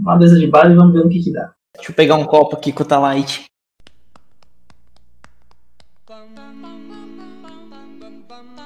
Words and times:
uma 0.00 0.16
mesa 0.16 0.38
de 0.38 0.46
bar 0.46 0.70
e 0.70 0.74
vamos 0.74 0.92
ver 0.92 1.04
o 1.04 1.08
que 1.08 1.22
que 1.22 1.32
dá. 1.32 1.52
Deixa 1.74 1.90
eu 1.90 1.94
pegar 1.94 2.16
um 2.16 2.24
copo 2.24 2.56
aqui 2.56 2.72
com 2.72 2.82
o 2.82 2.86
Talite. 2.86 3.44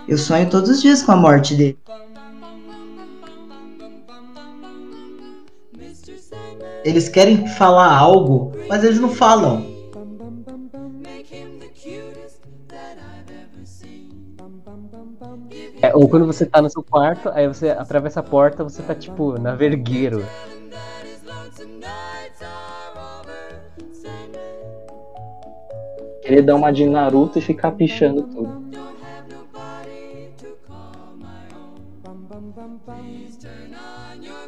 Eu 0.08 0.18
sonho 0.18 0.50
todos 0.50 0.68
os 0.68 0.82
dias 0.82 1.02
com 1.02 1.12
a 1.12 1.16
morte 1.16 1.54
dele. 1.54 1.78
Eles 6.84 7.08
querem 7.08 7.46
falar 7.46 7.96
algo, 7.96 8.52
mas 8.68 8.82
eles 8.82 8.98
não 8.98 9.08
falam. 9.08 9.70
É, 15.80 15.94
ou 15.94 16.08
quando 16.08 16.26
você 16.26 16.44
tá 16.44 16.60
no 16.60 16.70
seu 16.70 16.82
quarto, 16.82 17.28
aí 17.30 17.46
você 17.46 17.70
atravessa 17.70 18.20
a 18.20 18.22
porta, 18.22 18.64
você 18.64 18.82
tá 18.82 18.94
tipo 18.94 19.38
na 19.38 19.54
vergueiro. 19.54 20.24
Querer 26.22 26.42
dar 26.42 26.54
uma 26.54 26.72
de 26.72 26.86
Naruto 26.86 27.38
e 27.38 27.42
ficar 27.42 27.72
pichando 27.72 28.22
tudo. 28.22 28.62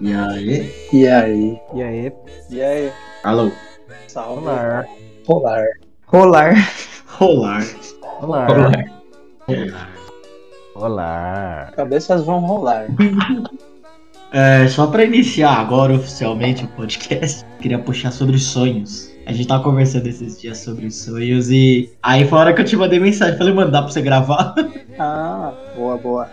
E 0.00 0.14
aí? 0.14 0.72
E 0.92 1.08
aí? 1.08 1.60
E 1.74 1.82
aí, 1.82 2.12
E 2.50 2.62
aí? 2.62 2.92
Alô? 3.24 3.50
Salve. 4.08 4.40
rolar, 4.44 4.86
Rolar. 5.26 5.66
Rolar. 6.06 6.54
Rolar. 7.06 7.62
rolar, 8.20 8.46
Rolar. 8.48 9.90
rolar. 10.74 11.72
Cabeças 11.72 12.24
vão 12.24 12.40
rolar. 12.40 12.86
É, 14.32 14.66
só 14.66 14.88
pra 14.88 15.04
iniciar 15.04 15.60
agora 15.60 15.94
oficialmente 15.94 16.64
o 16.64 16.68
podcast, 16.68 17.46
queria 17.60 17.78
puxar 17.78 18.10
sobre 18.10 18.36
sonhos. 18.38 19.13
A 19.26 19.32
gente 19.32 19.48
tava 19.48 19.62
conversando 19.62 20.06
esses 20.06 20.40
dias 20.40 20.58
sobre 20.58 20.90
sonhos 20.90 21.50
e 21.50 21.90
aí 22.02 22.26
foi 22.26 22.38
a 22.38 22.40
hora 22.42 22.52
que 22.54 22.60
eu 22.60 22.64
te 22.64 22.76
mandei 22.76 23.00
mensagem. 23.00 23.38
Falei, 23.38 23.54
mano, 23.54 23.70
dá 23.70 23.82
pra 23.82 23.90
você 23.90 24.02
gravar? 24.02 24.54
Ah, 24.96 25.52
boa, 25.74 25.96
boa. 25.96 26.28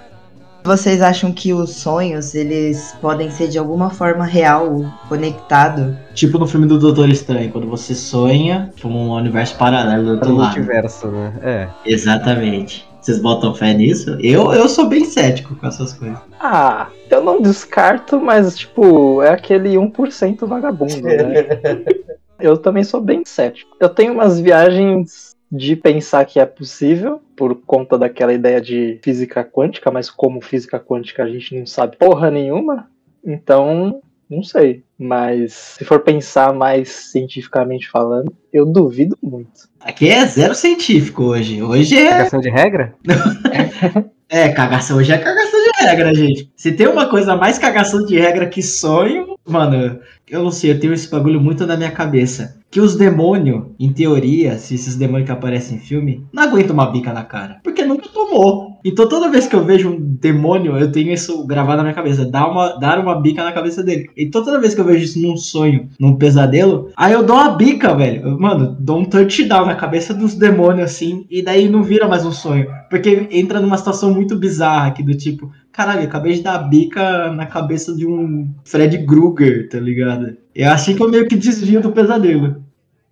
Vocês 0.64 1.02
acham 1.02 1.32
que 1.32 1.52
os 1.52 1.72
sonhos, 1.78 2.36
eles 2.36 2.96
podem 3.02 3.32
ser 3.32 3.48
de 3.48 3.58
alguma 3.58 3.90
forma 3.90 4.24
real, 4.24 4.86
conectado? 5.10 5.98
tipo 6.14 6.38
no 6.38 6.46
filme 6.46 6.68
do 6.68 6.78
Doutor 6.78 7.10
Estranho, 7.10 7.52
quando 7.52 7.66
você 7.66 7.96
sonha 7.96 8.72
com 8.80 8.90
um 8.90 9.14
universo 9.14 9.58
paralelo 9.58 10.04
do 10.04 10.12
outro 10.12 10.36
lado. 10.36 10.56
multiverso, 10.58 11.08
né? 11.08 11.34
É. 11.42 11.68
Exatamente. 11.84 12.88
Vocês 13.02 13.18
botam 13.18 13.56
fé 13.56 13.74
nisso? 13.74 14.16
Eu, 14.20 14.54
eu 14.54 14.70
sou 14.70 14.88
bem 14.88 15.06
cético 15.06 15.56
com 15.56 15.66
essas 15.66 15.94
coisas. 15.94 16.20
Ah, 16.40 16.86
eu 17.10 17.24
não 17.24 17.42
descarto, 17.42 18.22
mas, 18.22 18.56
tipo, 18.56 19.24
é 19.24 19.30
aquele 19.30 19.74
1% 19.74 20.46
vagabundo, 20.46 21.02
né? 21.02 21.48
eu 22.42 22.58
também 22.58 22.84
sou 22.84 23.02
bem 23.02 23.24
cético. 23.26 23.76
Eu 23.80 23.90
tenho 23.90 24.14
umas 24.14 24.40
viagens 24.40 25.36
de 25.52 25.76
pensar 25.76 26.26
que 26.26 26.40
é 26.40 26.46
possível, 26.46 27.22
por 27.36 27.56
conta 27.66 27.98
daquela 27.98 28.34
ideia 28.34 28.62
de 28.62 29.00
física 29.04 29.44
quântica, 29.44 29.92
mas 29.92 30.10
como 30.10 30.42
física 30.42 30.80
quântica 30.80 31.24
a 31.24 31.28
gente 31.28 31.58
não 31.58 31.66
sabe 31.66 31.98
porra 31.98 32.32
nenhuma, 32.32 32.90
então 33.26 34.02
não 34.30 34.42
sei. 34.42 34.84
Mas 34.98 35.54
se 35.54 35.84
for 35.84 36.00
pensar 36.00 36.54
mais 36.54 36.90
cientificamente 36.90 37.90
falando, 37.90 38.34
eu 38.54 38.66
duvido 38.66 39.18
muito. 39.22 39.70
Aqui 39.82 40.10
é 40.10 40.26
zero 40.26 40.56
científico 40.56 41.24
hoje. 41.24 41.62
Hoje 41.62 41.98
é. 41.98 42.10
Cagação 42.10 42.40
de 42.40 42.50
regra? 42.50 42.96
É, 44.34 44.48
cagação. 44.48 44.96
Hoje 44.96 45.12
é 45.12 45.18
cagação 45.18 45.61
de 45.61 45.61
regra, 45.82 46.14
gente. 46.14 46.52
Se 46.56 46.72
tem 46.72 46.88
uma 46.88 47.08
coisa 47.08 47.36
mais 47.36 47.58
cagação 47.58 48.06
de 48.06 48.18
regra 48.18 48.48
que 48.48 48.62
sonho, 48.62 49.36
mano, 49.48 50.00
eu 50.30 50.44
não 50.44 50.52
sei, 50.52 50.72
eu 50.72 50.80
tenho 50.80 50.94
esse 50.94 51.10
bagulho 51.10 51.42
muito 51.42 51.66
na 51.66 51.76
minha 51.76 51.92
cabeça. 51.92 52.60
Que 52.72 52.80
os 52.80 52.96
demônios, 52.96 53.66
em 53.78 53.92
teoria, 53.92 54.58
se 54.58 54.76
esses 54.76 54.96
demônios 54.96 55.26
que 55.26 55.32
aparecem 55.34 55.76
em 55.76 55.82
filme, 55.82 56.26
não 56.32 56.44
aguentam 56.44 56.74
uma 56.74 56.90
bica 56.90 57.12
na 57.12 57.24
cara. 57.24 57.60
Porque 57.62 57.84
nunca 57.84 58.08
tomou. 58.08 58.80
Então 58.84 59.10
toda 59.10 59.30
vez 59.30 59.46
que 59.46 59.56
eu 59.56 59.66
vejo 59.66 59.90
um 59.90 60.00
demônio, 60.00 60.78
eu 60.78 60.90
tenho 60.90 61.12
isso 61.12 61.46
gravado 61.46 61.78
na 61.78 61.84
minha 61.84 61.94
cabeça. 61.94 62.24
Dar 62.24 62.48
uma, 62.48 62.80
dar 62.80 62.98
uma 62.98 63.20
bica 63.20 63.44
na 63.44 63.52
cabeça 63.52 63.84
dele. 63.84 64.10
Então 64.16 64.42
toda 64.42 64.60
vez 64.60 64.74
que 64.74 64.80
eu 64.80 64.86
vejo 64.86 65.04
isso 65.04 65.22
num 65.22 65.36
sonho, 65.36 65.90
num 66.00 66.16
pesadelo, 66.16 66.90
aí 66.96 67.12
eu 67.12 67.24
dou 67.24 67.36
uma 67.36 67.50
bica, 67.50 67.94
velho. 67.94 68.26
Eu, 68.26 68.40
Mano, 68.40 68.76
dou 68.80 69.00
um 69.00 69.06
touchdown 69.06 69.66
na 69.66 69.76
cabeça 69.76 70.14
dos 70.14 70.34
demônios, 70.34 70.86
assim, 70.86 71.26
e 71.30 71.42
daí 71.42 71.68
não 71.68 71.84
vira 71.84 72.08
mais 72.08 72.26
um 72.26 72.32
sonho. 72.32 72.68
Porque 72.90 73.28
entra 73.32 73.60
numa 73.60 73.78
situação 73.78 74.14
muito 74.14 74.38
bizarra 74.38 74.88
aqui, 74.88 75.04
do 75.04 75.16
tipo, 75.16 75.52
caralho, 75.72 76.04
acabei 76.04 76.34
de 76.34 76.42
dar 76.42 76.56
a 76.56 76.64
bica 76.64 77.32
na 77.32 77.46
cabeça 77.46 77.96
de 77.96 78.06
um 78.06 78.54
Fred 78.64 79.06
Krueger, 79.06 79.70
tá 79.70 79.80
ligado? 79.80 80.38
Eu 80.54 80.70
achei 80.70 80.96
que 80.96 81.02
eu 81.02 81.10
meio 81.10 81.28
que 81.28 81.36
desvio 81.36 81.82
do 81.82 81.92
pesadelo. 81.92 82.64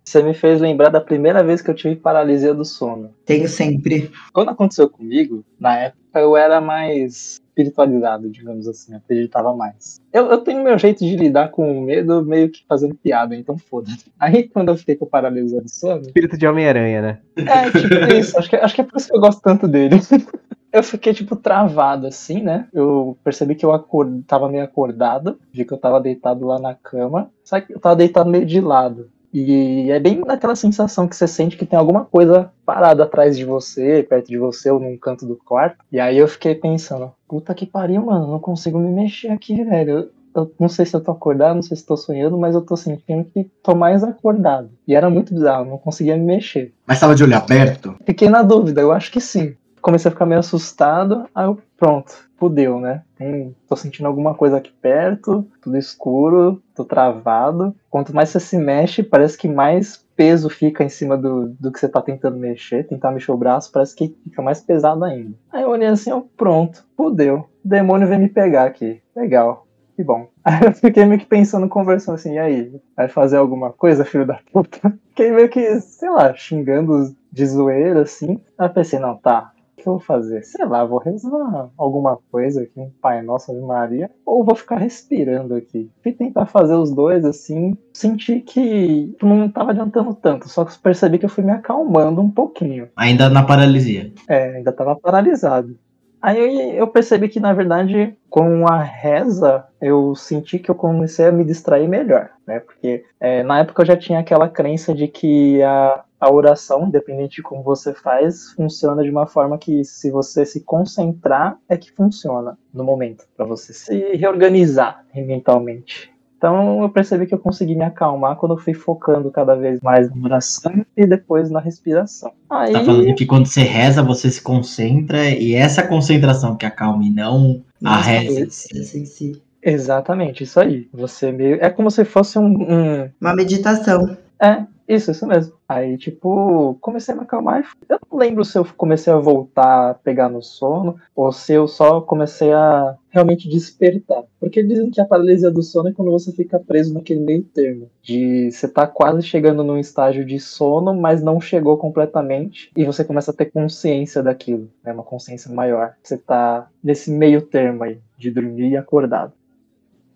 Você 0.04 0.22
me 0.22 0.34
fez 0.34 0.60
lembrar 0.60 0.88
da 0.88 1.00
primeira 1.00 1.42
vez 1.42 1.62
que 1.62 1.70
eu 1.70 1.74
tive 1.74 1.94
paralisia 1.94 2.52
do 2.52 2.64
sono. 2.64 3.14
Tenho 3.24 3.48
sempre. 3.48 4.10
Quando 4.32 4.50
aconteceu 4.50 4.88
comigo, 4.88 5.44
na 5.58 5.76
época 5.76 6.20
eu 6.20 6.36
era 6.36 6.60
mais 6.60 7.40
espiritualizado, 7.60 8.28
digamos 8.28 8.66
assim, 8.66 8.94
acreditava 8.94 9.54
mais. 9.54 10.00
Eu, 10.12 10.26
eu 10.26 10.38
tenho 10.38 10.64
meu 10.64 10.78
jeito 10.78 11.04
de 11.04 11.16
lidar 11.16 11.50
com 11.50 11.78
o 11.78 11.82
medo 11.82 12.24
meio 12.24 12.50
que 12.50 12.64
fazendo 12.68 12.94
piada, 12.94 13.36
então 13.36 13.56
foda-se. 13.58 14.10
Aí 14.18 14.48
quando 14.48 14.70
eu 14.70 14.76
fiquei 14.76 14.96
com 14.96 15.06
paralisia 15.06 15.60
do 15.60 15.68
sono, 15.68 16.02
Espírito 16.02 16.36
de 16.36 16.46
Homem-Aranha, 16.46 17.02
né? 17.02 17.18
é 17.36 17.70
tipo 17.70 18.14
isso, 18.14 18.38
acho 18.38 18.50
que, 18.50 18.56
acho 18.56 18.74
que 18.74 18.80
é 18.80 18.84
por 18.84 18.96
isso 18.96 19.08
que 19.08 19.16
eu 19.16 19.20
gosto 19.20 19.40
tanto 19.42 19.68
dele. 19.68 19.96
Eu 20.72 20.82
fiquei, 20.82 21.12
tipo, 21.12 21.34
travado, 21.36 22.06
assim, 22.06 22.42
né? 22.42 22.66
Eu 22.72 23.16
percebi 23.24 23.54
que 23.54 23.64
eu 23.64 23.72
acord... 23.72 24.22
tava 24.26 24.48
meio 24.48 24.64
acordado, 24.64 25.38
vi 25.52 25.64
que 25.64 25.72
eu 25.72 25.78
tava 25.78 26.00
deitado 26.00 26.46
lá 26.46 26.58
na 26.58 26.74
cama, 26.74 27.30
só 27.44 27.60
que 27.60 27.72
eu 27.74 27.80
tava 27.80 27.96
deitado 27.96 28.30
meio 28.30 28.46
de 28.46 28.60
lado. 28.60 29.08
E 29.32 29.88
é 29.90 30.00
bem 30.00 30.20
naquela 30.26 30.56
sensação 30.56 31.06
que 31.06 31.14
você 31.14 31.26
sente 31.28 31.56
que 31.56 31.64
tem 31.64 31.78
alguma 31.78 32.04
coisa 32.04 32.50
parada 32.66 33.04
atrás 33.04 33.36
de 33.36 33.44
você, 33.44 34.02
perto 34.08 34.26
de 34.26 34.36
você 34.38 34.70
ou 34.70 34.80
num 34.80 34.96
canto 34.98 35.24
do 35.24 35.36
quarto. 35.36 35.76
E 35.92 36.00
aí 36.00 36.18
eu 36.18 36.26
fiquei 36.26 36.54
pensando, 36.54 37.12
puta 37.28 37.54
que 37.54 37.64
pariu, 37.64 38.04
mano, 38.06 38.26
não 38.26 38.40
consigo 38.40 38.78
me 38.78 38.90
mexer 38.90 39.28
aqui, 39.28 39.62
velho. 39.64 39.90
Eu- 39.90 40.20
Eu 40.32 40.48
não 40.60 40.68
sei 40.68 40.86
se 40.86 40.94
eu 40.94 41.00
tô 41.00 41.10
acordado, 41.10 41.56
não 41.56 41.62
sei 41.62 41.76
se 41.76 41.84
tô 41.84 41.96
sonhando, 41.96 42.38
mas 42.38 42.54
eu 42.54 42.60
tô 42.62 42.76
sentindo 42.76 43.24
que 43.24 43.50
tô 43.64 43.74
mais 43.74 44.04
acordado. 44.04 44.70
E 44.86 44.94
era 44.94 45.10
muito 45.10 45.34
bizarro, 45.34 45.64
não 45.68 45.76
conseguia 45.76 46.16
me 46.16 46.22
mexer. 46.24 46.72
Mas 46.86 47.00
tava 47.00 47.16
de 47.16 47.24
olho 47.24 47.36
aberto? 47.36 47.96
Fiquei 48.06 48.28
na 48.28 48.40
dúvida, 48.40 48.80
eu 48.80 48.92
acho 48.92 49.10
que 49.10 49.20
sim. 49.20 49.56
Comecei 49.80 50.08
a 50.08 50.12
ficar 50.12 50.26
meio 50.26 50.40
assustado, 50.40 51.26
aí 51.34 51.46
eu, 51.46 51.58
pronto, 51.76 52.12
fudeu, 52.36 52.78
né? 52.80 53.02
Tem- 53.16 53.54
tô 53.68 53.76
sentindo 53.76 54.06
alguma 54.06 54.34
coisa 54.34 54.56
aqui 54.58 54.72
perto, 54.80 55.46
tudo 55.62 55.76
escuro, 55.76 56.62
tô 56.74 56.84
travado. 56.84 57.74
Quanto 57.88 58.14
mais 58.14 58.30
você 58.30 58.40
se 58.40 58.56
mexe, 58.56 59.02
parece 59.02 59.36
que 59.38 59.48
mais 59.48 60.04
peso 60.16 60.50
fica 60.50 60.84
em 60.84 60.88
cima 60.88 61.16
do, 61.16 61.48
do 61.58 61.72
que 61.72 61.78
você 61.78 61.88
tá 61.88 62.02
tentando 62.02 62.36
mexer, 62.38 62.86
tentar 62.86 63.10
mexer 63.10 63.32
o 63.32 63.36
braço, 63.36 63.72
parece 63.72 63.94
que 63.94 64.14
fica 64.24 64.42
mais 64.42 64.60
pesado 64.60 65.04
ainda. 65.04 65.34
Aí 65.50 65.62
eu 65.62 65.70
olhei 65.70 65.88
assim, 65.88 66.12
ó, 66.12 66.22
pronto, 66.36 66.84
fudeu. 66.96 67.46
O 67.64 67.68
demônio 67.68 68.06
veio 68.08 68.20
me 68.20 68.28
pegar 68.28 68.64
aqui. 68.64 69.00
Legal, 69.16 69.66
que 69.96 70.04
bom. 70.04 70.28
Aí 70.44 70.64
eu 70.64 70.72
fiquei 70.72 71.04
meio 71.04 71.20
que 71.20 71.26
pensando, 71.26 71.68
conversando 71.68 72.14
assim, 72.16 72.34
e 72.34 72.38
aí, 72.38 72.72
vai 72.96 73.08
fazer 73.08 73.36
alguma 73.36 73.72
coisa, 73.72 74.04
filho 74.04 74.26
da 74.26 74.38
puta? 74.52 74.78
Fiquei 75.10 75.30
meio 75.32 75.48
que, 75.50 75.80
sei 75.80 76.08
lá, 76.08 76.32
xingando 76.34 77.14
de 77.30 77.46
zoeira, 77.46 78.02
assim. 78.02 78.40
Aí 78.58 78.66
eu 78.68 78.72
pensei, 78.72 78.98
não, 78.98 79.16
tá, 79.16 79.52
que 79.80 79.88
eu 79.88 79.94
vou 79.94 80.00
fazer? 80.00 80.42
Sei 80.42 80.64
lá, 80.64 80.84
vou 80.84 80.98
rezar 80.98 81.70
alguma 81.76 82.18
coisa 82.30 82.62
aqui, 82.62 82.78
um 82.80 82.90
Pai 83.00 83.22
Nosso 83.22 83.52
de 83.52 83.60
Maria, 83.60 84.10
ou 84.24 84.44
vou 84.44 84.54
ficar 84.54 84.76
respirando 84.76 85.54
aqui. 85.54 85.90
Fui 86.02 86.12
tentar 86.12 86.46
fazer 86.46 86.74
os 86.74 86.94
dois, 86.94 87.24
assim, 87.24 87.76
senti 87.92 88.40
que 88.40 89.14
não 89.22 89.48
tava 89.48 89.70
adiantando 89.70 90.14
tanto, 90.14 90.48
só 90.48 90.64
que 90.64 90.78
percebi 90.78 91.18
que 91.18 91.24
eu 91.24 91.30
fui 91.30 91.44
me 91.44 91.52
acalmando 91.52 92.20
um 92.20 92.30
pouquinho. 92.30 92.88
Ainda 92.96 93.28
na 93.28 93.42
paralisia. 93.42 94.12
É, 94.28 94.56
ainda 94.56 94.72
tava 94.72 94.96
paralisado. 94.96 95.76
Aí 96.22 96.76
eu 96.76 96.86
percebi 96.86 97.28
que, 97.28 97.40
na 97.40 97.52
verdade, 97.52 98.14
com 98.28 98.66
a 98.66 98.82
reza, 98.82 99.64
eu 99.80 100.14
senti 100.14 100.58
que 100.58 100.70
eu 100.70 100.74
comecei 100.74 101.26
a 101.26 101.32
me 101.32 101.44
distrair 101.44 101.88
melhor, 101.88 102.30
né? 102.46 102.60
Porque 102.60 103.04
é, 103.18 103.42
na 103.42 103.60
época 103.60 103.82
eu 103.82 103.86
já 103.86 103.96
tinha 103.96 104.18
aquela 104.18 104.48
crença 104.48 104.94
de 104.94 105.08
que 105.08 105.62
a, 105.62 106.04
a 106.20 106.30
oração, 106.30 106.86
independente 106.86 107.36
de 107.36 107.42
como 107.42 107.62
você 107.62 107.94
faz, 107.94 108.52
funciona 108.52 109.02
de 109.02 109.10
uma 109.10 109.26
forma 109.26 109.56
que, 109.56 109.82
se 109.82 110.10
você 110.10 110.44
se 110.44 110.60
concentrar, 110.60 111.58
é 111.66 111.76
que 111.76 111.90
funciona 111.90 112.58
no 112.72 112.84
momento, 112.84 113.26
para 113.34 113.46
você 113.46 113.72
se 113.72 114.16
reorganizar 114.16 115.04
mentalmente. 115.14 116.12
Então 116.40 116.80
eu 116.82 116.88
percebi 116.88 117.26
que 117.26 117.34
eu 117.34 117.38
consegui 117.38 117.74
me 117.74 117.84
acalmar 117.84 118.34
quando 118.36 118.52
eu 118.52 118.58
fui 118.58 118.72
focando 118.72 119.30
cada 119.30 119.54
vez 119.54 119.78
mais 119.82 120.08
na 120.08 120.24
oração 120.24 120.72
e 120.96 121.06
depois 121.06 121.50
na 121.50 121.60
respiração. 121.60 122.32
Aí, 122.48 122.72
Tá 122.72 122.82
falando 122.82 123.14
que 123.14 123.26
quando 123.26 123.44
você 123.44 123.60
reza, 123.60 124.02
você 124.02 124.30
se 124.30 124.40
concentra 124.40 125.28
e 125.28 125.54
essa 125.54 125.82
concentração 125.86 126.56
que 126.56 126.64
acalma 126.64 127.04
e 127.04 127.10
não 127.10 127.62
a 127.84 127.96
Nossa, 127.96 128.08
reza. 128.08 128.40
essa 128.80 128.96
em 128.98 129.04
si. 129.04 129.42
Exatamente, 129.62 130.42
isso 130.44 130.58
aí. 130.58 130.88
Você 130.94 131.30
meio. 131.30 131.58
É 131.60 131.68
como 131.68 131.90
se 131.90 132.06
fosse 132.06 132.38
um. 132.38 132.46
um- 132.46 133.10
Uma 133.20 133.36
meditação. 133.36 134.16
É, 134.40 134.62
Isso, 134.90 135.12
isso 135.12 135.24
mesmo. 135.24 135.52
Aí, 135.68 135.96
tipo, 135.96 136.76
comecei 136.80 137.14
a 137.14 137.16
me 137.16 137.22
acalmar. 137.22 137.64
Eu 137.88 138.00
não 138.10 138.18
lembro 138.18 138.44
se 138.44 138.58
eu 138.58 138.66
comecei 138.76 139.12
a 139.12 139.18
voltar 139.18 139.90
a 139.90 139.94
pegar 139.94 140.28
no 140.28 140.42
sono 140.42 140.96
ou 141.14 141.30
se 141.30 141.52
eu 141.52 141.68
só 141.68 142.00
comecei 142.00 142.52
a 142.52 142.96
realmente 143.08 143.48
despertar. 143.48 144.24
Porque 144.40 144.64
dizem 144.64 144.90
que 144.90 145.00
a 145.00 145.04
paralisia 145.04 145.48
do 145.48 145.62
sono 145.62 145.90
é 145.90 145.92
quando 145.92 146.10
você 146.10 146.32
fica 146.32 146.58
preso 146.58 146.92
naquele 146.92 147.20
meio 147.20 147.44
termo. 147.44 147.88
De 148.02 148.50
você 148.50 148.66
tá 148.66 148.84
quase 148.84 149.22
chegando 149.22 149.62
num 149.62 149.78
estágio 149.78 150.24
de 150.24 150.40
sono, 150.40 150.92
mas 150.92 151.22
não 151.22 151.40
chegou 151.40 151.78
completamente. 151.78 152.72
E 152.76 152.84
você 152.84 153.04
começa 153.04 153.30
a 153.30 153.34
ter 153.34 153.44
consciência 153.44 154.24
daquilo, 154.24 154.68
né? 154.82 154.92
Uma 154.92 155.04
consciência 155.04 155.54
maior. 155.54 155.94
Você 156.02 156.18
tá 156.18 156.66
nesse 156.82 157.12
meio 157.12 157.42
termo 157.42 157.84
aí, 157.84 158.00
de 158.18 158.28
dormir 158.32 158.70
e 158.70 158.76
acordado. 158.76 159.32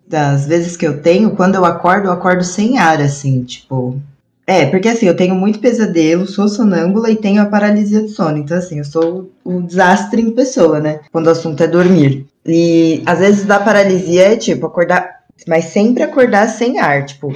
Das 0.05 0.45
vezes 0.45 0.75
que 0.75 0.85
eu 0.85 1.01
tenho, 1.01 1.33
quando 1.33 1.55
eu 1.55 1.63
acordo, 1.63 2.09
eu 2.09 2.11
acordo 2.11 2.43
sem 2.43 2.77
ar, 2.77 2.99
assim, 2.99 3.41
tipo. 3.45 3.97
É, 4.47 4.67
porque 4.67 4.89
assim, 4.89 5.07
eu 5.07 5.15
tenho 5.15 5.33
muito 5.33 5.59
pesadelo, 5.59 6.27
sou 6.27 6.47
sonâmbula 6.47 7.09
e 7.09 7.15
tenho 7.15 7.41
a 7.41 7.47
paralisia 7.47 8.01
do 8.01 8.09
sono. 8.09 8.37
Então, 8.37 8.57
assim, 8.57 8.77
eu 8.77 8.85
sou 8.85 9.31
o 9.43 9.61
desastre 9.61 10.21
em 10.21 10.31
pessoa, 10.31 10.79
né? 10.79 10.99
Quando 11.11 11.27
o 11.27 11.31
assunto 11.31 11.63
é 11.63 11.67
dormir. 11.67 12.27
E 12.45 13.01
às 13.05 13.19
vezes 13.19 13.45
da 13.45 13.59
paralisia 13.59 14.33
é 14.33 14.35
tipo 14.35 14.67
acordar, 14.67 15.23
mas 15.47 15.65
sempre 15.65 16.03
acordar 16.03 16.47
sem 16.47 16.79
ar, 16.79 17.05
tipo. 17.05 17.33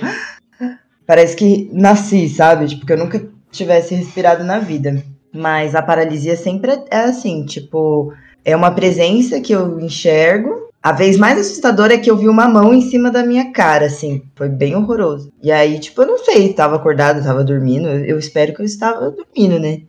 Parece 1.08 1.36
que 1.36 1.70
nasci, 1.74 2.30
sabe? 2.30 2.68
Tipo, 2.68 2.86
que 2.86 2.94
eu 2.94 2.98
nunca 2.98 3.28
tivesse 3.52 3.96
respirado 3.96 4.44
na 4.44 4.60
vida. 4.60 5.04
Mas 5.34 5.74
a 5.74 5.82
paralisia 5.82 6.36
sempre 6.36 6.72
é 6.92 7.00
assim, 7.00 7.44
tipo, 7.46 8.14
é 8.46 8.56
uma 8.56 8.72
presença 8.72 9.42
que 9.42 9.52
eu 9.52 9.80
enxergo. 9.80 10.69
A 10.82 10.94
vez 10.94 11.18
mais 11.18 11.38
assustadora 11.38 11.94
é 11.94 11.98
que 11.98 12.10
eu 12.10 12.16
vi 12.16 12.30
uma 12.30 12.48
mão 12.48 12.74
em 12.74 12.82
cima 12.82 13.12
da 13.12 13.22
minha 13.22 13.52
cara, 13.52 13.88
assim. 13.88 14.24
Foi 14.34 14.48
bem 14.48 14.76
horroroso. 14.76 15.32
E 15.44 15.52
aí, 15.52 15.78
tipo, 15.78 16.02
eu 16.02 16.08
não 16.08 16.18
sei, 16.20 16.54
tava 16.54 16.78
acordado, 16.78 17.22
tava 17.22 17.44
dormindo. 17.44 17.90
Eu, 17.90 18.06
eu 18.06 18.18
espero 18.18 18.54
que 18.54 18.62
eu 18.62 18.66
estava 18.66 19.12
dormindo, 19.12 19.60
né? 19.60 19.82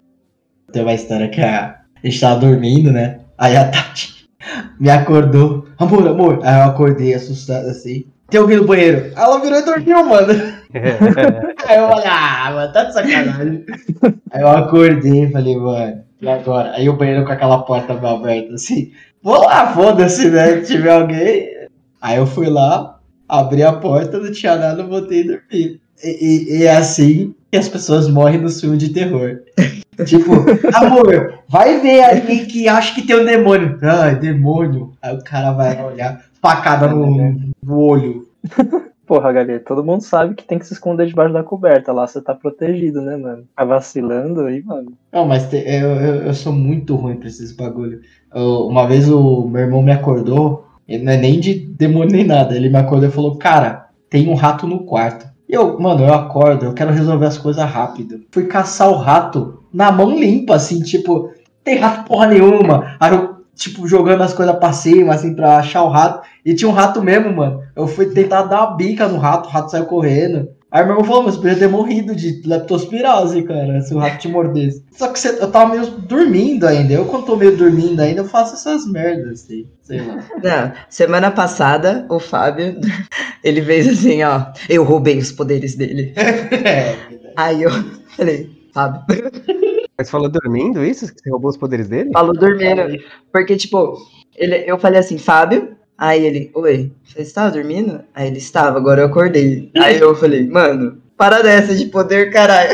Tem 0.72 0.82
uma 0.82 0.94
história 0.94 1.28
que 1.28 1.40
a, 1.40 1.76
a 2.02 2.06
gente 2.06 2.20
tava 2.20 2.40
dormindo, 2.40 2.90
né? 2.90 3.20
Aí 3.38 3.56
a 3.56 3.68
Tati 3.68 4.28
me 4.80 4.90
acordou. 4.90 5.66
Amor, 5.78 6.08
amor. 6.08 6.40
Aí 6.42 6.58
eu 6.60 6.64
acordei 6.64 7.14
assustado 7.14 7.68
assim. 7.68 8.06
Tem 8.28 8.40
alguém 8.40 8.56
no 8.56 8.66
banheiro? 8.66 9.12
Aí 9.16 9.22
ela 9.22 9.40
virou 9.40 9.58
e 9.58 9.64
dormiu, 9.64 10.04
mano. 10.04 10.32
Aí 11.66 11.76
eu 11.76 11.88
falei, 11.88 12.04
ah, 12.06 12.50
mano, 12.52 12.72
tá 12.72 12.84
de 12.84 12.94
sacanagem. 12.94 13.64
Aí 14.30 14.42
eu 14.42 14.48
acordei 14.48 15.24
e 15.24 15.30
falei, 15.30 15.56
mano, 15.56 16.04
e 16.20 16.28
agora? 16.28 16.72
Aí 16.72 16.88
o 16.88 16.96
banheiro 16.96 17.24
com 17.24 17.32
aquela 17.32 17.62
porta 17.62 17.94
meio 17.94 18.06
aberta 18.06 18.54
assim. 18.54 18.92
Vou 19.22 19.40
lá, 19.44 19.72
foda-se, 19.74 20.30
né? 20.30 20.62
Se 20.64 20.72
tiver 20.74 20.90
alguém. 20.92 21.48
Aí 22.00 22.16
eu 22.16 22.26
fui 22.26 22.48
lá, 22.48 22.98
abri 23.28 23.62
a 23.62 23.72
porta, 23.72 24.18
não 24.18 24.32
tinha 24.32 24.56
nada, 24.56 24.82
voltei 24.82 25.20
e 25.20 25.24
dormi. 25.24 25.80
E, 26.02 26.08
e- 26.54 26.58
e 26.58 26.64
é 26.64 26.76
assim 26.76 27.34
que 27.52 27.58
as 27.58 27.68
pessoas 27.68 28.08
morrem 28.08 28.40
no 28.40 28.48
filme 28.48 28.76
de 28.78 28.90
terror. 28.90 29.40
tipo, 30.06 30.32
amor, 30.74 31.34
vai 31.48 31.78
ver 31.80 32.02
ali 32.04 32.46
que 32.46 32.66
acho 32.68 32.94
que 32.94 33.02
tem 33.06 33.20
um 33.20 33.24
demônio. 33.24 33.78
Ah, 33.82 34.08
é 34.08 34.14
demônio. 34.14 34.92
Aí 35.02 35.14
o 35.14 35.22
cara 35.22 35.52
vai 35.52 35.84
olhar, 35.84 36.24
facada 36.40 36.88
no, 36.88 37.34
no 37.62 37.78
olho. 37.78 38.26
Porra, 39.06 39.32
galera, 39.32 39.58
todo 39.58 39.82
mundo 39.84 40.02
sabe 40.02 40.36
que 40.36 40.44
tem 40.44 40.56
que 40.56 40.64
se 40.64 40.72
esconder 40.72 41.04
debaixo 41.08 41.32
da 41.34 41.42
coberta. 41.42 41.92
Lá 41.92 42.06
você 42.06 42.22
tá 42.22 42.32
protegido, 42.32 43.02
né, 43.02 43.16
mano? 43.16 43.44
Tá 43.56 43.64
vacilando 43.64 44.42
aí, 44.42 44.62
mano. 44.62 44.92
Não, 45.12 45.26
mas 45.26 45.48
te- 45.50 45.56
eu, 45.66 45.88
eu, 45.96 46.14
eu 46.26 46.32
sou 46.34 46.52
muito 46.52 46.94
ruim 46.94 47.16
pra 47.16 47.26
esses 47.26 47.50
bagulho. 47.50 48.00
Uma 48.32 48.86
vez 48.86 49.08
o 49.08 49.46
meu 49.48 49.62
irmão 49.62 49.82
me 49.82 49.92
acordou, 49.92 50.66
ele 50.86 51.04
não 51.04 51.12
é 51.12 51.16
nem 51.16 51.38
de 51.40 51.54
demônio 51.54 52.12
nem 52.12 52.24
nada. 52.24 52.54
Ele 52.54 52.68
me 52.68 52.76
acordou 52.78 53.08
e 53.08 53.12
falou: 53.12 53.36
Cara, 53.36 53.86
tem 54.08 54.28
um 54.28 54.34
rato 54.34 54.66
no 54.66 54.84
quarto. 54.84 55.26
E 55.48 55.54
eu, 55.54 55.78
mano, 55.80 56.04
eu 56.04 56.14
acordo, 56.14 56.66
eu 56.66 56.74
quero 56.74 56.92
resolver 56.92 57.26
as 57.26 57.38
coisas 57.38 57.64
rápido. 57.64 58.20
Fui 58.30 58.46
caçar 58.46 58.88
o 58.88 58.96
rato 58.96 59.64
na 59.72 59.90
mão 59.90 60.16
limpa, 60.16 60.54
assim, 60.54 60.80
tipo, 60.80 61.30
tem 61.64 61.78
rato 61.78 62.04
porra 62.04 62.26
nenhuma. 62.26 62.96
Aí 63.00 63.12
eu, 63.12 63.36
tipo, 63.54 63.86
jogando 63.86 64.22
as 64.22 64.32
coisas 64.32 64.56
pra 64.56 64.72
cima, 64.72 65.14
assim, 65.14 65.34
pra 65.34 65.58
achar 65.58 65.82
o 65.82 65.88
rato. 65.88 66.26
E 66.44 66.54
tinha 66.54 66.68
um 66.68 66.74
rato 66.74 67.02
mesmo, 67.02 67.34
mano. 67.34 67.60
Eu 67.74 67.86
fui 67.86 68.06
tentar 68.06 68.42
dar 68.42 68.64
uma 68.64 68.76
bica 68.76 69.08
no 69.08 69.18
rato, 69.18 69.48
o 69.48 69.52
rato 69.52 69.70
saiu 69.70 69.86
correndo. 69.86 70.48
Aí 70.70 70.84
meu 70.84 70.92
irmão 70.92 71.04
falou, 71.04 71.24
mas 71.24 71.34
você 71.34 71.40
podia 71.40 71.58
ter 71.58 71.68
morrido 71.68 72.14
de 72.14 72.42
leptospirose, 72.46 73.42
cara, 73.42 73.80
se 73.80 73.92
o 73.92 73.98
rato 73.98 74.18
te 74.18 74.28
mordesse. 74.28 74.84
Só 74.92 75.08
que 75.08 75.18
você- 75.18 75.42
eu 75.42 75.50
tava 75.50 75.74
meio 75.74 75.84
dormindo 75.90 76.64
ainda. 76.64 76.92
Eu, 76.92 77.06
quando 77.06 77.26
tô 77.26 77.36
meio 77.36 77.56
dormindo 77.56 77.98
ainda, 78.00 78.20
eu 78.20 78.24
faço 78.24 78.54
essas 78.54 78.86
merdas, 78.86 79.42
assim, 79.42 79.66
sei 79.82 80.00
lá. 80.00 80.22
Não, 80.42 80.72
semana 80.88 81.30
passada, 81.32 82.06
o 82.08 82.20
Fábio, 82.20 82.76
ele 83.42 83.60
fez 83.62 83.88
assim, 83.88 84.22
ó. 84.22 84.46
Eu 84.68 84.84
roubei 84.84 85.18
os 85.18 85.32
poderes 85.32 85.74
dele. 85.74 86.12
É, 86.64 86.94
Aí 87.36 87.62
eu 87.64 87.70
falei, 88.16 88.50
Fábio. 88.72 89.02
Mas 89.98 90.06
você 90.06 90.10
falou 90.12 90.28
dormindo 90.28 90.84
isso? 90.84 91.12
Que 91.12 91.20
você 91.20 91.30
roubou 91.30 91.50
os 91.50 91.56
poderes 91.56 91.88
dele? 91.88 92.10
Falou 92.12 92.32
dormindo. 92.32 92.82
Porque, 93.32 93.56
tipo, 93.56 93.96
ele, 94.36 94.64
eu 94.66 94.78
falei 94.78 95.00
assim, 95.00 95.18
Fábio. 95.18 95.76
Aí 96.00 96.24
ele, 96.24 96.50
oi, 96.54 96.90
você 97.04 97.20
estava 97.20 97.50
dormindo? 97.50 98.00
Aí 98.14 98.28
ele 98.28 98.38
estava, 98.38 98.78
agora 98.78 99.02
eu 99.02 99.06
acordei. 99.08 99.70
Aí 99.76 100.00
eu 100.00 100.16
falei, 100.16 100.48
mano, 100.48 100.96
para 101.14 101.42
dessa 101.42 101.76
de 101.76 101.84
poder, 101.84 102.32
caralho. 102.32 102.72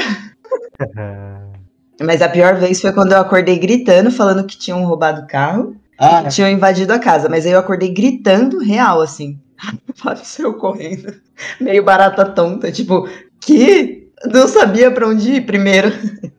Mas 2.01 2.23
a 2.23 2.29
pior 2.29 2.55
vez 2.55 2.81
foi 2.81 2.93
quando 2.93 3.11
eu 3.11 3.19
acordei 3.19 3.59
gritando, 3.59 4.13
falando 4.13 4.47
que 4.47 4.57
tinham 4.57 4.85
roubado 4.85 5.23
o 5.23 5.27
carro 5.27 5.75
Ah, 5.99 6.23
e 6.25 6.29
tinham 6.29 6.49
invadido 6.49 6.93
a 6.93 7.01
casa. 7.01 7.29
Mas 7.29 7.45
aí 7.45 7.51
eu 7.51 7.59
acordei 7.59 7.93
gritando 7.93 8.61
real, 8.61 9.01
assim. 9.01 9.41
Saiu 10.23 10.55
correndo. 10.55 11.13
Meio 11.61 11.83
barata 11.83 12.25
tonta, 12.27 12.71
tipo, 12.71 13.09
que? 13.41 14.09
Não 14.27 14.47
sabia 14.47 14.89
pra 14.89 15.09
onde 15.09 15.33
ir 15.33 15.47
primeiro. 15.47 15.89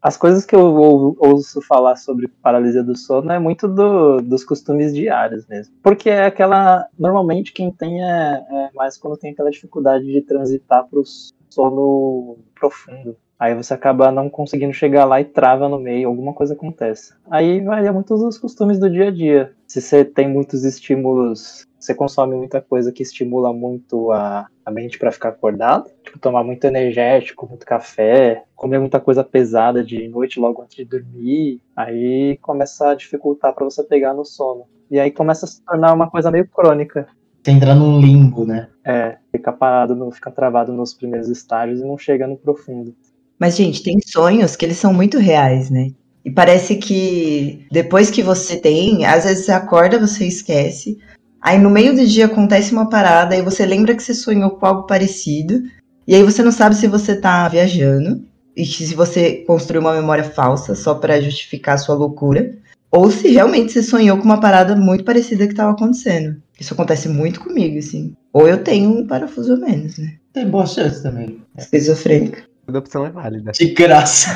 As 0.00 0.16
coisas 0.16 0.46
que 0.46 0.54
eu 0.54 0.60
ou- 0.60 1.16
ouço 1.18 1.60
falar 1.60 1.96
sobre 1.96 2.28
paralisia 2.28 2.84
do 2.84 2.96
sono 2.96 3.32
é 3.32 3.38
muito 3.38 3.66
do- 3.66 4.20
dos 4.20 4.44
costumes 4.44 4.94
diários 4.94 5.46
mesmo. 5.46 5.74
Porque 5.82 6.08
é 6.08 6.26
aquela. 6.26 6.86
Normalmente 6.96 7.52
quem 7.52 7.72
tem 7.72 8.02
é, 8.02 8.44
é 8.50 8.70
mais 8.74 8.96
quando 8.96 9.16
tem 9.16 9.32
aquela 9.32 9.50
dificuldade 9.50 10.04
de 10.06 10.20
transitar 10.22 10.86
pro 10.86 11.02
sono 11.50 12.38
profundo. 12.54 13.16
Aí 13.38 13.54
você 13.54 13.72
acaba 13.72 14.10
não 14.10 14.28
conseguindo 14.28 14.72
chegar 14.72 15.04
lá 15.04 15.20
e 15.20 15.24
trava 15.24 15.68
no 15.68 15.78
meio, 15.78 16.08
alguma 16.08 16.34
coisa 16.34 16.54
acontece. 16.54 17.14
Aí 17.30 17.60
varia 17.60 17.92
muito 17.92 18.16
dos 18.16 18.36
costumes 18.36 18.80
do 18.80 18.90
dia 18.90 19.08
a 19.08 19.10
dia. 19.12 19.52
Se 19.66 19.80
você 19.80 20.04
tem 20.04 20.28
muitos 20.28 20.64
estímulos, 20.64 21.64
você 21.78 21.94
consome 21.94 22.34
muita 22.34 22.60
coisa 22.60 22.90
que 22.90 23.02
estimula 23.02 23.52
muito 23.52 24.10
a, 24.10 24.48
a 24.66 24.70
mente 24.70 24.98
para 24.98 25.12
ficar 25.12 25.28
acordado, 25.28 25.88
tipo 26.02 26.18
tomar 26.18 26.42
muito 26.42 26.64
energético, 26.64 27.46
muito 27.46 27.64
café, 27.64 28.42
comer 28.56 28.80
muita 28.80 28.98
coisa 28.98 29.22
pesada 29.22 29.84
de 29.84 30.08
noite 30.08 30.40
logo 30.40 30.60
antes 30.60 30.76
de 30.76 30.84
dormir, 30.84 31.60
aí 31.76 32.38
começa 32.42 32.90
a 32.90 32.94
dificultar 32.94 33.54
para 33.54 33.64
você 33.64 33.84
pegar 33.84 34.14
no 34.14 34.24
sono. 34.24 34.64
E 34.90 34.98
aí 34.98 35.12
começa 35.12 35.44
a 35.44 35.48
se 35.48 35.62
tornar 35.62 35.92
uma 35.92 36.10
coisa 36.10 36.30
meio 36.30 36.48
crônica. 36.48 37.06
você 37.40 37.52
entra 37.52 37.74
num 37.74 38.00
limbo, 38.00 38.44
né? 38.44 38.68
É, 38.84 39.18
fica 39.30 39.52
parado, 39.52 39.94
não 39.94 40.10
fica 40.10 40.30
travado 40.30 40.72
nos 40.72 40.92
primeiros 40.92 41.28
estágios 41.28 41.80
e 41.80 41.84
não 41.84 41.96
chega 41.96 42.26
no 42.26 42.36
profundo. 42.36 42.94
Mas, 43.38 43.56
gente, 43.56 43.82
tem 43.82 43.98
sonhos 44.04 44.56
que 44.56 44.64
eles 44.64 44.78
são 44.78 44.92
muito 44.92 45.18
reais, 45.18 45.70
né? 45.70 45.90
E 46.24 46.30
parece 46.30 46.76
que 46.76 47.66
depois 47.70 48.10
que 48.10 48.22
você 48.22 48.56
tem, 48.56 49.06
às 49.06 49.24
vezes 49.24 49.46
você 49.46 49.52
acorda, 49.52 49.98
você 49.98 50.26
esquece. 50.26 50.98
Aí 51.40 51.58
no 51.58 51.70
meio 51.70 51.94
do 51.94 52.06
dia 52.06 52.26
acontece 52.26 52.72
uma 52.72 52.88
parada 52.90 53.36
e 53.36 53.42
você 53.42 53.64
lembra 53.64 53.94
que 53.94 54.02
você 54.02 54.12
sonhou 54.12 54.50
com 54.50 54.66
algo 54.66 54.86
parecido. 54.86 55.62
E 56.06 56.14
aí 56.14 56.22
você 56.22 56.42
não 56.42 56.52
sabe 56.52 56.74
se 56.74 56.88
você 56.88 57.14
tá 57.14 57.48
viajando 57.48 58.24
e 58.56 58.66
se 58.66 58.94
você 58.94 59.44
construiu 59.46 59.80
uma 59.80 59.94
memória 59.94 60.24
falsa 60.24 60.74
só 60.74 60.94
pra 60.94 61.20
justificar 61.20 61.76
a 61.76 61.78
sua 61.78 61.94
loucura. 61.94 62.56
Ou 62.90 63.10
se 63.10 63.28
realmente 63.28 63.72
você 63.72 63.82
sonhou 63.82 64.16
com 64.16 64.24
uma 64.24 64.40
parada 64.40 64.74
muito 64.74 65.04
parecida 65.04 65.46
que 65.46 65.54
tava 65.54 65.72
acontecendo. 65.72 66.42
Isso 66.58 66.74
acontece 66.74 67.08
muito 67.08 67.40
comigo, 67.40 67.78
assim. 67.78 68.14
Ou 68.32 68.48
eu 68.48 68.64
tenho 68.64 68.90
um 68.90 69.06
parafuso 69.06 69.52
a 69.52 69.56
menos, 69.56 69.98
né? 69.98 70.14
Tem 70.32 70.48
boa 70.48 70.66
chance 70.66 71.02
também. 71.02 71.40
Esquizofrênica. 71.56 72.47
Toda 72.68 72.80
opção 72.80 73.06
é 73.06 73.10
válida. 73.10 73.50
De 73.52 73.72
graça. 73.72 74.28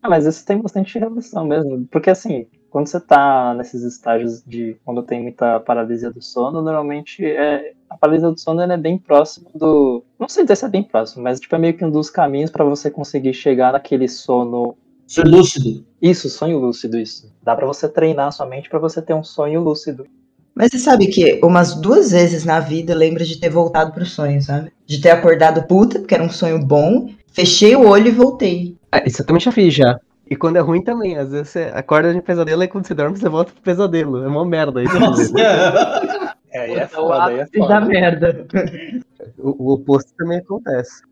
Ah, 0.00 0.11
mas 0.11 0.26
isso 0.26 0.44
tem 0.44 0.61
bastante 0.61 0.99
relação 0.99 1.46
mesmo, 1.46 1.88
porque 1.90 2.11
assim, 2.11 2.46
quando 2.68 2.88
você 2.88 3.00
tá 3.00 3.54
nesses 3.54 3.82
estágios 3.82 4.44
de 4.46 4.76
quando 4.84 5.02
tem 5.02 5.23
muita 5.23 5.58
paralisia 5.61 6.11
do 6.11 6.20
sono, 6.20 6.61
normalmente 6.61 7.25
é, 7.25 7.73
a 7.88 7.96
paralisia 7.96 8.30
do 8.30 8.38
sono 8.38 8.61
ela 8.61 8.75
é 8.75 8.76
bem 8.76 8.99
próximo 8.99 9.49
do, 9.54 10.04
não 10.20 10.28
sei 10.28 10.44
dizer 10.44 10.56
se 10.56 10.66
é 10.66 10.68
bem 10.68 10.82
próximo, 10.82 11.23
mas 11.23 11.40
tipo 11.40 11.56
é 11.56 11.58
meio 11.58 11.75
que 11.75 11.82
um 11.87 11.90
dos 11.90 12.11
caminhos 12.11 12.50
para 12.50 12.66
você 12.66 12.90
conseguir 12.90 13.32
chegar 13.32 13.73
naquele 13.73 14.06
sono, 14.06 14.76
Sou 15.06 15.25
lúcido. 15.25 15.87
isso, 16.02 16.28
sonho 16.28 16.58
lúcido 16.58 16.99
isso. 16.99 17.32
Dá 17.42 17.56
para 17.56 17.66
você 17.66 17.88
treinar 17.88 18.30
sua 18.30 18.44
mente 18.44 18.68
para 18.68 18.78
você 18.78 19.00
ter 19.00 19.14
um 19.14 19.25
sonho 19.25 19.62
lúcido. 19.62 20.06
Mas 20.54 20.70
você 20.70 20.78
sabe 20.78 21.08
que 21.08 21.40
umas 21.42 21.75
duas 21.75 22.12
vezes 22.12 22.44
na 22.44 22.61
vida 22.61 22.92
eu 22.92 22.99
lembro 22.99 23.25
de 23.25 23.38
ter 23.38 23.50
voltado 23.50 23.92
pro 23.92 24.06
sonho, 24.06 24.40
sabe? 24.40 24.73
De 24.87 25.00
ter 25.00 25.11
acordado 25.11 25.66
puta, 25.66 25.99
porque 25.99 26.14
era 26.14 26.23
um 26.23 26.30
sonho 26.30 26.64
bom, 26.64 27.11
fechei 27.32 27.75
o 27.75 27.88
olho 27.88 28.08
e 28.08 28.12
voltei. 28.12 28.76
Ah, 28.92 29.02
isso 29.04 29.23
eu 29.23 29.26
também 29.26 29.40
já 29.40 29.50
fiz 29.50 29.75
já. 29.75 29.99
E 30.30 30.37
quando 30.37 30.56
é 30.56 30.61
ruim 30.61 30.82
também, 30.82 31.18
às 31.18 31.30
vezes 31.30 31.49
você 31.49 31.70
acorda 31.75 32.14
de 32.14 32.23
pesadelo 32.23 32.62
e 32.62 32.68
quando 32.68 32.87
você 32.87 32.94
dorme 32.94 33.18
você 33.18 33.28
volta 33.28 33.52
pro 33.52 33.62
pesadelo. 33.62 34.23
É 34.23 34.28
uma 34.28 34.44
merda 34.44 34.82
isso. 34.82 34.99
Nossa. 34.99 35.32
É, 36.50 36.61
aí 36.61 36.75
É 36.75 36.88
o 37.00 37.12
ápice 37.12 37.58
da 37.68 37.80
merda. 37.80 38.46
O, 39.37 39.70
o 39.70 39.73
oposto 39.75 40.12
também 40.16 40.38
acontece. 40.38 41.02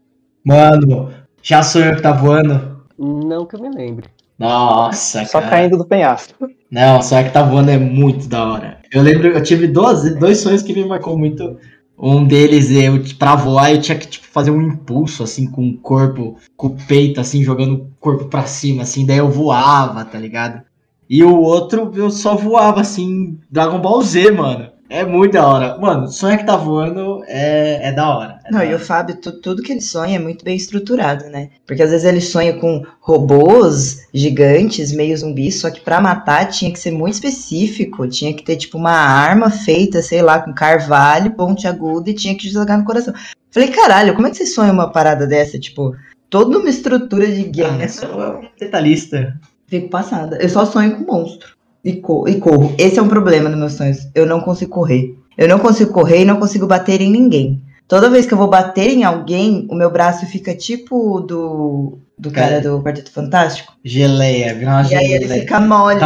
Mano, 0.45 1.13
já 1.43 1.63
sonhou 1.63 1.97
que 1.97 2.03
tá 2.03 2.13
voando? 2.13 2.81
Não 2.97 3.45
que 3.45 3.57
eu 3.57 3.61
me 3.61 3.69
lembre. 3.69 4.09
Nossa, 4.43 5.25
Só 5.25 5.39
cara. 5.39 5.51
caindo 5.51 5.79
do 5.79 5.85
penhasco. 5.85 6.51
Não, 6.69 7.01
sonhar 7.01 7.25
que 7.25 7.31
tá 7.31 7.43
voando 7.43 7.71
é 7.71 7.79
muito 7.79 8.29
da 8.29 8.45
hora. 8.45 8.79
Eu 8.91 9.03
lembro, 9.03 9.29
eu 9.29 9.43
tive 9.43 9.69
dois, 9.69 10.15
dois 10.17 10.39
sonhos 10.39 10.63
que 10.63 10.75
me 10.75 10.85
marcou 10.85 11.17
muito. 11.17 11.59
Um 11.97 12.25
deles, 12.25 12.71
eu, 12.71 13.01
pra 13.17 13.37
voar, 13.37 13.73
eu 13.73 13.81
tinha 13.81 13.97
que 13.97 14.09
tipo, 14.09 14.27
fazer 14.27 14.51
um 14.51 14.61
impulso, 14.61 15.23
assim, 15.23 15.49
com 15.49 15.69
o 15.69 15.77
corpo, 15.77 16.37
com 16.57 16.67
o 16.69 16.77
peito, 16.89 17.21
assim, 17.21 17.45
jogando 17.45 17.75
o 17.75 17.91
corpo 18.01 18.25
pra 18.25 18.45
cima, 18.45 18.83
assim, 18.83 19.07
daí 19.07 19.19
eu 19.19 19.31
voava, 19.31 20.05
tá 20.05 20.19
ligado? 20.19 20.63
E 21.09 21.23
o 21.23 21.39
outro, 21.39 21.93
eu 21.95 22.11
só 22.11 22.35
voava, 22.35 22.81
assim, 22.81 23.39
Dragon 23.49 23.79
Ball 23.79 24.03
Z, 24.03 24.33
mano. 24.33 24.71
É 24.89 25.05
muito 25.05 25.33
da 25.33 25.47
hora. 25.47 25.79
Mano, 25.79 26.09
sonhar 26.09 26.39
que 26.39 26.45
tá 26.45 26.57
voando 26.57 27.23
é, 27.27 27.89
é 27.89 27.93
da 27.93 28.15
hora. 28.15 28.41
É 28.53 28.59
Não, 28.59 28.65
e 28.65 28.69
o 28.73 28.77
hora. 28.77 28.85
Fábio, 28.85 29.17
tu- 29.17 29.41
tudo 29.41 29.63
que 29.63 29.73
ele 29.73 29.81
sonha 29.81 30.17
é 30.17 30.19
muito 30.19 30.45
bem 30.45 30.57
estruturado, 30.57 31.25
né? 31.31 31.51
Porque 31.67 31.83
às 31.83 31.91
vezes 31.91 32.07
ele 32.07 32.21
sonha 32.21 32.55
com 32.55 32.85
robôs 33.01 34.07
gigantes, 34.13 34.93
meio 34.93 35.17
zumbis, 35.17 35.61
só 35.61 35.71
que 35.71 35.81
pra 35.81 36.01
matar 36.01 36.47
tinha 36.49 36.71
que 36.73 36.79
ser 36.79 36.91
muito 36.91 37.15
específico, 37.15 38.07
tinha 38.09 38.35
que 38.35 38.43
ter 38.43 38.57
tipo 38.57 38.77
uma 38.79 38.93
arma 38.93 39.51
feita, 39.51 40.03
sei 40.03 40.23
lá, 40.23 40.41
com 40.41 40.53
carvalho, 40.53 41.33
ponte 41.33 41.67
aguda 41.67 42.11
e 42.11 42.15
tinha 42.15 42.37
que 42.37 42.49
jogar 42.49 42.79
no 42.79 42.85
coração. 42.85 43.15
Falei, 43.51 43.69
caralho, 43.71 44.15
como 44.15 44.27
é 44.27 44.31
que 44.31 44.37
você 44.37 44.47
sonha 44.47 44.73
uma 44.73 44.91
parada 44.91 45.27
dessa? 45.27 45.59
Tipo, 45.59 45.95
toda 46.31 46.59
uma 46.59 46.69
estrutura 46.71 47.27
de 47.27 47.43
game. 47.45 47.83
Ah, 47.85 47.89
sou 47.89 48.09
um 48.39 48.49
detalhista. 48.59 49.39
Fico 49.67 49.89
passada. 49.89 50.39
Eu 50.41 50.49
só 50.49 50.65
sonho 50.67 50.97
com 50.97 51.05
monstro. 51.13 51.55
E, 51.85 51.95
co 51.95 52.29
e 52.29 52.37
corro. 52.37 52.75
Esse 52.79 52.99
é 52.99 53.03
um 53.03 53.09
problema 53.09 53.49
nos 53.49 53.59
meus 53.59 53.73
sonhos. 53.73 54.09
Eu 54.15 54.25
não 54.27 54.41
consigo 54.41 54.71
correr. 54.71 55.17
Eu 55.37 55.49
não 55.49 55.59
consigo 55.59 55.93
correr 55.93 56.21
e 56.23 56.25
não 56.25 56.37
consigo 56.39 56.67
bater 56.67 57.01
em 57.01 57.11
ninguém. 57.11 57.61
Toda 57.93 58.09
vez 58.09 58.25
que 58.25 58.33
eu 58.33 58.39
vou 58.39 58.49
bater 58.49 58.89
em 58.89 59.05
alguém, 59.05 59.69
o 59.71 59.75
meu 59.75 59.91
braço 59.91 60.25
fica 60.25 60.57
tipo 60.57 61.21
do, 61.21 61.99
do 62.19 62.31
cara 62.31 62.53
Cara. 62.53 62.61
do 62.63 62.83
Quarteto 62.83 63.13
Fantástico. 63.13 63.75
Geleia, 63.85 64.55
vira 64.55 64.71
uma 64.71 64.83
E 64.91 64.95
aí 64.95 65.13
ele 65.13 65.25
geleia. 65.25 65.41
fica 65.43 65.61
mole. 65.61 66.01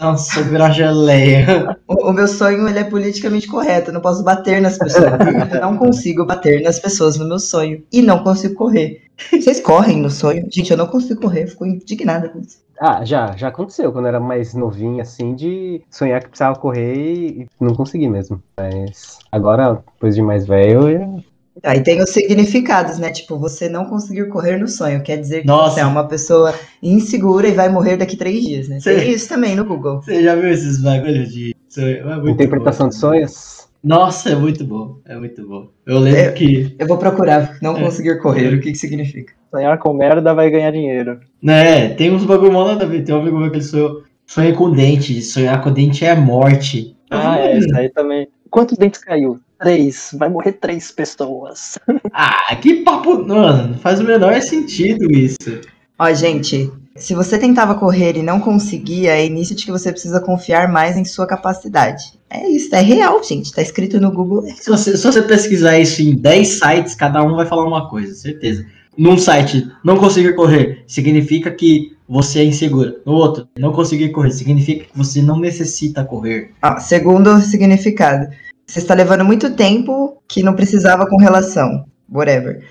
Nossa, 0.00 0.42
vira 0.42 0.64
uma 0.64 0.72
geleia. 0.72 1.78
O, 1.86 2.08
o 2.08 2.12
meu 2.12 2.26
sonho 2.26 2.68
ele 2.68 2.80
é 2.80 2.82
politicamente 2.82 3.46
correto. 3.46 3.90
Eu 3.90 3.94
não 3.94 4.00
posso 4.00 4.24
bater 4.24 4.60
nas 4.60 4.76
pessoas. 4.76 5.12
Eu 5.54 5.60
não 5.60 5.76
consigo 5.76 6.26
bater 6.26 6.60
nas 6.60 6.80
pessoas 6.80 7.16
no 7.16 7.28
meu 7.28 7.38
sonho. 7.38 7.84
E 7.92 8.02
não 8.02 8.24
consigo 8.24 8.56
correr. 8.56 9.02
Vocês 9.30 9.60
correm 9.60 9.98
no 10.02 10.10
sonho? 10.10 10.48
Gente, 10.50 10.72
eu 10.72 10.76
não 10.76 10.88
consigo 10.88 11.20
correr. 11.20 11.44
Eu 11.44 11.48
fico 11.48 11.64
indignada 11.64 12.30
com 12.30 12.40
isso. 12.40 12.58
Ah, 12.84 13.04
já, 13.04 13.36
já 13.36 13.46
aconteceu 13.46 13.92
quando 13.92 14.06
eu 14.06 14.08
era 14.08 14.18
mais 14.18 14.54
novinho, 14.54 15.00
assim, 15.00 15.36
de 15.36 15.80
sonhar 15.88 16.20
que 16.20 16.30
precisava 16.30 16.58
correr 16.58 16.96
e 16.96 17.46
não 17.60 17.76
consegui 17.76 18.08
mesmo. 18.08 18.42
Mas 18.56 19.20
agora, 19.30 19.80
depois 19.94 20.16
de 20.16 20.20
mais 20.22 20.44
velho, 20.48 20.88
eu... 20.88 21.22
Aí 21.62 21.80
tem 21.80 22.02
os 22.02 22.10
significados, 22.10 22.98
né? 22.98 23.10
Tipo, 23.12 23.38
você 23.38 23.68
não 23.68 23.84
conseguir 23.84 24.26
correr 24.30 24.56
no 24.56 24.66
sonho. 24.66 25.00
Quer 25.00 25.18
dizer 25.18 25.42
que 25.42 25.46
Nossa. 25.46 25.74
você 25.76 25.80
é 25.80 25.86
uma 25.86 26.08
pessoa 26.08 26.52
insegura 26.82 27.46
e 27.46 27.52
vai 27.52 27.68
morrer 27.68 27.96
daqui 27.98 28.16
três 28.16 28.42
dias, 28.42 28.68
né? 28.68 28.80
Sim. 28.80 28.96
Tem 28.96 29.12
isso 29.12 29.28
também 29.28 29.54
no 29.54 29.64
Google. 29.64 30.02
Você 30.02 30.20
já 30.20 30.34
viu 30.34 30.50
esses 30.50 30.82
bagulhos 30.82 31.32
de 31.32 31.54
sonho? 31.68 32.10
É 32.26 32.30
interpretação 32.32 32.86
bom. 32.86 32.90
de 32.90 32.96
sonhos. 32.96 33.68
Nossa, 33.84 34.30
é 34.30 34.34
muito 34.34 34.64
bom. 34.64 34.96
É 35.04 35.14
muito 35.16 35.46
bom. 35.46 35.68
Eu 35.86 36.00
lembro 36.00 36.20
É. 36.20 36.32
que. 36.32 36.74
Eu 36.78 36.86
vou 36.88 36.98
procurar 36.98 37.58
não 37.62 37.76
É. 37.76 37.80
conseguir 37.84 38.18
correr. 38.20 38.54
O 38.54 38.60
que 38.60 38.72
que 38.72 38.78
significa? 38.78 39.34
Sonhar 39.52 39.78
com 39.78 39.92
merda 39.92 40.32
vai 40.32 40.48
ganhar 40.50 40.70
dinheiro. 40.70 41.20
Né, 41.42 41.90
tem 41.90 42.10
uns 42.10 42.24
bagulho 42.24 42.54
mal 42.54 42.66
nada 42.66 42.84
a 42.84 42.88
ver. 42.88 43.04
Tem 43.04 43.14
um 43.14 43.20
amigo 43.20 43.38
meu 43.38 43.50
que 43.50 43.58
ele 43.58 43.64
sonhou. 43.64 44.02
Sonha 44.26 44.54
com 44.54 44.70
dente. 44.70 45.20
Sonhar 45.20 45.62
com 45.62 45.70
dente 45.70 46.06
é 46.06 46.14
morte. 46.14 46.96
Ah, 47.10 47.38
é, 47.38 47.58
isso 47.58 47.76
aí 47.76 47.90
também. 47.90 48.26
Quantos 48.48 48.78
dentes 48.78 49.04
caiu? 49.04 49.38
Três. 49.60 50.16
Vai 50.18 50.30
morrer 50.30 50.52
três 50.52 50.90
pessoas. 50.90 51.78
Ah, 52.14 52.54
que 52.56 52.82
papo. 52.82 53.26
Mano, 53.26 53.68
não 53.68 53.78
faz 53.78 54.00
o 54.00 54.04
menor 54.04 54.38
sentido 54.42 55.10
isso. 55.10 55.60
Ó, 55.98 56.12
gente, 56.12 56.70
se 56.94 57.14
você 57.14 57.38
tentava 57.38 57.74
correr 57.74 58.16
e 58.16 58.22
não 58.22 58.38
conseguia, 58.38 59.16
é 59.16 59.24
início 59.24 59.56
de 59.56 59.64
que 59.64 59.70
você 59.70 59.90
precisa 59.90 60.20
confiar 60.20 60.70
mais 60.70 60.96
em 60.96 61.04
sua 61.04 61.26
capacidade. 61.26 62.18
É 62.28 62.46
isso, 62.48 62.74
é 62.74 62.80
real, 62.80 63.22
gente. 63.22 63.52
Tá 63.52 63.62
escrito 63.62 63.98
no 63.98 64.10
Google. 64.12 64.46
é 64.46 64.50
Se 64.50 64.68
você, 64.68 64.96
se 64.96 65.02
você 65.02 65.22
pesquisar 65.22 65.78
isso 65.78 66.02
em 66.02 66.14
10 66.14 66.48
sites, 66.48 66.94
cada 66.94 67.22
um 67.22 67.34
vai 67.34 67.46
falar 67.46 67.66
uma 67.66 67.88
coisa, 67.88 68.14
certeza. 68.14 68.66
Num 68.96 69.16
site, 69.16 69.66
não 69.82 69.96
conseguir 69.96 70.34
correr 70.34 70.84
significa 70.86 71.50
que 71.50 71.96
você 72.08 72.40
é 72.40 72.44
insegura. 72.44 72.96
No 73.06 73.12
outro, 73.12 73.48
não 73.58 73.72
conseguir 73.72 74.10
correr 74.10 74.30
significa 74.32 74.84
que 74.84 74.96
você 74.96 75.22
não 75.22 75.38
necessita 75.38 76.04
correr. 76.04 76.50
Ó, 76.62 76.78
segundo 76.78 77.40
significado, 77.40 78.28
você 78.66 78.80
está 78.80 78.94
levando 78.94 79.24
muito 79.24 79.54
tempo 79.54 80.18
que 80.28 80.42
não 80.42 80.54
precisava 80.54 81.06
com 81.06 81.16
relação. 81.16 81.84
Whatever. 82.10 82.62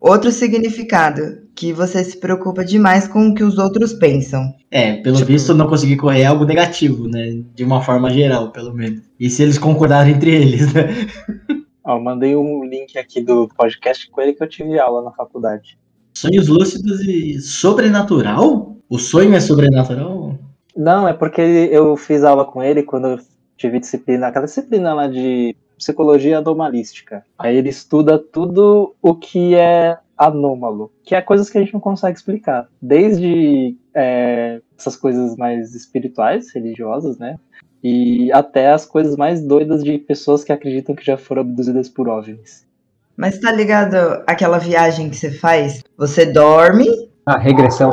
Outro 0.00 0.30
significado, 0.30 1.38
que 1.54 1.72
você 1.72 2.04
se 2.04 2.16
preocupa 2.18 2.64
demais 2.64 3.08
com 3.08 3.28
o 3.28 3.34
que 3.34 3.42
os 3.42 3.58
outros 3.58 3.92
pensam. 3.92 4.54
É, 4.70 4.94
pelo 4.96 5.16
Tipo- 5.16 5.26
visto, 5.32 5.54
não 5.54 5.66
conseguir 5.66 5.96
correr 5.96 6.20
é 6.20 6.26
algo 6.26 6.44
negativo, 6.44 7.08
né? 7.08 7.40
De 7.54 7.64
uma 7.64 7.82
forma 7.82 8.10
geral, 8.10 8.52
pelo 8.52 8.72
menos. 8.72 9.00
E 9.18 9.28
se 9.28 9.42
eles 9.42 9.58
concordarem 9.58 10.14
entre 10.14 10.30
eles, 10.30 10.72
né? 10.72 10.84
Ó, 11.88 11.98
mandei 11.98 12.36
um 12.36 12.62
link 12.64 12.98
aqui 12.98 13.18
do 13.18 13.48
podcast 13.48 14.10
com 14.10 14.20
ele 14.20 14.34
que 14.34 14.42
eu 14.42 14.46
tive 14.46 14.78
aula 14.78 15.02
na 15.02 15.10
faculdade. 15.10 15.78
Sonhos 16.12 16.46
lúcidos 16.46 17.00
e 17.00 17.40
sobrenatural? 17.40 18.76
O 18.90 18.98
sonho 18.98 19.34
é 19.34 19.40
sobrenatural? 19.40 20.36
Não, 20.76 21.08
é 21.08 21.14
porque 21.14 21.40
eu 21.40 21.96
fiz 21.96 22.22
aula 22.24 22.44
com 22.44 22.62
ele 22.62 22.82
quando 22.82 23.08
eu 23.08 23.18
tive 23.56 23.80
disciplina, 23.80 24.26
aquela 24.26 24.44
disciplina 24.44 24.92
lá 24.92 25.08
de 25.08 25.56
psicologia 25.78 26.36
anomalística. 26.36 27.24
Aí 27.38 27.56
ele 27.56 27.70
estuda 27.70 28.18
tudo 28.18 28.94
o 29.00 29.14
que 29.14 29.54
é 29.54 29.96
anômalo, 30.14 30.92
que 31.02 31.14
é 31.14 31.22
coisas 31.22 31.48
que 31.48 31.56
a 31.56 31.60
gente 31.62 31.72
não 31.72 31.80
consegue 31.80 32.18
explicar. 32.18 32.68
Desde 32.82 33.74
é, 33.94 34.60
essas 34.78 34.94
coisas 34.94 35.36
mais 35.36 35.74
espirituais, 35.74 36.52
religiosas, 36.52 37.18
né? 37.18 37.38
E 37.82 38.30
até 38.32 38.72
as 38.72 38.84
coisas 38.84 39.16
mais 39.16 39.40
doidas 39.40 39.84
de 39.84 39.98
pessoas 39.98 40.42
que 40.42 40.52
acreditam 40.52 40.94
que 40.94 41.04
já 41.04 41.16
foram 41.16 41.42
abduzidas 41.42 41.88
por 41.88 42.08
OVNIs. 42.08 42.66
Mas 43.16 43.38
tá 43.38 43.50
ligado 43.52 43.96
aquela 44.26 44.58
viagem 44.58 45.10
que 45.10 45.16
você 45.16 45.30
faz? 45.30 45.82
Você 45.96 46.26
dorme, 46.26 46.86
Ah, 47.26 47.38
regressão. 47.38 47.90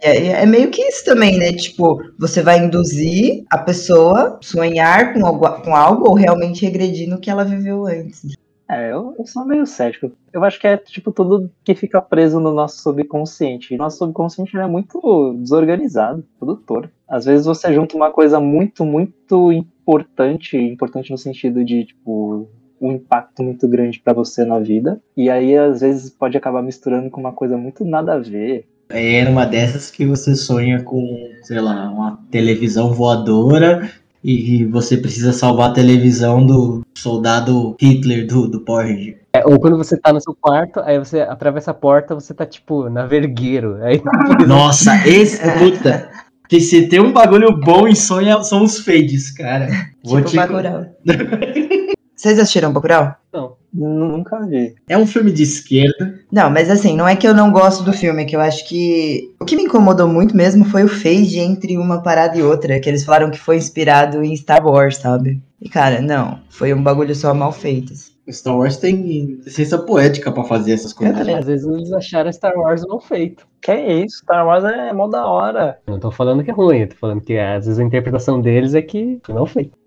é, 0.00 0.42
é 0.42 0.46
meio 0.46 0.70
que 0.70 0.82
isso 0.82 1.04
também, 1.04 1.38
né? 1.38 1.52
Tipo, 1.52 1.98
você 2.18 2.42
vai 2.42 2.58
induzir 2.58 3.44
a 3.50 3.58
pessoa 3.58 4.38
sonhar 4.42 5.12
com 5.14 5.24
algo, 5.26 5.48
com 5.62 5.74
algo 5.74 6.08
ou 6.08 6.14
realmente 6.14 6.64
regredir 6.64 7.08
no 7.08 7.18
que 7.18 7.30
ela 7.30 7.44
viveu 7.44 7.86
antes. 7.86 8.34
É, 8.68 8.90
eu, 8.90 9.14
eu 9.18 9.26
sou 9.26 9.44
meio 9.44 9.66
cético. 9.66 10.10
Eu 10.32 10.42
acho 10.42 10.58
que 10.58 10.66
é 10.66 10.76
tipo 10.76 11.12
tudo 11.12 11.50
que 11.62 11.74
fica 11.74 12.00
preso 12.00 12.40
no 12.40 12.52
nosso 12.52 12.82
subconsciente. 12.82 13.76
Nosso 13.76 13.98
subconsciente 13.98 14.56
é 14.56 14.66
muito 14.66 15.34
desorganizado, 15.38 16.24
torto. 16.66 16.90
Às 17.06 17.26
vezes 17.26 17.46
você 17.46 17.72
junta 17.72 17.96
uma 17.96 18.10
coisa 18.10 18.40
muito, 18.40 18.84
muito 18.84 19.52
importante, 19.52 20.56
importante 20.56 21.10
no 21.10 21.18
sentido 21.18 21.64
de, 21.64 21.84
tipo, 21.84 22.48
um 22.80 22.92
impacto 22.92 23.42
muito 23.42 23.68
grande 23.68 24.00
pra 24.00 24.12
você 24.12 24.44
na 24.44 24.58
vida. 24.58 25.00
E 25.16 25.28
aí, 25.28 25.56
às 25.56 25.82
vezes, 25.82 26.10
pode 26.10 26.36
acabar 26.36 26.62
misturando 26.62 27.10
com 27.10 27.20
uma 27.20 27.32
coisa 27.32 27.56
muito 27.56 27.84
nada 27.84 28.14
a 28.14 28.18
ver. 28.18 28.66
É 28.88 29.24
numa 29.24 29.46
dessas 29.46 29.90
que 29.90 30.06
você 30.06 30.34
sonha 30.34 30.82
com, 30.82 31.30
sei 31.42 31.60
lá, 31.60 31.90
uma 31.90 32.18
televisão 32.30 32.92
voadora 32.92 33.90
e 34.24 34.64
você 34.64 34.96
precisa 34.96 35.32
salvar 35.32 35.70
a 35.70 35.74
televisão 35.74 36.44
do 36.44 36.82
soldado 36.94 37.76
Hitler 37.78 38.26
do, 38.26 38.48
do 38.48 38.60
Power 38.60 38.86
Ranger. 38.86 39.18
É, 39.34 39.44
ou 39.44 39.60
quando 39.60 39.76
você 39.76 39.98
tá 39.98 40.12
no 40.12 40.20
seu 40.20 40.34
quarto, 40.34 40.80
aí 40.80 40.98
você 40.98 41.20
atravessa 41.20 41.72
a 41.72 41.74
porta, 41.74 42.14
você 42.14 42.32
tá 42.32 42.46
tipo 42.46 42.88
na 42.88 43.04
vergueiro. 43.04 43.78
Aí 43.82 44.00
Nossa, 44.46 45.06
esse, 45.06 45.38
puta, 45.58 46.08
que 46.48 46.60
se 46.60 46.88
tem 46.88 47.00
um 47.00 47.12
bagulho 47.12 47.54
bom 47.60 47.86
em 47.86 47.94
sonho 47.94 48.42
são 48.44 48.62
os 48.62 48.78
fades, 48.78 49.30
cara. 49.30 49.68
Vou 50.02 50.22
tipo 50.22 50.40
te... 50.40 51.93
Vocês 52.24 52.38
assistiram 52.38 52.72
Bacurau? 52.72 53.14
não. 53.30 53.56
Nunca 53.70 54.40
vi. 54.46 54.74
É 54.88 54.96
um 54.96 55.06
filme 55.06 55.30
de 55.30 55.42
esquerda. 55.42 56.20
Não, 56.32 56.48
mas 56.48 56.70
assim, 56.70 56.96
não 56.96 57.06
é 57.06 57.14
que 57.16 57.28
eu 57.28 57.34
não 57.34 57.52
gosto 57.52 57.84
do 57.84 57.92
filme, 57.92 58.22
é 58.22 58.24
que 58.24 58.34
eu 58.34 58.40
acho 58.40 58.66
que 58.66 59.34
o 59.38 59.44
que 59.44 59.56
me 59.56 59.64
incomodou 59.64 60.08
muito 60.08 60.34
mesmo 60.34 60.64
foi 60.64 60.84
o 60.84 60.88
fade 60.88 61.38
entre 61.40 61.76
uma 61.76 62.00
parada 62.00 62.38
e 62.38 62.42
outra, 62.42 62.80
que 62.80 62.88
eles 62.88 63.04
falaram 63.04 63.30
que 63.30 63.38
foi 63.38 63.56
inspirado 63.58 64.22
em 64.22 64.34
Star 64.36 64.64
Wars, 64.66 64.96
sabe? 64.96 65.42
E 65.60 65.68
cara, 65.68 66.00
não, 66.00 66.38
foi 66.48 66.72
um 66.72 66.82
bagulho 66.82 67.14
só 67.14 67.34
mal 67.34 67.52
feito. 67.52 67.92
assim. 67.92 68.12
Star 68.30 68.56
Wars 68.56 68.78
tem 68.78 69.40
licença 69.44 69.76
poética 69.76 70.32
pra 70.32 70.44
fazer 70.44 70.72
essas 70.72 70.94
coisas. 70.94 71.18
também. 71.18 71.34
Às 71.34 71.44
vezes 71.44 71.66
eles 71.66 71.92
acharam 71.92 72.32
Star 72.32 72.56
Wars 72.56 72.86
mal 72.86 73.00
feito. 73.00 73.46
Que 73.60 73.72
é 73.72 74.00
isso? 74.04 74.18
Star 74.18 74.46
Wars 74.46 74.64
é 74.64 74.94
mó 74.94 75.08
da 75.08 75.26
hora. 75.26 75.78
Não 75.86 75.98
tô 75.98 76.10
falando 76.10 76.42
que 76.42 76.50
é 76.50 76.54
ruim, 76.54 76.78
eu 76.78 76.88
tô 76.88 76.96
falando 76.96 77.20
que 77.20 77.36
às 77.36 77.66
vezes 77.66 77.78
a 77.78 77.84
interpretação 77.84 78.40
deles 78.40 78.72
é 78.72 78.80
que 78.80 79.20
foi 79.24 79.34
mal 79.34 79.46
feito. 79.46 79.83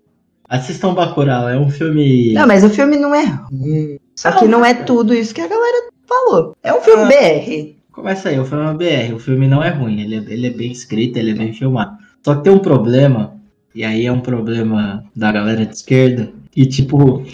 Assistam 0.48 0.94
Bacurau, 0.94 1.48
é 1.48 1.58
um 1.58 1.70
filme... 1.70 2.32
Não, 2.32 2.46
mas 2.46 2.64
o 2.64 2.70
filme 2.70 2.96
não 2.96 3.14
é 3.14 3.24
ruim. 3.24 3.98
Só 4.16 4.32
que 4.32 4.46
não 4.46 4.64
é 4.64 4.74
tudo 4.74 5.14
isso 5.14 5.34
que 5.34 5.40
a 5.40 5.46
galera 5.46 5.90
falou. 6.06 6.56
É 6.62 6.72
um 6.72 6.80
filme 6.80 7.02
Ah. 7.02 7.06
BR. 7.06 7.76
Começa 7.92 8.28
aí, 8.28 8.38
o 8.38 8.44
filme 8.44 8.64
é 8.64 8.74
BR, 8.74 9.14
o 9.14 9.18
filme 9.18 9.46
não 9.48 9.62
é 9.62 9.70
ruim, 9.70 10.00
ele 10.00 10.14
é, 10.16 10.32
ele 10.32 10.46
é 10.46 10.50
bem 10.50 10.70
escrito, 10.72 11.18
ele 11.18 11.32
é 11.32 11.34
bem 11.34 11.52
filmado. 11.52 11.98
Só 12.24 12.36
que 12.36 12.44
tem 12.44 12.52
um 12.52 12.58
problema, 12.60 13.34
e 13.74 13.84
aí 13.84 14.06
é 14.06 14.12
um 14.12 14.20
problema 14.20 15.04
da 15.14 15.32
galera 15.32 15.66
de 15.66 15.74
esquerda, 15.74 16.30
que 16.50 16.64
tipo, 16.64 17.24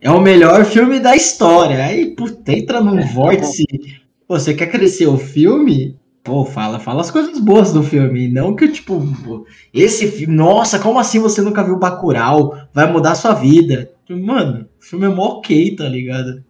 é 0.00 0.10
o 0.10 0.20
melhor 0.20 0.64
filme 0.64 0.98
da 0.98 1.14
história. 1.14 1.84
Aí, 1.84 2.14
puta, 2.14 2.52
entra 2.52 2.80
num 2.80 3.00
vórtice 3.06 3.64
Pô, 4.26 4.38
você 4.38 4.54
quer 4.54 4.68
crescer 4.68 5.06
o 5.06 5.18
filme? 5.18 5.96
Pô, 6.24 6.42
fala, 6.46 6.80
fala 6.80 7.02
as 7.02 7.10
coisas 7.10 7.38
boas 7.38 7.70
do 7.70 7.82
filme. 7.82 8.28
Não 8.28 8.56
que, 8.56 8.66
tipo, 8.66 8.98
esse 9.74 10.10
filme. 10.10 10.34
Nossa, 10.34 10.78
como 10.78 10.98
assim 10.98 11.18
você 11.18 11.42
nunca 11.42 11.62
viu 11.62 11.78
Bacurau? 11.78 12.56
Vai 12.72 12.90
mudar 12.90 13.12
a 13.12 13.14
sua 13.14 13.34
vida. 13.34 13.92
Mano, 14.08 14.66
o 14.80 14.82
filme 14.82 15.04
é 15.04 15.08
mó 15.10 15.36
ok, 15.36 15.76
tá 15.76 15.86
ligado? 15.86 16.42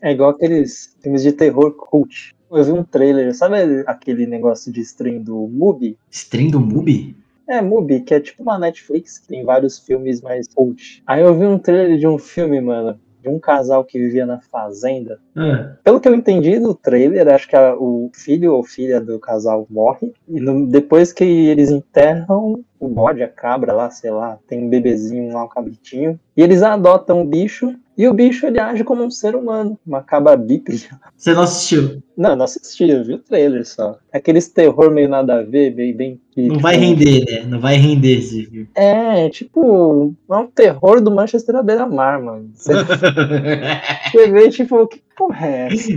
É 0.00 0.12
igual 0.12 0.30
aqueles 0.30 0.96
filmes 1.02 1.22
de 1.22 1.32
terror 1.32 1.72
cult. 1.72 2.34
Eu 2.50 2.64
vi 2.64 2.72
um 2.72 2.84
trailer, 2.84 3.34
sabe 3.34 3.84
aquele 3.86 4.26
negócio 4.26 4.72
de 4.72 4.80
stream 4.80 5.22
do 5.22 5.46
Mubi? 5.48 5.98
Stream 6.10 6.48
do 6.48 6.60
Mubi? 6.60 7.14
É, 7.46 7.60
Mubi, 7.60 8.00
que 8.00 8.14
é 8.14 8.20
tipo 8.20 8.42
uma 8.42 8.58
Netflix, 8.58 9.18
que 9.18 9.28
tem 9.28 9.44
vários 9.44 9.78
filmes 9.78 10.22
mais 10.22 10.46
cult. 10.54 11.02
Aí 11.06 11.20
eu 11.20 11.38
vi 11.38 11.44
um 11.44 11.58
trailer 11.58 11.98
de 11.98 12.06
um 12.06 12.16
filme, 12.16 12.62
mano, 12.62 12.98
de 13.20 13.28
um 13.28 13.38
casal 13.38 13.84
que 13.84 13.98
vivia 13.98 14.24
na 14.24 14.40
fazenda. 14.40 15.20
Ah, 15.36 15.76
Pelo 15.84 16.00
que 16.00 16.08
eu 16.08 16.14
entendi 16.14 16.58
do 16.58 16.74
trailer, 16.74 17.28
acho 17.28 17.46
que 17.48 17.54
a- 17.54 17.76
o 17.76 18.10
filho 18.14 18.54
ou 18.54 18.62
filha 18.64 19.00
do 19.00 19.18
casal 19.18 19.66
morre. 19.68 20.12
E 20.28 20.40
no- 20.40 20.66
depois 20.66 21.12
que 21.12 21.24
eles 21.24 21.70
enterram 21.70 22.62
o 22.80 22.88
bode, 22.88 23.22
a 23.22 23.28
cabra 23.28 23.72
lá, 23.72 23.90
sei 23.90 24.10
lá, 24.10 24.38
tem 24.48 24.64
um 24.64 24.68
bebezinho 24.68 25.32
lá, 25.34 25.44
um 25.44 25.48
cabritinho. 25.48 26.18
E 26.36 26.42
eles 26.42 26.62
adotam 26.62 27.20
o 27.20 27.24
bicho. 27.24 27.74
E 27.98 28.06
o 28.06 28.12
bicho 28.12 28.44
ele 28.46 28.60
age 28.60 28.84
como 28.84 29.02
um 29.02 29.10
ser 29.10 29.34
humano, 29.34 29.78
uma 29.86 30.02
cabra 30.02 30.36
bípede. 30.36 30.90
você 31.16 31.32
não 31.32 31.42
assistiu? 31.42 32.02
Não, 32.14 32.36
não 32.36 32.44
assisti, 32.44 32.88
eu 32.90 33.02
vi 33.02 33.14
o 33.14 33.18
trailer 33.18 33.66
só. 33.66 33.98
Aqueles 34.12 34.48
terror 34.48 34.90
meio 34.90 35.08
nada 35.08 35.36
a 35.38 35.42
ver, 35.42 35.70
bem. 35.70 35.94
bem 35.94 36.20
Não 36.36 36.58
vai 36.58 36.76
render, 36.76 37.24
né? 37.24 37.44
Não 37.48 37.58
vai 37.58 37.76
render 37.76 38.18
esse 38.18 38.44
filme. 38.44 38.68
É, 38.74 39.30
tipo, 39.30 40.14
é 40.30 40.34
um 40.36 40.46
terror 40.46 41.00
do 41.00 41.10
Manchester 41.10 41.56
à 41.56 41.62
beira-mar, 41.62 42.20
mano. 42.22 42.50
Você 42.54 42.72
você 44.12 44.30
vê, 44.30 44.48
tipo, 44.50 44.86
que 44.86 45.00
porra 45.16 45.46
é 45.46 45.68
essa? 45.72 45.92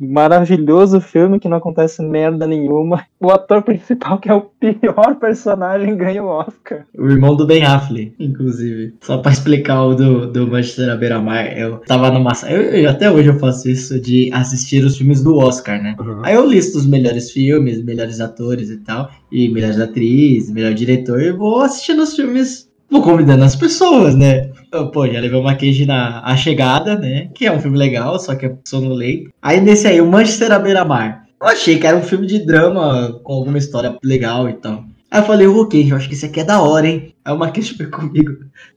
Maravilhoso 0.00 1.00
filme 1.00 1.38
que 1.38 1.48
não 1.48 1.58
acontece 1.58 2.02
merda 2.02 2.44
nenhuma. 2.46 3.04
O 3.20 3.30
ator 3.30 3.62
principal, 3.62 4.18
que 4.18 4.28
é 4.28 4.34
o 4.34 4.40
pior 4.40 5.14
personagem, 5.20 5.96
ganha 5.96 6.22
o 6.24 6.26
Oscar. 6.26 6.84
O 6.98 7.08
irmão 7.08 7.36
do 7.36 7.46
Ben 7.46 7.62
Affleck, 7.64 8.12
inclusive. 8.18 8.94
Só 9.00 9.18
pra 9.18 9.30
explicar 9.30 9.84
o 9.84 9.94
do, 9.94 10.26
do 10.26 10.48
Manchester 10.48 10.90
à 10.90 10.96
beira-mar, 10.96 11.56
eu 11.56 11.76
tava 11.86 12.10
numa. 12.10 12.32
Eu, 12.48 12.62
eu- 12.62 12.90
até 12.90 13.08
hoje 13.10 13.28
eu 13.28 13.38
faço 13.38 13.68
isso 13.70 14.00
de 14.00 14.28
assistir 14.32 14.84
os 14.84 14.96
filmes 14.96 15.22
do 15.22 15.36
Oscar, 15.36 15.80
né? 15.80 15.94
Aí 16.24 16.34
eu 16.34 16.46
listo 16.48 16.78
os 16.78 16.86
melhores 16.86 17.30
filmes, 17.30 17.82
melhores 17.84 18.20
atores 18.20 18.70
e 18.70 18.78
tal, 18.78 19.08
e 19.30 19.48
melhores 19.50 19.78
atrizes, 19.78 20.50
melhor 20.50 20.74
diretor, 20.74 21.22
e 21.22 21.30
vou 21.30 21.60
assistindo 21.60 22.02
os 22.02 22.16
filmes, 22.16 22.68
vou 22.90 23.02
convidando 23.02 23.44
as 23.44 23.54
pessoas, 23.54 24.14
né? 24.16 24.50
Eu, 24.72 24.90
pô, 24.90 25.06
já 25.06 25.20
levei 25.20 25.38
uma 25.38 25.54
queijo 25.54 25.84
na 25.84 26.22
A 26.24 26.34
Chegada, 26.34 26.98
né? 26.98 27.28
Que 27.34 27.44
é 27.44 27.52
um 27.52 27.60
filme 27.60 27.76
legal, 27.76 28.18
só 28.18 28.34
que 28.34 28.46
é 28.46 28.56
sonolento. 28.64 29.30
Aí 29.42 29.60
nesse 29.60 29.86
aí, 29.86 30.00
o 30.00 30.06
Manchester 30.06 30.50
à 30.50 30.58
beira-mar. 30.58 31.26
Eu 31.38 31.46
achei 31.46 31.78
que 31.78 31.86
era 31.86 31.94
um 31.94 32.02
filme 32.02 32.26
de 32.26 32.38
drama 32.38 33.20
com 33.22 33.34
alguma 33.34 33.58
história 33.58 33.98
legal 34.02 34.48
e 34.48 34.54
tal. 34.54 34.84
Aí 35.10 35.20
eu 35.20 35.26
falei, 35.26 35.46
ok, 35.46 35.92
eu 35.92 35.94
acho 35.94 36.08
que 36.08 36.14
isso 36.14 36.24
aqui 36.24 36.40
é 36.40 36.44
da 36.44 36.62
hora, 36.62 36.88
hein? 36.88 37.14
Aí 37.22 37.34
uma 37.34 37.50
queijo 37.50 37.76
foi 37.76 37.86
comigo. 37.86 38.32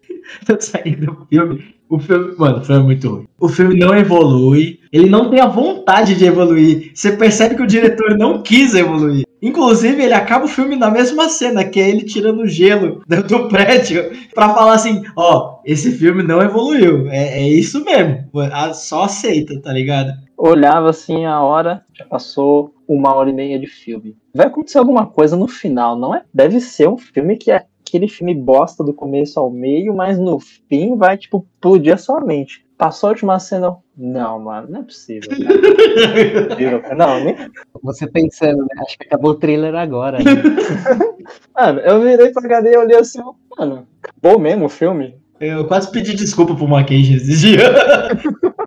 Eu 0.49 0.59
saí 0.59 0.95
do 0.95 1.25
filme. 1.29 1.75
O 1.87 1.99
filme, 1.99 2.35
mano, 2.37 2.57
o 2.57 2.63
filme 2.63 2.81
é 2.81 2.83
muito 2.83 3.09
ruim. 3.09 3.27
O 3.39 3.47
filme 3.47 3.77
não 3.77 3.95
evolui. 3.95 4.79
Ele 4.95 5.09
não 5.09 5.29
tem 5.29 5.41
a 5.41 5.45
vontade 5.45 6.15
de 6.15 6.23
evoluir. 6.23 6.91
Você 6.95 7.11
percebe 7.11 7.55
que 7.55 7.61
o 7.61 7.67
diretor 7.67 8.17
não 8.17 8.41
quis 8.41 8.73
evoluir. 8.73 9.25
Inclusive, 9.41 10.01
ele 10.01 10.13
acaba 10.13 10.45
o 10.45 10.47
filme 10.47 10.77
na 10.77 10.89
mesma 10.89 11.27
cena, 11.27 11.65
que 11.65 11.81
é 11.81 11.89
ele 11.89 12.05
tirando 12.05 12.43
o 12.43 12.47
gelo 12.47 13.03
do, 13.27 13.49
prédio 13.49 14.09
pra 14.33 14.53
falar 14.53 14.75
assim: 14.75 15.03
ó, 15.17 15.59
esse 15.65 15.91
filme 15.91 16.23
não 16.23 16.41
evoluiu. 16.41 17.09
É, 17.09 17.41
é 17.41 17.49
isso 17.49 17.83
mesmo. 17.83 18.29
Só 18.73 19.03
aceita, 19.03 19.59
tá 19.59 19.73
ligado? 19.73 20.13
Olhava 20.37 20.89
assim 20.89 21.25
a 21.25 21.41
hora, 21.41 21.83
já 21.93 22.05
passou 22.05 22.73
uma 22.87 23.13
hora 23.13 23.29
e 23.29 23.33
meia 23.33 23.59
de 23.59 23.67
filme. 23.67 24.15
Vai 24.33 24.47
acontecer 24.47 24.77
alguma 24.77 25.05
coisa 25.05 25.35
no 25.35 25.49
final, 25.49 25.99
não 25.99 26.15
é? 26.15 26.21
Deve 26.33 26.61
ser 26.61 26.87
um 26.87 26.97
filme 26.97 27.35
que 27.35 27.51
é 27.51 27.65
aquele 27.85 28.07
filme 28.07 28.33
bosta 28.33 28.81
do 28.81 28.93
começo 28.93 29.39
ao 29.41 29.51
meio, 29.51 29.93
mas 29.93 30.17
no 30.17 30.39
fim 30.39 30.95
vai, 30.95 31.17
tipo, 31.17 31.45
explodir 31.55 31.93
a 31.93 31.97
sua 31.97 32.21
mente. 32.21 32.64
Passou 32.77 33.07
a 33.07 33.11
última 33.11 33.39
cena. 33.39 33.75
Não, 33.97 34.39
mano, 34.39 34.67
não 34.69 34.79
é 34.81 34.83
possível. 34.83 35.29
Cara. 35.29 36.95
Não, 36.95 37.23
nem 37.23 37.35
Você 37.81 38.05
pensando, 38.07 38.59
né? 38.63 38.83
Acho 38.85 38.97
que 38.97 39.05
acabou 39.05 39.31
o 39.31 39.35
trailer 39.35 39.73
agora. 39.75 40.17
né? 40.17 40.23
Mano, 41.55 41.79
eu 41.79 42.01
virei 42.01 42.31
pra 42.31 42.43
HD 42.43 42.73
e 42.73 42.77
olhei 42.77 42.97
assim, 42.97 43.19
mano, 43.57 43.87
acabou 44.03 44.37
mesmo 44.39 44.65
o 44.65 44.69
filme? 44.69 45.15
Eu 45.39 45.65
quase 45.67 45.91
pedi 45.91 46.15
desculpa 46.15 46.55
pro 46.55 46.67
Mackenzie 46.67 47.17
esse 47.17 47.37
dia. 47.37 47.59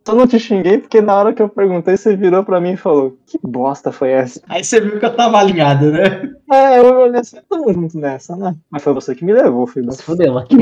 Só 0.07 0.13
não 0.17 0.27
te 0.27 0.39
xinguei 0.39 0.79
porque 0.79 1.01
na 1.01 1.15
hora 1.15 1.33
que 1.33 1.41
eu 1.41 1.49
perguntei, 1.49 1.97
você 1.97 2.15
virou 2.15 2.45
pra 2.45 2.61
mim 2.61 2.73
e 2.73 2.77
falou: 2.77 3.17
Que 3.27 3.39
bosta 3.43 3.91
foi 3.91 4.11
essa? 4.11 4.43
Aí 4.49 4.63
você 4.63 4.81
viu 4.81 4.99
que 4.99 5.07
eu 5.07 5.17
tava 5.17 5.39
alinhado, 5.39 5.91
né? 5.91 6.31
É, 6.53 6.79
eu 6.79 7.01
olhei 7.01 7.21
assim, 7.21 7.39
tamo 7.49 7.73
junto 7.73 7.99
nessa, 7.99 8.37
né? 8.37 8.55
Mas 8.71 8.83
foi 8.83 8.93
você 8.93 9.15
que 9.15 9.25
me 9.25 9.33
levou, 9.33 9.67
filho. 9.67 9.91
Se 9.93 10.03
fudeu, 10.03 10.37
aqui. 10.37 10.57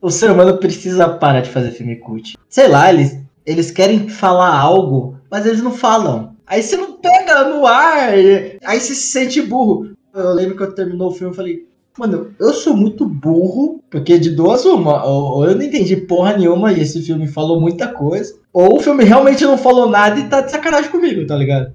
O 0.00 0.10
ser 0.10 0.30
humano 0.30 0.58
precisa 0.58 1.08
parar 1.08 1.40
de 1.40 1.50
fazer 1.50 1.72
filme 1.72 1.96
cult. 1.96 2.36
Sei 2.48 2.68
lá, 2.68 2.92
eles, 2.92 3.18
eles 3.44 3.70
querem 3.70 4.08
falar 4.08 4.56
algo, 4.56 5.16
mas 5.30 5.44
eles 5.44 5.60
não 5.60 5.72
falam. 5.72 6.36
Aí 6.46 6.62
você 6.62 6.76
não 6.76 6.92
pega 6.92 7.44
no 7.44 7.66
ar, 7.66 8.10
aí 8.10 8.80
você 8.80 8.94
se 8.94 9.10
sente 9.10 9.42
burro. 9.42 9.90
Eu 10.14 10.32
lembro 10.34 10.56
que 10.56 10.62
eu 10.62 10.72
terminou 10.72 11.08
o 11.08 11.14
filme 11.14 11.32
e 11.32 11.36
falei, 11.36 11.66
mano, 11.98 12.32
eu 12.38 12.52
sou 12.54 12.76
muito 12.76 13.04
burro, 13.04 13.82
porque 13.90 14.18
de 14.18 14.30
duas 14.30 14.64
uma, 14.64 15.04
ou 15.04 15.44
eu 15.44 15.56
não 15.56 15.62
entendi 15.62 15.96
porra 15.96 16.36
nenhuma 16.36 16.72
e 16.72 16.80
esse 16.80 17.02
filme 17.02 17.26
falou 17.26 17.60
muita 17.60 17.88
coisa, 17.88 18.34
ou 18.52 18.76
o 18.76 18.80
filme 18.80 19.02
realmente 19.02 19.44
não 19.44 19.58
falou 19.58 19.90
nada 19.90 20.18
e 20.18 20.28
tá 20.28 20.40
de 20.40 20.50
sacanagem 20.50 20.90
comigo, 20.90 21.26
tá 21.26 21.34
ligado? 21.34 21.74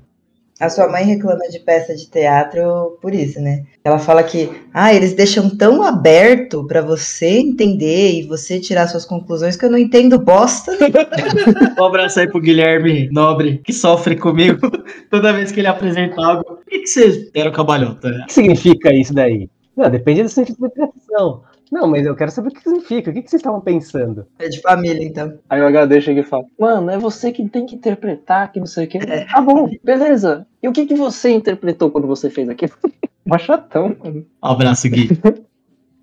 A 0.63 0.69
sua 0.69 0.87
mãe 0.87 1.03
reclama 1.03 1.45
de 1.49 1.59
peça 1.59 1.93
de 1.93 2.09
teatro 2.09 2.97
por 3.01 3.13
isso, 3.13 3.41
né? 3.41 3.65
Ela 3.83 3.99
fala 3.99 4.23
que, 4.23 4.49
ah, 4.73 4.93
eles 4.93 5.13
deixam 5.13 5.49
tão 5.49 5.83
aberto 5.83 6.65
pra 6.65 6.81
você 6.81 7.39
entender 7.39 8.13
e 8.13 8.23
você 8.25 8.61
tirar 8.61 8.87
suas 8.87 9.03
conclusões 9.03 9.57
que 9.57 9.65
eu 9.65 9.69
não 9.69 9.77
entendo 9.77 10.17
bosta. 10.17 10.71
Um 11.77 11.83
abraço 11.83 12.21
aí 12.21 12.29
pro 12.29 12.39
Guilherme 12.39 13.09
Nobre, 13.11 13.57
que 13.57 13.73
sofre 13.73 14.15
comigo 14.15 14.71
toda 15.11 15.33
vez 15.33 15.51
que 15.51 15.59
ele 15.59 15.67
apresenta 15.67 16.25
algo. 16.25 16.43
Por 16.45 16.65
que, 16.65 16.79
que 16.79 16.87
vocês 16.87 17.29
deram 17.33 17.51
cambalhota? 17.51 18.07
O 18.07 18.25
que 18.27 18.33
significa 18.33 18.93
isso 18.93 19.13
daí? 19.13 19.49
Não, 19.75 19.89
depende 19.89 20.23
da 20.23 20.29
sua 20.29 20.43
interpretação. 20.43 21.41
Não, 21.71 21.87
mas 21.87 22.05
eu 22.05 22.15
quero 22.15 22.31
saber 22.31 22.49
o 22.49 22.51
que 22.51 22.61
significa. 22.61 23.11
O 23.11 23.13
que 23.13 23.21
que 23.21 23.29
vocês 23.29 23.39
estavam 23.39 23.61
pensando? 23.61 24.25
É 24.39 24.47
de 24.47 24.61
família, 24.61 25.03
então. 25.03 25.37
Aí 25.49 25.61
o 25.61 25.67
HD 25.67 26.01
chega 26.01 26.21
e 26.21 26.23
fala: 26.23 26.45
Mano, 26.59 26.91
é 26.91 26.97
você 26.97 27.31
que 27.31 27.47
tem 27.49 27.65
que 27.65 27.75
interpretar, 27.75 28.51
que 28.51 28.59
não 28.59 28.67
sei 28.67 28.85
o 28.85 28.87
que. 28.87 28.99
Ah, 29.33 29.41
bom, 29.41 29.69
beleza. 29.83 30.45
E 30.61 30.67
o 30.67 30.71
que, 30.71 30.85
que 30.85 30.95
você 30.95 31.31
interpretou 31.31 31.91
quando 31.91 32.07
você 32.07 32.29
fez 32.29 32.47
aquilo? 32.49 32.73
Mó 33.25 33.37
chatão, 33.37 33.95
mano. 34.03 34.25
Um 34.43 34.47
abraço, 34.47 34.89
Gui. 34.89 35.09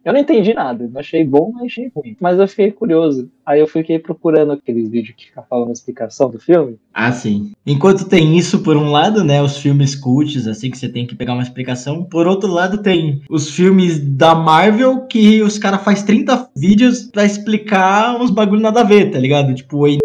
Eu 0.05 0.13
não 0.13 0.21
entendi 0.21 0.55
nada. 0.55 0.89
Não 0.91 1.01
achei 1.01 1.25
bom, 1.25 1.53
não 1.55 1.65
achei 1.65 1.91
ruim. 1.95 2.17
Mas 2.21 2.39
eu 2.39 2.49
fiquei 2.49 2.71
curioso. 2.71 3.31
Aí 3.45 3.61
eu 3.61 3.67
fiquei 3.67 3.99
procurando 3.99 4.53
aqueles 4.53 4.89
vídeos 4.89 5.15
que 5.17 5.27
ficam 5.27 5.45
falando 5.49 5.69
a 5.69 5.73
explicação 5.73 6.31
do 6.31 6.39
filme. 6.39 6.79
Ah, 6.95 7.13
sim. 7.13 7.53
Enquanto 7.67 8.09
tem 8.09 8.39
isso 8.39 8.63
por 8.63 8.77
um 8.77 8.91
lado, 8.91 9.23
né, 9.23 9.43
os 9.43 9.59
filmes 9.59 9.95
cults, 9.95 10.47
assim, 10.47 10.71
que 10.71 10.79
você 10.79 10.89
tem 10.89 11.07
que 11.07 11.15
pegar 11.15 11.35
uma 11.35 11.43
explicação. 11.43 12.03
Por 12.05 12.27
outro 12.27 12.51
lado, 12.51 12.83
tem 12.83 13.23
os 13.29 13.51
filmes 13.51 13.99
da 13.99 14.35
Marvel 14.35 15.07
que 15.07 15.43
os 15.43 15.59
caras 15.59 15.83
fazem 15.83 16.07
30 16.07 16.51
vídeos 16.57 17.05
pra 17.05 17.25
explicar 17.25 18.19
uns 18.21 18.31
bagulho 18.31 18.61
nada 18.61 18.81
a 18.81 18.85
ver, 18.85 19.11
tá 19.11 19.19
ligado? 19.19 19.55
Tipo, 19.55 19.87
o 19.87 19.99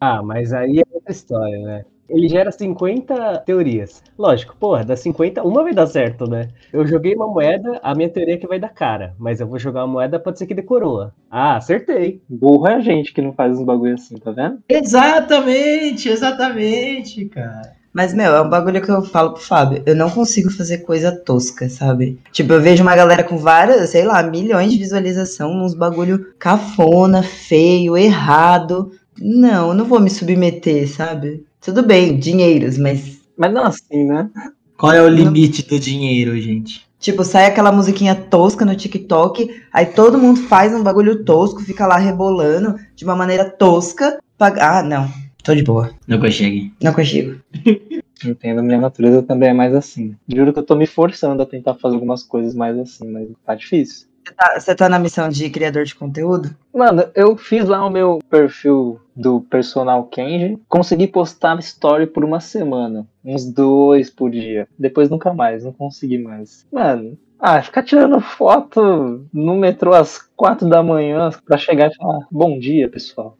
Ah, 0.00 0.22
mas 0.22 0.52
aí 0.52 0.78
é 0.78 0.84
outra 0.94 1.12
história, 1.12 1.58
né? 1.58 1.84
Ele 2.08 2.28
gera 2.28 2.50
50 2.50 3.42
teorias. 3.44 4.02
Lógico, 4.18 4.56
porra, 4.58 4.84
das 4.84 5.00
50, 5.00 5.42
uma 5.42 5.62
vai 5.62 5.74
dar 5.74 5.86
certo, 5.86 6.28
né? 6.28 6.48
Eu 6.72 6.86
joguei 6.86 7.14
uma 7.14 7.28
moeda, 7.28 7.78
a 7.82 7.94
minha 7.94 8.08
teoria 8.08 8.34
é 8.34 8.38
que 8.38 8.46
vai 8.46 8.58
dar 8.58 8.70
cara. 8.70 9.14
Mas 9.18 9.40
eu 9.40 9.46
vou 9.46 9.58
jogar 9.58 9.84
uma 9.84 9.92
moeda, 9.92 10.18
pode 10.18 10.38
ser 10.38 10.46
que 10.46 10.54
dê 10.54 10.62
coroa. 10.62 11.14
Ah, 11.30 11.56
acertei. 11.56 12.22
Burro 12.28 12.66
é 12.66 12.74
a 12.76 12.80
gente 12.80 13.12
que 13.12 13.20
não 13.20 13.32
faz 13.32 13.58
uns 13.58 13.64
bagulho 13.64 13.94
assim, 13.94 14.16
tá 14.16 14.30
vendo? 14.30 14.58
Exatamente, 14.68 16.08
exatamente, 16.08 17.26
cara. 17.26 17.78
Mas, 17.92 18.14
meu, 18.14 18.34
é 18.34 18.40
um 18.40 18.48
bagulho 18.48 18.80
que 18.80 18.90
eu 18.90 19.02
falo 19.02 19.32
pro 19.32 19.42
Fábio. 19.42 19.82
Eu 19.84 19.96
não 19.96 20.10
consigo 20.10 20.50
fazer 20.50 20.78
coisa 20.78 21.10
tosca, 21.10 21.68
sabe? 21.68 22.18
Tipo, 22.30 22.52
eu 22.52 22.60
vejo 22.60 22.82
uma 22.82 22.94
galera 22.94 23.24
com 23.24 23.38
várias, 23.38 23.90
sei 23.90 24.04
lá, 24.04 24.22
milhões 24.22 24.72
de 24.72 24.78
visualização, 24.78 25.50
uns 25.50 25.74
bagulho 25.74 26.32
cafona, 26.38 27.22
feio, 27.22 27.96
errado. 27.96 28.92
Não, 29.20 29.70
eu 29.70 29.74
não 29.74 29.84
vou 29.84 29.98
me 29.98 30.10
submeter, 30.10 30.88
sabe? 30.88 31.44
Tudo 31.60 31.82
bem, 31.82 32.18
dinheiros, 32.18 32.78
mas. 32.78 33.20
Mas 33.36 33.52
não 33.52 33.64
assim, 33.64 34.04
né? 34.04 34.30
Qual 34.76 34.92
é 34.92 35.02
o 35.02 35.08
limite 35.08 35.66
do 35.66 35.78
dinheiro, 35.78 36.40
gente? 36.40 36.86
Tipo, 36.98 37.24
sai 37.24 37.46
aquela 37.46 37.70
musiquinha 37.70 38.14
tosca 38.14 38.64
no 38.64 38.74
TikTok, 38.74 39.62
aí 39.72 39.86
todo 39.86 40.18
mundo 40.18 40.40
faz 40.42 40.74
um 40.74 40.82
bagulho 40.82 41.24
tosco, 41.24 41.62
fica 41.62 41.86
lá 41.86 41.96
rebolando 41.96 42.74
de 42.94 43.04
uma 43.04 43.14
maneira 43.14 43.48
tosca. 43.48 44.18
Paga... 44.36 44.78
Ah, 44.78 44.82
não. 44.82 45.08
Tô 45.42 45.54
de 45.54 45.62
boa. 45.62 45.90
Não 46.06 46.18
consegue. 46.18 46.72
Não 46.82 46.92
consigo. 46.92 47.40
Entendo, 48.24 48.62
minha 48.62 48.80
natureza 48.80 49.22
também 49.22 49.50
é 49.50 49.52
mais 49.52 49.74
assim. 49.74 50.16
Juro 50.28 50.52
que 50.52 50.58
eu 50.58 50.64
tô 50.64 50.74
me 50.74 50.86
forçando 50.86 51.40
a 51.40 51.46
tentar 51.46 51.74
fazer 51.74 51.94
algumas 51.94 52.24
coisas 52.24 52.54
mais 52.54 52.76
assim, 52.76 53.08
mas 53.08 53.28
tá 53.44 53.54
difícil. 53.54 54.08
Você 54.24 54.34
tá, 54.34 54.60
você 54.60 54.74
tá 54.74 54.88
na 54.88 54.98
missão 54.98 55.28
de 55.28 55.48
criador 55.48 55.84
de 55.84 55.94
conteúdo? 55.94 56.54
Mano, 56.74 57.04
eu 57.14 57.36
fiz 57.36 57.64
lá 57.64 57.86
o 57.86 57.90
meu 57.90 58.18
perfil 58.28 59.00
do 59.18 59.40
personal 59.40 60.04
Kenji, 60.04 60.56
consegui 60.68 61.08
postar 61.08 61.58
story 61.58 62.06
por 62.06 62.24
uma 62.24 62.38
semana. 62.38 63.04
Uns 63.24 63.44
dois 63.44 64.08
por 64.08 64.30
dia. 64.30 64.68
Depois 64.78 65.10
nunca 65.10 65.34
mais, 65.34 65.64
não 65.64 65.72
consegui 65.72 66.18
mais. 66.18 66.64
Mano, 66.72 67.18
ah, 67.40 67.60
ficar 67.60 67.82
tirando 67.82 68.20
foto 68.20 69.26
no 69.32 69.56
metrô 69.56 69.92
às 69.92 70.18
quatro 70.36 70.68
da 70.68 70.82
manhã 70.82 71.30
pra 71.44 71.58
chegar 71.58 71.90
e 71.90 71.96
falar 71.96 72.26
bom 72.30 72.58
dia, 72.60 72.88
pessoal. 72.88 73.36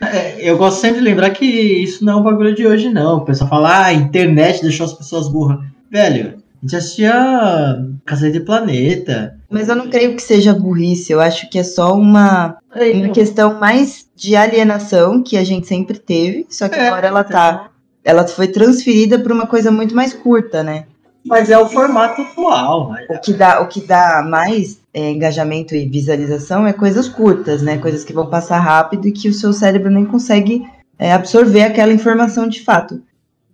É, 0.00 0.42
eu 0.42 0.58
gosto 0.58 0.80
sempre 0.80 0.98
de 0.98 1.04
lembrar 1.04 1.30
que 1.30 1.46
isso 1.46 2.04
não 2.04 2.14
é 2.14 2.16
um 2.16 2.24
bagulho 2.24 2.54
de 2.54 2.66
hoje, 2.66 2.88
não. 2.88 3.18
O 3.18 3.24
pessoal 3.24 3.48
fala, 3.48 3.68
ah, 3.68 3.86
a 3.86 3.94
internet 3.94 4.60
deixou 4.60 4.84
as 4.84 4.92
pessoas 4.92 5.28
burras. 5.28 5.60
Velho, 5.88 6.41
gente 6.62 6.76
assistia 6.76 7.84
Cacete 8.06 8.38
de 8.38 8.40
Planeta. 8.44 9.36
Mas 9.50 9.68
eu 9.68 9.76
não 9.76 9.88
creio 9.90 10.14
que 10.14 10.22
seja 10.22 10.54
burrice, 10.54 11.12
eu 11.12 11.20
acho 11.20 11.48
que 11.50 11.58
é 11.58 11.62
só 11.64 11.94
uma, 11.94 12.56
uma 12.94 13.08
questão 13.10 13.58
mais 13.58 14.06
de 14.14 14.36
alienação 14.36 15.22
que 15.22 15.36
a 15.36 15.44
gente 15.44 15.66
sempre 15.66 15.98
teve, 15.98 16.46
só 16.48 16.68
que 16.68 16.78
É. 16.78 16.88
agora 16.88 17.06
ela 17.08 17.24
tá. 17.24 17.68
Ela 18.04 18.26
foi 18.26 18.48
transferida 18.48 19.18
para 19.18 19.32
uma 19.32 19.46
coisa 19.46 19.70
muito 19.70 19.94
mais 19.94 20.12
curta, 20.12 20.62
né? 20.62 20.86
Mas 21.24 21.50
é 21.50 21.58
o 21.58 21.68
formato 21.68 22.20
atual. 22.22 22.90
né? 22.90 23.06
O 23.10 23.20
que 23.20 23.32
dá, 23.32 23.60
o 23.60 23.68
que 23.68 23.80
dá 23.80 24.24
mais 24.28 24.80
é, 24.92 25.08
engajamento 25.10 25.72
e 25.76 25.86
visualização 25.88 26.66
é 26.66 26.72
coisas 26.72 27.08
curtas, 27.08 27.62
né? 27.62 27.78
Coisas 27.78 28.02
que 28.02 28.12
vão 28.12 28.26
passar 28.28 28.58
rápido 28.58 29.06
e 29.06 29.12
que 29.12 29.28
o 29.28 29.32
seu 29.34 29.52
cérebro 29.52 29.88
nem 29.88 30.04
consegue 30.04 30.66
é, 30.98 31.12
absorver 31.12 31.62
aquela 31.62 31.92
informação 31.92 32.48
de 32.48 32.60
fato. 32.64 33.00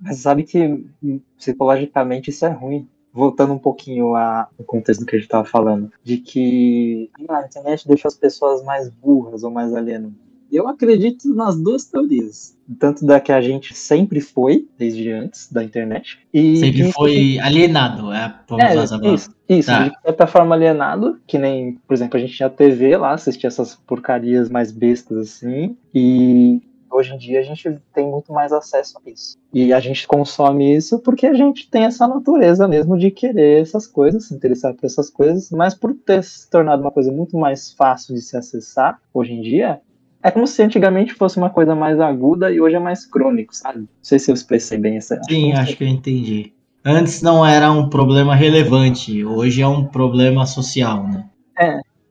Mas 0.01 0.16
sabe 0.18 0.44
que 0.44 0.83
hum, 1.03 1.21
psicologicamente 1.37 2.31
isso 2.31 2.47
é 2.47 2.51
ruim. 2.51 2.87
Voltando 3.12 3.53
um 3.55 3.59
pouquinho 3.59 4.14
ao 4.14 4.49
contexto 4.66 5.01
do 5.01 5.07
que 5.07 5.16
a 5.16 5.18
gente 5.18 5.29
tava 5.29 5.44
falando, 5.44 5.90
de 6.05 6.18
que 6.18 7.11
ah, 7.29 7.38
a 7.38 7.47
internet 7.47 7.87
deixa 7.88 8.07
as 8.09 8.14
pessoas 8.14 8.62
mais 8.62 8.88
burras 8.88 9.42
ou 9.42 9.51
mais 9.51 9.75
alienadas. 9.75 10.16
Eu 10.51 10.66
acredito 10.66 11.29
nas 11.35 11.61
duas 11.61 11.85
teorias. 11.85 12.57
Tanto 12.79 13.05
da 13.05 13.21
que 13.21 13.31
a 13.31 13.40
gente 13.40 13.75
sempre 13.75 14.18
foi, 14.21 14.66
desde 14.79 15.11
antes 15.11 15.53
da 15.53 15.62
internet. 15.62 16.18
E 16.33 16.57
Sempre 16.57 16.85
de- 16.85 16.92
foi 16.92 17.38
alienado. 17.38 18.11
É, 18.12 18.35
vamos 18.49 18.64
É, 18.64 18.83
usar 18.83 19.05
isso, 19.05 19.31
isso 19.47 19.68
Tá. 19.68 19.88
de 19.88 20.01
certa 20.01 20.27
forma 20.27 20.55
alienado, 20.55 21.18
que 21.27 21.37
nem, 21.37 21.75
por 21.87 21.92
exemplo, 21.92 22.16
a 22.16 22.21
gente 22.21 22.33
tinha 22.35 22.49
TV 22.49 22.97
lá, 22.97 23.12
assistia 23.12 23.49
essas 23.49 23.75
porcarias 23.75 24.49
mais 24.49 24.73
bestas 24.73 25.18
assim, 25.18 25.77
e 25.94 26.62
hoje 26.90 27.14
em 27.14 27.18
dia 27.18 27.40
a 27.40 27.42
gente 27.42 27.79
tem 27.94 28.09
muito 28.09 28.33
mais 28.33 28.53
acesso 28.53 28.98
a 28.98 29.11
isso. 29.11 29.37
E 29.53 29.72
a 29.72 29.81
gente 29.81 30.07
consome 30.07 30.74
isso 30.74 30.98
porque 30.98 31.27
a 31.27 31.35
gente 31.35 31.70
tem 31.70 31.85
essa 31.85 32.07
natureza 32.07 32.66
mesmo 32.68 32.98
de 32.98 33.11
querer 33.11 33.62
essas 33.62 33.87
coisas, 33.87 34.27
se 34.27 34.35
interessar 34.35 34.74
por 34.74 34.87
essas 34.87 35.11
coisas, 35.11 35.51
mas 35.51 35.74
por 35.74 35.94
ter 35.94 36.22
se 36.22 36.48
tornado 36.51 36.83
uma 36.83 36.90
coisa 36.90 37.11
muito 37.12 37.37
mais 37.37 37.72
fácil 37.72 38.14
de 38.14 38.20
se 38.20 38.37
acessar 38.37 39.01
hoje 39.12 39.33
em 39.33 39.40
dia, 39.40 39.81
é 40.22 40.31
como 40.31 40.46
se 40.46 40.62
antigamente 40.62 41.14
fosse 41.14 41.38
uma 41.38 41.51
coisa 41.51 41.74
mais 41.74 42.01
aguda 42.01 42.51
e 42.51 42.61
hoje 42.61 42.77
é 42.77 42.81
mais 42.81 43.07
crônico, 43.07 43.55
sabe? 43.55 43.81
Não 43.81 43.88
sei 44.03 44.18
se 44.18 44.31
eu 44.31 44.35
expressei 44.35 44.79
bem 44.79 44.96
essa. 44.96 45.20
Sim, 45.29 45.53
acho 45.53 45.77
que 45.77 45.85
eu 45.85 45.88
entendi. 45.88 46.53
Antes 46.85 47.22
não 47.22 47.44
era 47.44 47.70
um 47.70 47.88
problema 47.88 48.35
relevante, 48.35 49.24
hoje 49.24 49.62
é 49.62 49.68
um 49.68 49.85
problema 49.85 50.46
social, 50.46 51.07
né? 51.07 51.24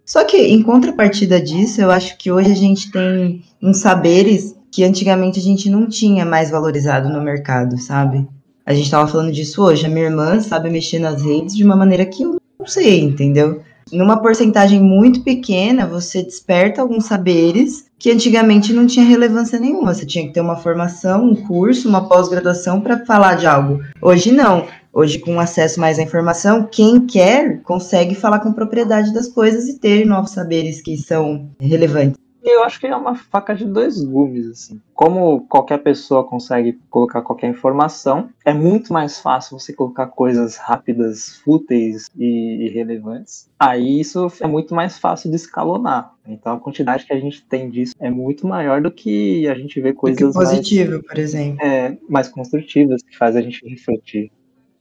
Só 0.05 0.23
que, 0.23 0.37
em 0.37 0.63
contrapartida 0.63 1.39
disso, 1.39 1.81
eu 1.81 1.91
acho 1.91 2.17
que 2.17 2.31
hoje 2.31 2.49
a 2.49 2.55
gente 2.55 2.89
tem 2.89 3.43
uns 3.61 3.79
saberes 3.79 4.56
que 4.71 4.83
antigamente 4.83 5.39
a 5.39 5.43
gente 5.43 5.69
não 5.69 5.87
tinha 5.87 6.25
mais 6.25 6.49
valorizado 6.49 7.09
no 7.09 7.21
mercado, 7.21 7.77
sabe? 7.77 8.27
A 8.65 8.73
gente 8.73 8.91
tava 8.91 9.07
falando 9.07 9.31
disso 9.31 9.63
hoje. 9.63 9.85
A 9.85 9.89
minha 9.89 10.05
irmã 10.05 10.39
sabe 10.41 10.69
mexer 10.69 10.99
nas 10.99 11.21
redes 11.21 11.55
de 11.55 11.63
uma 11.63 11.75
maneira 11.75 12.05
que 12.05 12.23
eu 12.23 12.35
não 12.59 12.67
sei, 12.67 13.01
entendeu? 13.01 13.61
Numa 13.91 14.21
porcentagem 14.21 14.81
muito 14.81 15.23
pequena, 15.23 15.87
você 15.87 16.21
desperta 16.21 16.81
alguns 16.81 17.05
saberes 17.05 17.85
que 17.97 18.11
antigamente 18.11 18.73
não 18.73 18.85
tinha 18.85 19.05
relevância 19.05 19.57
nenhuma. 19.57 19.93
Você 19.93 20.05
tinha 20.05 20.27
que 20.27 20.33
ter 20.33 20.41
uma 20.41 20.57
formação, 20.57 21.25
um 21.25 21.35
curso, 21.35 21.87
uma 21.87 22.07
pós-graduação 22.07 22.81
para 22.81 23.05
falar 23.05 23.35
de 23.35 23.47
algo. 23.47 23.79
Hoje 24.01 24.31
não. 24.31 24.65
Hoje, 24.91 25.19
com 25.19 25.39
acesso 25.39 25.79
mais 25.79 25.99
à 25.99 26.01
informação, 26.01 26.67
quem 26.69 27.05
quer 27.05 27.61
consegue 27.61 28.15
falar 28.15 28.39
com 28.39 28.51
propriedade 28.51 29.13
das 29.13 29.27
coisas 29.27 29.67
e 29.67 29.79
ter 29.79 30.05
novos 30.05 30.31
saberes 30.31 30.81
que 30.81 30.97
são 30.97 31.49
relevantes. 31.59 32.26
Eu 32.49 32.63
acho 32.63 32.79
que 32.79 32.87
é 32.87 32.95
uma 32.95 33.13
faca 33.13 33.53
de 33.53 33.65
dois 33.65 34.01
gumes, 34.01 34.47
assim. 34.47 34.81
Como 34.93 35.41
qualquer 35.47 35.79
pessoa 35.79 36.23
consegue 36.23 36.79
colocar 36.89 37.21
qualquer 37.21 37.49
informação, 37.49 38.29
é 38.45 38.53
muito 38.53 38.93
mais 38.93 39.19
fácil 39.19 39.59
você 39.59 39.73
colocar 39.73 40.07
coisas 40.07 40.55
rápidas, 40.55 41.41
fúteis 41.43 42.09
e 42.17 42.67
irrelevantes. 42.67 43.49
Aí 43.59 43.99
isso 43.99 44.27
é 44.39 44.47
muito 44.47 44.73
mais 44.73 44.97
fácil 44.97 45.29
de 45.29 45.35
escalonar. 45.35 46.13
Então 46.25 46.53
a 46.53 46.59
quantidade 46.59 47.05
que 47.05 47.13
a 47.13 47.19
gente 47.19 47.43
tem 47.45 47.69
disso 47.69 47.93
é 47.99 48.09
muito 48.09 48.47
maior 48.47 48.81
do 48.81 48.91
que 48.91 49.47
a 49.47 49.55
gente 49.55 49.81
vê 49.81 49.91
que 49.91 49.97
coisas 49.97 50.33
mais, 50.33 50.49
positivo, 50.49 51.03
por 51.03 51.19
exemplo. 51.19 51.61
é, 51.61 51.97
mais 52.07 52.29
construtivas, 52.29 53.01
que 53.03 53.17
faz 53.17 53.35
a 53.35 53.41
gente 53.41 53.67
refletir. 53.67 54.31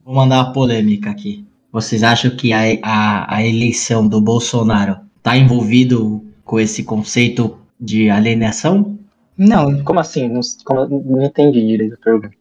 Vou 0.05 0.15
mandar 0.15 0.43
uma 0.43 0.53
polêmica 0.53 1.09
aqui. 1.09 1.45
Vocês 1.69 2.01
acham 2.01 2.31
que 2.31 2.53
a, 2.53 2.61
a, 2.81 3.35
a 3.35 3.45
eleição 3.45 4.07
do 4.07 4.21
Bolsonaro 4.21 4.97
tá 5.21 5.35
envolvido 5.35 6.26
com 6.47 6.59
esse 6.59 6.83
conceito 6.83 7.57
de 7.79 8.09
alienação? 8.09 8.97
Não, 9.37 9.83
Como 9.83 9.99
assim? 9.99 10.27
Não, 10.29 10.41
como- 10.65 11.03
não 11.05 11.23
entendi 11.25 11.63
direito 11.63 11.93
a 11.93 11.97
pergunta. 12.03 12.31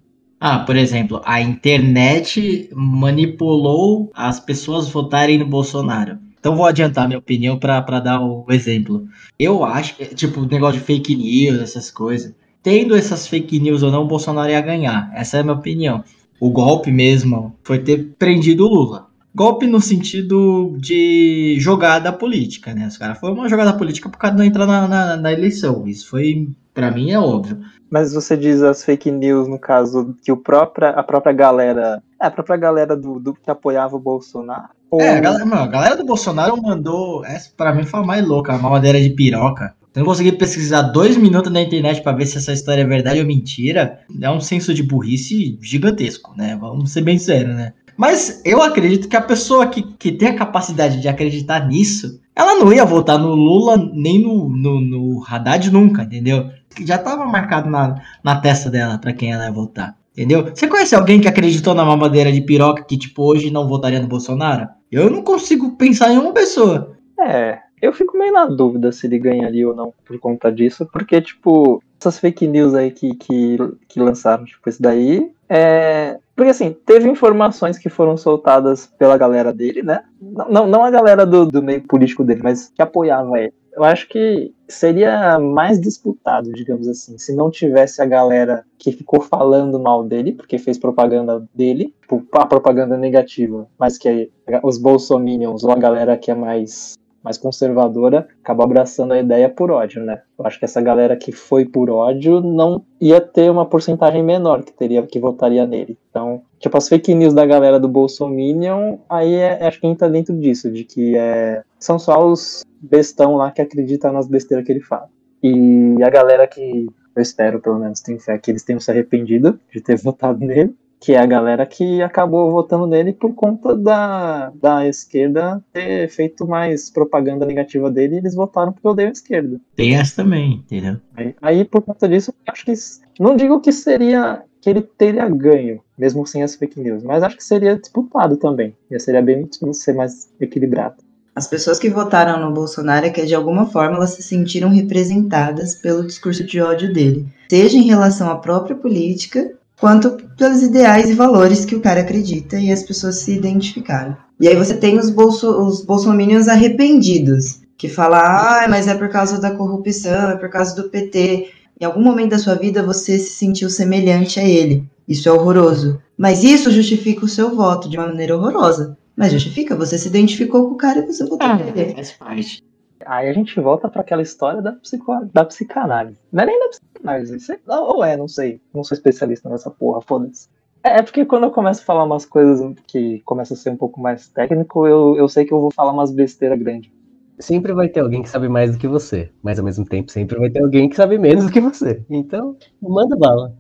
Ah, 0.40 0.60
por 0.60 0.76
exemplo, 0.76 1.20
a 1.24 1.40
internet 1.42 2.70
manipulou 2.74 4.10
as 4.14 4.38
pessoas 4.40 4.88
votarem 4.88 5.38
no 5.38 5.46
Bolsonaro. 5.46 6.18
Então 6.38 6.54
vou 6.56 6.66
adiantar 6.66 7.06
minha 7.08 7.18
opinião 7.18 7.58
para 7.58 7.80
dar 8.00 8.20
o 8.20 8.46
exemplo. 8.50 9.06
Eu 9.38 9.64
acho 9.64 9.96
que, 9.96 10.04
tipo, 10.14 10.40
o 10.42 10.46
negócio 10.46 10.78
de 10.78 10.86
fake 10.86 11.16
news, 11.16 11.60
essas 11.60 11.90
coisas. 11.90 12.32
Tendo 12.62 12.94
essas 12.94 13.26
fake 13.26 13.58
news 13.58 13.82
ou 13.82 13.90
não, 13.90 14.04
o 14.04 14.06
Bolsonaro 14.08 14.50
ia 14.50 14.60
ganhar. 14.60 15.10
Essa 15.14 15.38
é 15.38 15.40
a 15.40 15.42
minha 15.42 15.54
opinião. 15.56 16.04
O 16.38 16.50
golpe 16.50 16.92
mesmo 16.92 17.54
foi 17.64 17.78
ter 17.78 18.14
prendido 18.18 18.64
o 18.66 18.68
Lula. 18.68 19.05
Golpe 19.36 19.66
no 19.66 19.80
sentido 19.80 20.76
de 20.80 21.56
jogada 21.60 22.10
política, 22.12 22.72
né? 22.74 22.86
Os 22.86 22.96
caras 22.96 23.18
foi 23.18 23.30
uma 23.30 23.48
jogada 23.48 23.74
política 23.76 24.08
por 24.08 24.16
causa 24.18 24.34
de 24.34 24.38
não 24.42 24.46
entrar 24.48 24.66
na, 24.66 24.88
na, 24.88 25.16
na 25.16 25.32
eleição. 25.32 25.86
Isso 25.86 26.08
foi, 26.08 26.48
para 26.72 26.90
mim, 26.90 27.10
é 27.10 27.18
óbvio. 27.18 27.58
Mas 27.90 28.14
você 28.14 28.36
diz 28.36 28.62
as 28.62 28.82
fake 28.82 29.10
news, 29.10 29.46
no 29.46 29.58
caso, 29.58 30.16
que 30.24 30.32
o 30.32 30.36
própria, 30.38 30.88
a 30.90 31.02
própria 31.02 31.32
galera. 31.32 32.02
É, 32.20 32.26
a 32.26 32.30
própria 32.30 32.56
galera 32.56 32.96
do, 32.96 33.20
do 33.20 33.34
que 33.34 33.50
apoiava 33.50 33.94
o 33.94 34.00
Bolsonaro. 34.00 34.70
Ou- 34.90 35.00
É, 35.00 35.18
a 35.18 35.20
galera, 35.20 35.44
mano, 35.44 35.62
a 35.62 35.66
galera 35.66 35.96
do 35.96 36.04
Bolsonaro 36.04 36.60
mandou. 36.60 37.24
Essa 37.24 37.50
pra 37.56 37.74
mim 37.74 37.84
foi 37.84 38.00
a 38.00 38.02
mais 38.04 38.26
louca, 38.26 38.54
a 38.54 38.58
mamadeira 38.58 39.00
de 39.00 39.10
piroca. 39.10 39.74
Eu 39.94 40.00
não 40.00 40.06
consegui 40.06 40.32
pesquisar 40.32 40.82
dois 40.82 41.16
minutos 41.16 41.50
na 41.52 41.60
internet 41.62 42.02
pra 42.02 42.12
ver 42.12 42.26
se 42.26 42.36
essa 42.38 42.52
história 42.52 42.82
é 42.82 42.86
verdade 42.86 43.20
ou 43.20 43.26
mentira. 43.26 44.00
É 44.20 44.30
um 44.30 44.40
senso 44.40 44.74
de 44.74 44.82
burrice 44.82 45.58
gigantesco, 45.62 46.34
né? 46.36 46.56
Vamos 46.60 46.90
ser 46.92 47.00
bem 47.02 47.18
sérios, 47.18 47.54
né? 47.54 47.72
Mas 47.96 48.42
eu 48.44 48.62
acredito 48.62 49.08
que 49.08 49.16
a 49.16 49.22
pessoa 49.22 49.66
que, 49.66 49.82
que 49.82 50.12
tem 50.12 50.28
a 50.28 50.36
capacidade 50.36 51.00
de 51.00 51.08
acreditar 51.08 51.66
nisso, 51.66 52.20
ela 52.34 52.56
não 52.56 52.72
ia 52.72 52.84
votar 52.84 53.18
no 53.18 53.34
Lula 53.34 53.76
nem 53.94 54.20
no, 54.20 54.48
no, 54.48 54.80
no 54.80 55.24
Haddad 55.26 55.70
nunca, 55.70 56.02
entendeu? 56.02 56.50
Já 56.84 56.98
tava 56.98 57.24
marcado 57.24 57.70
na, 57.70 57.94
na 58.22 58.40
testa 58.40 58.68
dela 58.68 58.98
pra 58.98 59.12
quem 59.12 59.32
ela 59.32 59.46
ia 59.46 59.52
votar. 59.52 59.96
Entendeu? 60.12 60.44
Você 60.54 60.66
conhece 60.66 60.94
alguém 60.94 61.20
que 61.20 61.28
acreditou 61.28 61.74
na 61.74 61.84
mamadeira 61.84 62.32
de 62.32 62.40
piroca 62.40 62.82
que, 62.84 62.96
tipo, 62.96 63.22
hoje 63.22 63.50
não 63.50 63.68
votaria 63.68 64.00
no 64.00 64.08
Bolsonaro? 64.08 64.66
Eu 64.90 65.10
não 65.10 65.22
consigo 65.22 65.76
pensar 65.76 66.10
em 66.10 66.16
uma 66.16 66.32
pessoa. 66.32 66.96
É, 67.20 67.58
eu 67.82 67.92
fico 67.92 68.16
meio 68.16 68.32
na 68.32 68.46
dúvida 68.46 68.90
se 68.92 69.06
ele 69.06 69.18
ganharia 69.18 69.68
ou 69.68 69.74
não 69.74 69.92
por 70.06 70.18
conta 70.18 70.50
disso, 70.50 70.88
porque, 70.90 71.20
tipo, 71.20 71.82
essas 72.00 72.18
fake 72.18 72.46
news 72.46 72.74
aí 72.74 72.90
que, 72.90 73.14
que, 73.14 73.58
que 73.88 74.00
lançaram, 74.00 74.46
tipo, 74.46 74.68
isso 74.68 74.80
daí, 74.80 75.30
é. 75.48 76.18
Porque, 76.36 76.50
assim, 76.50 76.76
teve 76.84 77.08
informações 77.08 77.78
que 77.78 77.88
foram 77.88 78.14
soltadas 78.14 78.86
pela 78.98 79.16
galera 79.16 79.54
dele, 79.54 79.82
né? 79.82 80.04
Não, 80.20 80.48
não, 80.50 80.66
não 80.66 80.84
a 80.84 80.90
galera 80.90 81.24
do, 81.24 81.46
do 81.46 81.62
meio 81.62 81.80
político 81.80 82.22
dele, 82.22 82.42
mas 82.44 82.68
que 82.68 82.82
apoiava 82.82 83.38
ele. 83.40 83.54
Eu 83.74 83.84
acho 83.84 84.08
que 84.08 84.54
seria 84.68 85.38
mais 85.38 85.80
disputado, 85.80 86.52
digamos 86.52 86.88
assim, 86.88 87.18
se 87.18 87.34
não 87.34 87.50
tivesse 87.50 88.00
a 88.00 88.06
galera 88.06 88.64
que 88.78 88.92
ficou 88.92 89.20
falando 89.20 89.78
mal 89.78 90.02
dele, 90.02 90.32
porque 90.32 90.58
fez 90.58 90.78
propaganda 90.78 91.46
dele, 91.54 91.94
tipo, 92.00 92.26
a 92.32 92.46
propaganda 92.46 92.96
negativa, 92.96 93.66
mas 93.78 93.98
que 93.98 94.30
os 94.62 94.78
bolsominions 94.78 95.62
ou 95.62 95.70
a 95.70 95.76
galera 95.76 96.16
que 96.16 96.30
é 96.30 96.34
mais 96.34 96.96
mais 97.26 97.36
conservadora 97.36 98.28
acaba 98.40 98.62
abraçando 98.62 99.12
a 99.12 99.18
ideia 99.18 99.48
por 99.48 99.72
ódio, 99.72 100.00
né? 100.00 100.22
Eu 100.38 100.46
acho 100.46 100.60
que 100.60 100.64
essa 100.64 100.80
galera 100.80 101.16
que 101.16 101.32
foi 101.32 101.64
por 101.64 101.90
ódio 101.90 102.40
não 102.40 102.84
ia 103.00 103.20
ter 103.20 103.50
uma 103.50 103.66
porcentagem 103.66 104.22
menor 104.22 104.62
que 104.62 104.72
teria 104.72 105.02
que 105.02 105.18
votaria 105.18 105.66
nele. 105.66 105.98
Então, 106.08 106.42
tipo, 106.60 106.78
as 106.78 106.88
fake 106.88 107.12
news 107.16 107.34
da 107.34 107.44
galera 107.44 107.80
do 107.80 107.88
Bolsominion, 107.88 108.98
aí 109.10 109.34
é, 109.34 109.66
acho 109.66 109.80
que 109.80 109.88
entra 109.88 110.08
dentro 110.08 110.38
disso, 110.38 110.70
de 110.70 110.84
que 110.84 111.16
é, 111.16 111.64
são 111.80 111.98
só 111.98 112.24
os 112.24 112.64
bestão 112.80 113.34
lá 113.34 113.50
que 113.50 113.60
acreditam 113.60 114.12
nas 114.12 114.28
besteiras 114.28 114.64
que 114.64 114.70
ele 114.70 114.80
fala. 114.80 115.08
E 115.42 116.00
a 116.04 116.08
galera 116.08 116.46
que 116.46 116.86
eu 117.16 117.22
espero, 117.22 117.60
pelo 117.60 117.80
menos, 117.80 118.00
tenho 118.00 118.20
fé 118.20 118.38
que 118.38 118.52
eles 118.52 118.62
tenham 118.62 118.78
se 118.78 118.88
arrependido 118.88 119.58
de 119.72 119.80
ter 119.80 119.96
votado 119.98 120.38
nele, 120.38 120.76
que 121.06 121.14
é 121.14 121.20
a 121.20 121.24
galera 121.26 121.64
que 121.64 122.02
acabou 122.02 122.50
votando 122.50 122.84
nele 122.84 123.12
por 123.12 123.32
conta 123.32 123.76
da, 123.76 124.50
da 124.60 124.88
esquerda 124.88 125.62
ter 125.72 126.08
feito 126.08 126.44
mais 126.44 126.90
propaganda 126.90 127.46
negativa 127.46 127.88
dele 127.88 128.16
e 128.16 128.18
eles 128.18 128.34
votaram 128.34 128.72
porque 128.72 128.88
eu 128.88 128.90
odeio 128.90 129.10
a 129.10 129.12
esquerda. 129.12 129.60
Tem 129.76 129.94
essa 129.94 130.24
também, 130.24 130.54
entendeu? 130.54 130.96
Aí, 131.14 131.36
aí, 131.40 131.64
por 131.64 131.80
conta 131.82 132.08
disso, 132.08 132.34
eu 132.44 132.52
acho 132.52 132.64
que. 132.64 132.74
Não 133.20 133.36
digo 133.36 133.60
que 133.60 133.70
seria. 133.70 134.42
que 134.60 134.68
ele 134.68 134.82
teria 134.82 135.28
ganho, 135.28 135.80
mesmo 135.96 136.26
sem 136.26 136.42
as 136.42 136.56
fake 136.56 136.80
news, 136.80 137.04
mas 137.04 137.22
acho 137.22 137.36
que 137.36 137.44
seria 137.44 137.78
disputado 137.78 138.36
também. 138.36 138.74
E 138.90 138.98
seria 138.98 139.22
bem 139.22 139.48
ser 139.74 139.92
mais 139.92 140.28
equilibrado. 140.40 140.96
As 141.36 141.46
pessoas 141.46 141.78
que 141.78 141.88
votaram 141.88 142.44
no 142.44 142.52
Bolsonaro 142.52 143.06
é 143.06 143.10
que 143.10 143.24
de 143.24 143.34
alguma 143.34 143.66
forma 143.66 143.94
elas 143.94 144.14
se 144.14 144.24
sentiram 144.24 144.70
representadas 144.70 145.76
pelo 145.76 146.04
discurso 146.04 146.42
de 146.42 146.60
ódio 146.60 146.92
dele, 146.92 147.28
seja 147.48 147.76
em 147.76 147.86
relação 147.86 148.28
à 148.28 148.36
própria 148.36 148.74
política, 148.74 149.56
quanto 149.80 150.16
pelos 150.36 150.62
ideais 150.62 151.08
e 151.10 151.14
valores 151.14 151.64
que 151.64 151.74
o 151.74 151.80
cara 151.80 152.00
acredita 152.00 152.58
e 152.58 152.70
as 152.72 152.82
pessoas 152.82 153.16
se 153.16 153.32
identificaram. 153.32 154.16
E 154.40 154.48
aí 154.48 154.56
você 154.56 154.74
tem 154.74 154.98
os, 154.98 155.10
bolso, 155.10 155.48
os 155.50 155.84
bolsominions 155.84 156.48
arrependidos, 156.48 157.60
que 157.78 157.88
falam, 157.88 158.20
ah, 158.20 158.66
mas 158.68 158.88
é 158.88 158.94
por 158.94 159.08
causa 159.08 159.40
da 159.40 159.50
corrupção, 159.50 160.30
é 160.30 160.36
por 160.36 160.48
causa 160.48 160.74
do 160.74 160.88
PT. 160.88 161.48
Em 161.80 161.84
algum 161.84 162.02
momento 162.02 162.30
da 162.30 162.38
sua 162.38 162.54
vida 162.54 162.82
você 162.82 163.18
se 163.18 163.30
sentiu 163.30 163.68
semelhante 163.68 164.40
a 164.40 164.44
ele. 164.44 164.84
Isso 165.06 165.28
é 165.28 165.32
horroroso. 165.32 166.00
Mas 166.16 166.42
isso 166.42 166.70
justifica 166.70 167.24
o 167.24 167.28
seu 167.28 167.54
voto 167.54 167.88
de 167.88 167.96
uma 167.98 168.06
maneira 168.08 168.36
horrorosa. 168.36 168.96
Mas 169.14 169.32
justifica, 169.32 169.74
você 169.76 169.96
se 169.98 170.08
identificou 170.08 170.68
com 170.68 170.74
o 170.74 170.78
cara 170.78 170.98
e 171.00 171.06
você 171.06 171.24
votou 171.24 171.46
Ah, 171.46 171.56
nele. 171.56 171.94
faz 171.94 172.12
parte. 172.12 172.62
Aí 173.06 173.28
a 173.28 173.32
gente 173.32 173.58
volta 173.60 173.88
para 173.88 174.00
aquela 174.00 174.22
história 174.22 174.60
da, 174.60 174.72
psico, 174.72 175.12
da 175.32 175.44
psicanálise. 175.44 176.18
Não 176.32 176.42
é 176.42 176.46
nem 176.46 176.58
da 176.58 176.68
psicanálise, 176.68 177.40
sei- 177.40 177.58
ou 177.66 178.04
é, 178.04 178.16
não 178.16 178.28
sei. 178.28 178.60
Não 178.74 178.82
sou 178.84 178.94
especialista 178.96 179.48
nessa 179.48 179.70
porra, 179.70 180.00
foda-se. 180.02 180.48
É, 180.84 180.98
é 180.98 181.02
porque 181.02 181.24
quando 181.24 181.44
eu 181.44 181.50
começo 181.50 181.82
a 181.82 181.84
falar 181.84 182.04
umas 182.04 182.24
coisas 182.26 182.60
que 182.86 183.20
começam 183.24 183.56
a 183.56 183.58
ser 183.58 183.70
um 183.70 183.76
pouco 183.76 184.00
mais 184.00 184.28
técnico, 184.28 184.86
eu, 184.86 185.16
eu 185.16 185.28
sei 185.28 185.44
que 185.44 185.52
eu 185.52 185.60
vou 185.60 185.70
falar 185.72 185.92
umas 185.92 186.10
besteiras 186.12 186.58
grandes. 186.58 186.90
Sempre 187.38 187.72
vai 187.74 187.88
ter 187.88 188.00
alguém 188.00 188.22
que 188.22 188.28
sabe 188.30 188.48
mais 188.48 188.72
do 188.72 188.78
que 188.78 188.88
você, 188.88 189.30
mas 189.42 189.58
ao 189.58 189.64
mesmo 189.64 189.84
tempo 189.84 190.10
sempre 190.10 190.38
vai 190.38 190.48
ter 190.48 190.62
alguém 190.62 190.88
que 190.88 190.96
sabe 190.96 191.18
menos 191.18 191.44
do 191.46 191.52
que 191.52 191.60
você. 191.60 192.02
Então, 192.08 192.56
manda 192.80 193.14
bala. 193.16 193.52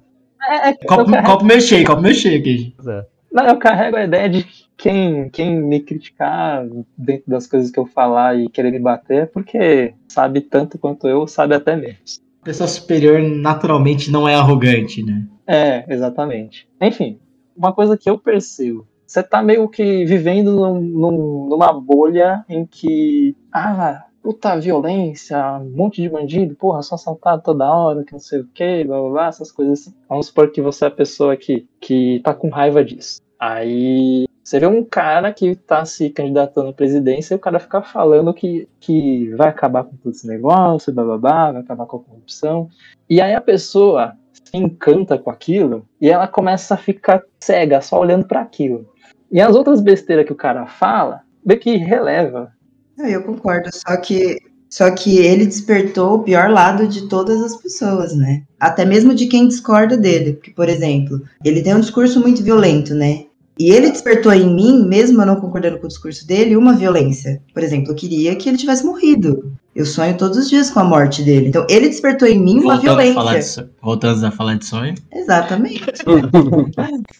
É, 0.48 0.70
é 0.70 0.74
Copo, 0.74 1.10
carrego- 1.10 1.26
copo 1.26 1.44
meio 1.44 1.60
cheio, 1.60 1.86
copo 1.86 2.00
meio 2.02 2.14
cheio 2.14 2.40
aqui. 2.40 2.74
Não, 3.32 3.46
eu 3.46 3.58
carrego 3.58 3.96
a 3.96 4.04
ideia 4.04 4.28
de 4.30 4.44
que 4.44 4.65
quem, 4.76 5.28
quem 5.30 5.56
me 5.60 5.80
criticar 5.80 6.66
dentro 6.96 7.24
das 7.30 7.46
coisas 7.46 7.70
que 7.70 7.78
eu 7.78 7.86
falar 7.86 8.38
e 8.38 8.48
querer 8.48 8.70
me 8.70 8.78
bater 8.78 9.22
é 9.22 9.26
porque 9.26 9.94
sabe 10.08 10.40
tanto 10.40 10.78
quanto 10.78 11.08
eu, 11.08 11.26
sabe 11.26 11.54
até 11.54 11.74
menos. 11.76 12.20
A 12.42 12.44
pessoa 12.44 12.68
superior 12.68 13.20
naturalmente 13.20 14.10
não 14.10 14.28
é 14.28 14.34
arrogante, 14.34 15.02
né? 15.02 15.26
É, 15.46 15.84
exatamente. 15.92 16.68
Enfim, 16.80 17.18
uma 17.56 17.72
coisa 17.72 17.96
que 17.96 18.08
eu 18.08 18.18
percebo. 18.18 18.86
Você 19.06 19.22
tá 19.22 19.42
meio 19.42 19.68
que 19.68 20.04
vivendo 20.04 20.52
num- 20.52 20.80
num- 20.80 21.46
numa 21.48 21.72
bolha 21.72 22.44
em 22.48 22.66
que. 22.66 23.34
Ah, 23.52 24.04
puta 24.22 24.58
violência, 24.58 25.38
um 25.60 25.70
monte 25.70 26.02
de 26.02 26.08
bandido, 26.08 26.56
porra, 26.56 26.82
só 26.82 26.96
assaltado 26.96 27.42
toda 27.42 27.72
hora, 27.72 28.04
que 28.04 28.12
não 28.12 28.18
sei 28.18 28.40
o 28.40 28.48
que, 28.52 28.84
blá 28.84 29.00
blá 29.00 29.10
blá, 29.10 29.26
essas 29.28 29.52
coisas 29.52 29.80
assim. 29.80 29.94
Vamos 30.08 30.26
supor 30.26 30.50
que 30.50 30.60
você 30.60 30.84
é 30.84 30.88
a 30.88 30.90
pessoa 30.90 31.36
que, 31.36 31.66
que 31.80 32.20
tá 32.24 32.34
com 32.34 32.48
raiva 32.48 32.84
disso. 32.84 33.20
Aí 33.38 34.26
você 34.46 34.60
vê 34.60 34.66
um 34.68 34.84
cara 34.84 35.32
que 35.32 35.56
tá 35.56 35.84
se 35.84 36.08
candidatando 36.08 36.68
à 36.68 36.72
presidência 36.72 37.34
e 37.34 37.36
o 37.36 37.40
cara 37.40 37.58
fica 37.58 37.82
falando 37.82 38.32
que, 38.32 38.68
que 38.78 39.34
vai 39.34 39.48
acabar 39.48 39.82
com 39.82 39.96
todo 39.96 40.12
esse 40.14 40.24
negócio, 40.24 40.92
blá, 40.92 41.50
vai 41.50 41.60
acabar 41.60 41.84
com 41.84 41.96
a 41.96 42.00
corrupção. 42.00 42.68
E 43.10 43.20
aí 43.20 43.34
a 43.34 43.40
pessoa 43.40 44.16
se 44.32 44.56
encanta 44.56 45.18
com 45.18 45.30
aquilo 45.30 45.84
e 46.00 46.08
ela 46.08 46.28
começa 46.28 46.74
a 46.74 46.76
ficar 46.76 47.24
cega, 47.40 47.80
só 47.80 47.98
olhando 47.98 48.24
para 48.24 48.40
aquilo. 48.40 48.88
E 49.32 49.40
as 49.40 49.56
outras 49.56 49.80
besteiras 49.80 50.24
que 50.24 50.32
o 50.32 50.36
cara 50.36 50.64
fala, 50.64 51.22
vê 51.44 51.56
que 51.56 51.76
releva. 51.76 52.52
Não, 52.96 53.04
eu 53.04 53.24
concordo, 53.24 53.68
só 53.72 53.96
que 53.96 54.38
só 54.70 54.92
que 54.92 55.18
ele 55.18 55.46
despertou 55.46 56.14
o 56.14 56.22
pior 56.22 56.50
lado 56.50 56.86
de 56.86 57.08
todas 57.08 57.42
as 57.42 57.56
pessoas, 57.56 58.14
né? 58.14 58.44
Até 58.60 58.84
mesmo 58.84 59.12
de 59.12 59.26
quem 59.26 59.48
discorda 59.48 59.96
dele, 59.96 60.34
porque 60.34 60.52
por 60.52 60.68
exemplo, 60.68 61.20
ele 61.44 61.62
tem 61.62 61.74
um 61.74 61.80
discurso 61.80 62.20
muito 62.20 62.44
violento, 62.44 62.94
né? 62.94 63.24
E 63.58 63.70
ele 63.70 63.90
despertou 63.90 64.32
em 64.34 64.54
mim, 64.54 64.84
mesmo 64.86 65.22
eu 65.22 65.26
não 65.26 65.40
concordando 65.40 65.78
com 65.78 65.86
o 65.86 65.88
discurso 65.88 66.26
dele, 66.26 66.56
uma 66.56 66.74
violência. 66.74 67.40
Por 67.54 67.62
exemplo, 67.62 67.90
eu 67.90 67.94
queria 67.96 68.36
que 68.36 68.48
ele 68.48 68.58
tivesse 68.58 68.84
morrido. 68.84 69.52
Eu 69.74 69.86
sonho 69.86 70.16
todos 70.16 70.36
os 70.36 70.48
dias 70.50 70.70
com 70.70 70.80
a 70.80 70.84
morte 70.84 71.22
dele. 71.22 71.48
Então, 71.48 71.66
ele 71.68 71.88
despertou 71.88 72.28
em 72.28 72.38
mim 72.38 72.60
uma 72.60 72.76
Voltando 72.76 73.12
violência. 73.12 73.38
de, 73.38 73.44
so- 73.44 73.68
voltando 73.82 74.26
a 74.26 74.30
falar 74.30 74.54
de 74.56 74.66
sonho. 74.66 74.94
Exatamente. 75.12 75.84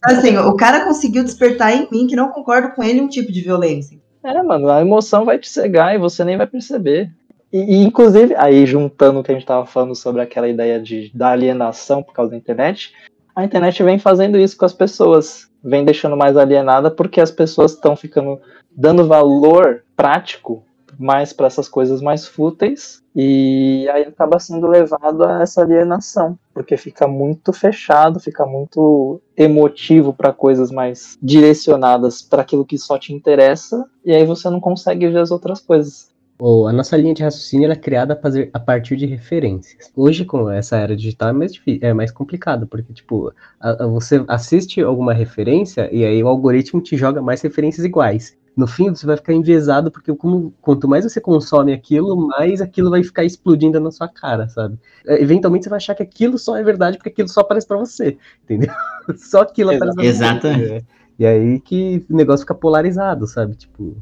assim, 0.03 0.37
o 0.37 0.55
cara 0.57 0.85
conseguiu 0.85 1.25
despertar 1.25 1.75
em 1.75 1.89
mim 1.91 2.07
que 2.07 2.17
não 2.17 2.29
concordo 2.29 2.71
com 2.75 2.83
ele 2.83 3.01
um 3.01 3.09
tipo 3.09 3.33
de 3.33 3.41
violência. 3.41 3.99
É, 4.25 4.43
mano, 4.43 4.69
a 4.69 4.81
emoção 4.81 5.25
vai 5.25 5.39
te 5.39 5.49
cegar 5.49 5.95
e 5.95 5.99
você 5.99 6.25
nem 6.25 6.37
vai 6.37 6.47
perceber. 6.47 7.11
E, 7.53 7.59
e, 7.59 7.85
inclusive, 7.85 8.35
aí 8.37 8.67
juntando 8.67 9.21
o 9.21 9.23
que 9.23 9.31
a 9.31 9.35
gente 9.35 9.47
tava 9.47 9.65
falando 9.67 9.95
sobre 9.95 10.21
aquela 10.21 10.49
ideia 10.49 10.81
de, 10.81 11.11
da 11.15 11.29
alienação 11.31 12.03
por 12.03 12.13
causa 12.13 12.33
da 12.33 12.37
internet, 12.37 12.93
a 13.35 13.45
internet 13.45 13.83
vem 13.83 13.99
fazendo 13.99 14.37
isso 14.39 14.57
com 14.57 14.65
as 14.65 14.73
pessoas. 14.73 15.47
Vem 15.67 15.85
deixando 15.85 16.17
mais 16.17 16.37
alienada 16.37 16.91
porque 16.91 17.21
as 17.21 17.31
pessoas 17.31 17.73
estão 17.73 17.97
ficando 17.97 18.41
dando 18.71 19.07
valor 19.07 19.83
prático 19.97 20.63
mais 20.99 21.33
para 21.33 21.47
essas 21.47 21.69
coisas 21.69 22.01
mais 22.01 22.27
fúteis 22.27 23.03
e 23.15 23.89
aí 23.91 24.03
acaba 24.05 24.39
sendo 24.39 24.67
levado 24.67 25.25
a 25.25 25.43
essa 25.43 25.63
alienação, 25.63 26.39
porque 26.55 26.77
fica 26.77 27.07
muito 27.07 27.53
fechado, 27.53 28.21
fica 28.21 28.45
muito 28.47 29.21
emotivo 29.37 30.13
para 30.13 30.33
coisas 30.33 30.71
mais 30.71 31.19
direcionadas 31.23 32.23
para 32.23 32.43
aquilo 32.43 32.65
que 32.65 32.79
só 32.79 32.99
te 32.99 33.13
interessa 33.13 33.85
e 34.05 34.15
aí 34.15 34.25
você 34.25 34.49
não 34.49 34.61
consegue 34.61 35.09
ver 35.09 35.19
as 35.19 35.31
outras 35.31 35.61
coisas. 35.61 36.11
Ou 36.39 36.69
a 36.69 36.73
nossa 36.73 36.97
linha 36.97 37.15
de 37.15 37.23
raciocínio 37.23 37.71
é 37.71 37.77
criada 37.77 38.13
a, 38.13 38.17
fazer, 38.17 38.51
a 38.53 38.61
partir 38.61 38.97
de 38.97 39.07
referências. 39.07 39.91
Hoje, 39.97 40.25
com 40.25 40.51
essa 40.51 40.77
era 40.77 40.95
digital, 40.95 41.31
é 41.31 41.33
mais, 41.33 41.53
difícil, 41.53 41.81
é 41.83 41.95
mais 41.95 42.11
complicado, 42.11 42.67
porque, 42.67 42.93
tipo, 42.93 43.33
a, 43.59 43.85
a, 43.85 43.87
você 43.87 44.23
assiste 44.29 44.81
alguma 44.83 45.15
referência 45.15 45.89
e 45.93 46.05
aí 46.05 46.23
o 46.23 46.29
algoritmo 46.29 46.81
te 46.81 46.97
joga 46.97 47.23
mais 47.23 47.41
referências 47.41 47.87
iguais. 47.87 48.37
No 48.55 48.67
fim, 48.67 48.89
você 48.89 49.05
vai 49.05 49.17
ficar 49.17 49.35
enviesado, 49.35 49.91
porque 49.91 50.15
como, 50.15 50.53
quanto 50.63 50.89
mais 50.89 51.05
você 51.05 51.21
consome 51.21 51.73
aquilo, 51.75 52.17
mais 52.29 52.61
aquilo 52.63 52.91
vai 52.91 53.03
ficar 53.03 53.25
explodindo 53.25 53.79
na 53.79 53.91
sua 53.91 54.09
cara, 54.09 54.49
sabe? 54.49 54.79
É, 55.07 55.23
Eventualmente 55.23 55.65
você 55.65 55.71
vai 55.71 55.77
achar 55.77 55.95
que 55.95 56.03
aquilo 56.03 56.39
só 56.39 56.57
é 56.57 56.63
verdade, 56.63 56.97
porque 56.97 57.11
aquilo 57.11 57.29
só 57.29 57.41
aparece 57.41 57.67
pra 57.67 57.77
você, 57.77 58.17
entendeu? 58.45 58.71
Só 59.17 59.43
aquilo 59.43 59.71
aparece 59.71 59.95
pra 59.95 60.05
você. 60.05 60.09
Exatamente. 60.09 60.87
E 61.19 61.25
aí 61.27 61.61
que 61.61 62.05
o 62.11 62.17
negócio 62.17 62.45
fica 62.45 62.55
polarizado, 62.55 63.27
sabe? 63.27 63.55
Tipo, 63.55 63.97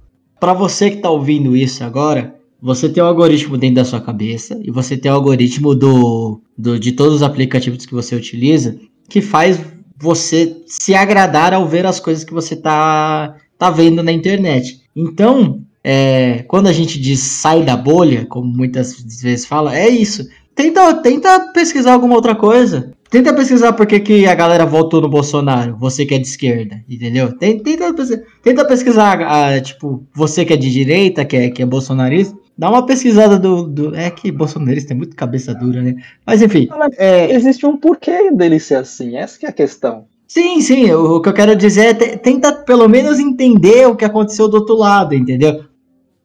Pra 0.44 0.52
você 0.52 0.90
que 0.90 0.98
tá 0.98 1.09
ouvindo 1.09 1.57
isso 1.57 1.83
agora, 1.83 2.35
você 2.61 2.87
tem 2.87 3.02
um 3.02 3.07
algoritmo 3.07 3.57
dentro 3.57 3.76
da 3.76 3.85
sua 3.87 3.98
cabeça 3.98 4.61
e 4.62 4.70
você 4.70 4.94
tem 4.94 5.11
o 5.11 5.14
algoritmo 5.14 5.74
do, 5.74 6.38
do 6.54 6.78
de 6.78 6.92
todos 6.92 7.14
os 7.14 7.22
aplicativos 7.22 7.87
que 7.87 7.94
você 7.94 8.14
utiliza 8.14 8.78
que 9.09 9.22
faz 9.22 9.59
você 9.96 10.54
se 10.66 10.94
agradar 10.94 11.54
ao 11.54 11.66
ver 11.66 11.87
as 11.87 11.98
coisas 11.98 12.24
que 12.24 12.35
você 12.35 12.54
tá, 12.54 13.37
tá 13.57 13.70
vendo 13.70 14.02
na 14.02 14.12
internet. 14.12 14.83
Então, 14.94 15.62
é, 15.83 16.44
quando 16.46 16.66
a 16.66 16.74
gente 16.74 17.00
diz 17.00 17.20
sai 17.20 17.62
da 17.62 17.74
bolha, 17.74 18.26
como 18.26 18.46
muitas 18.46 19.00
vezes 19.22 19.46
fala, 19.46 19.74
é 19.74 19.88
isso. 19.88 20.28
Tenta, 20.54 20.92
tenta 20.96 21.52
pesquisar 21.54 21.94
alguma 21.94 22.16
outra 22.16 22.35
coisa. 22.35 22.92
Tenta 23.14 23.33
pesquisar 23.33 23.72
por 23.74 23.87
que, 23.87 24.00
que 24.00 24.27
a 24.27 24.35
galera 24.35 24.66
votou 24.66 25.00
no 25.00 25.09
Bolsonaro, 25.09 25.77
você 25.79 26.05
que 26.05 26.14
é 26.14 26.18
de 26.18 26.27
esquerda, 26.27 26.83
entendeu? 26.88 27.29
Tenta, 27.38 27.62
tenta, 27.62 27.94
pesquisar, 27.94 28.66
pesquisar, 28.66 29.22
ah, 29.22 29.61
tipo, 29.61 30.05
você 30.12 30.44
que 30.44 30.53
é 30.53 30.57
de 30.57 30.68
direita, 30.68 31.24
que 31.24 31.37
é, 31.37 31.48
que 31.48 31.62
é 31.62 31.66
bolsonarista, 31.66 32.37
dá 32.59 32.68
uma 32.68 32.85
pesquisada 32.85 33.38
do, 33.38 33.68
do. 33.68 33.94
É 33.94 34.11
que 34.11 34.33
bolsonarista 34.33 34.94
é 34.94 34.96
muito 34.96 35.14
cabeça 35.14 35.55
dura, 35.55 35.81
né? 35.81 35.94
Mas 36.27 36.42
enfim. 36.42 36.66
É, 36.98 37.33
Existe 37.33 37.64
um 37.64 37.77
porquê 37.77 38.33
dele 38.33 38.59
ser 38.59 38.79
assim, 38.79 39.16
essa 39.16 39.38
que 39.38 39.46
é 39.46 39.50
a 39.50 39.53
questão. 39.53 40.07
Sim, 40.27 40.61
sim, 40.61 40.90
o, 40.90 41.18
o 41.18 41.22
que 41.22 41.29
eu 41.29 41.35
quero 41.35 41.55
dizer 41.55 41.87
é 41.87 41.94
te- 41.94 42.16
tenta 42.16 42.53
pelo 42.53 42.88
menos 42.88 43.20
entender 43.20 43.87
o 43.87 43.94
que 43.94 44.05
aconteceu 44.05 44.48
do 44.48 44.57
outro 44.57 44.74
lado, 44.74 45.14
entendeu? 45.14 45.62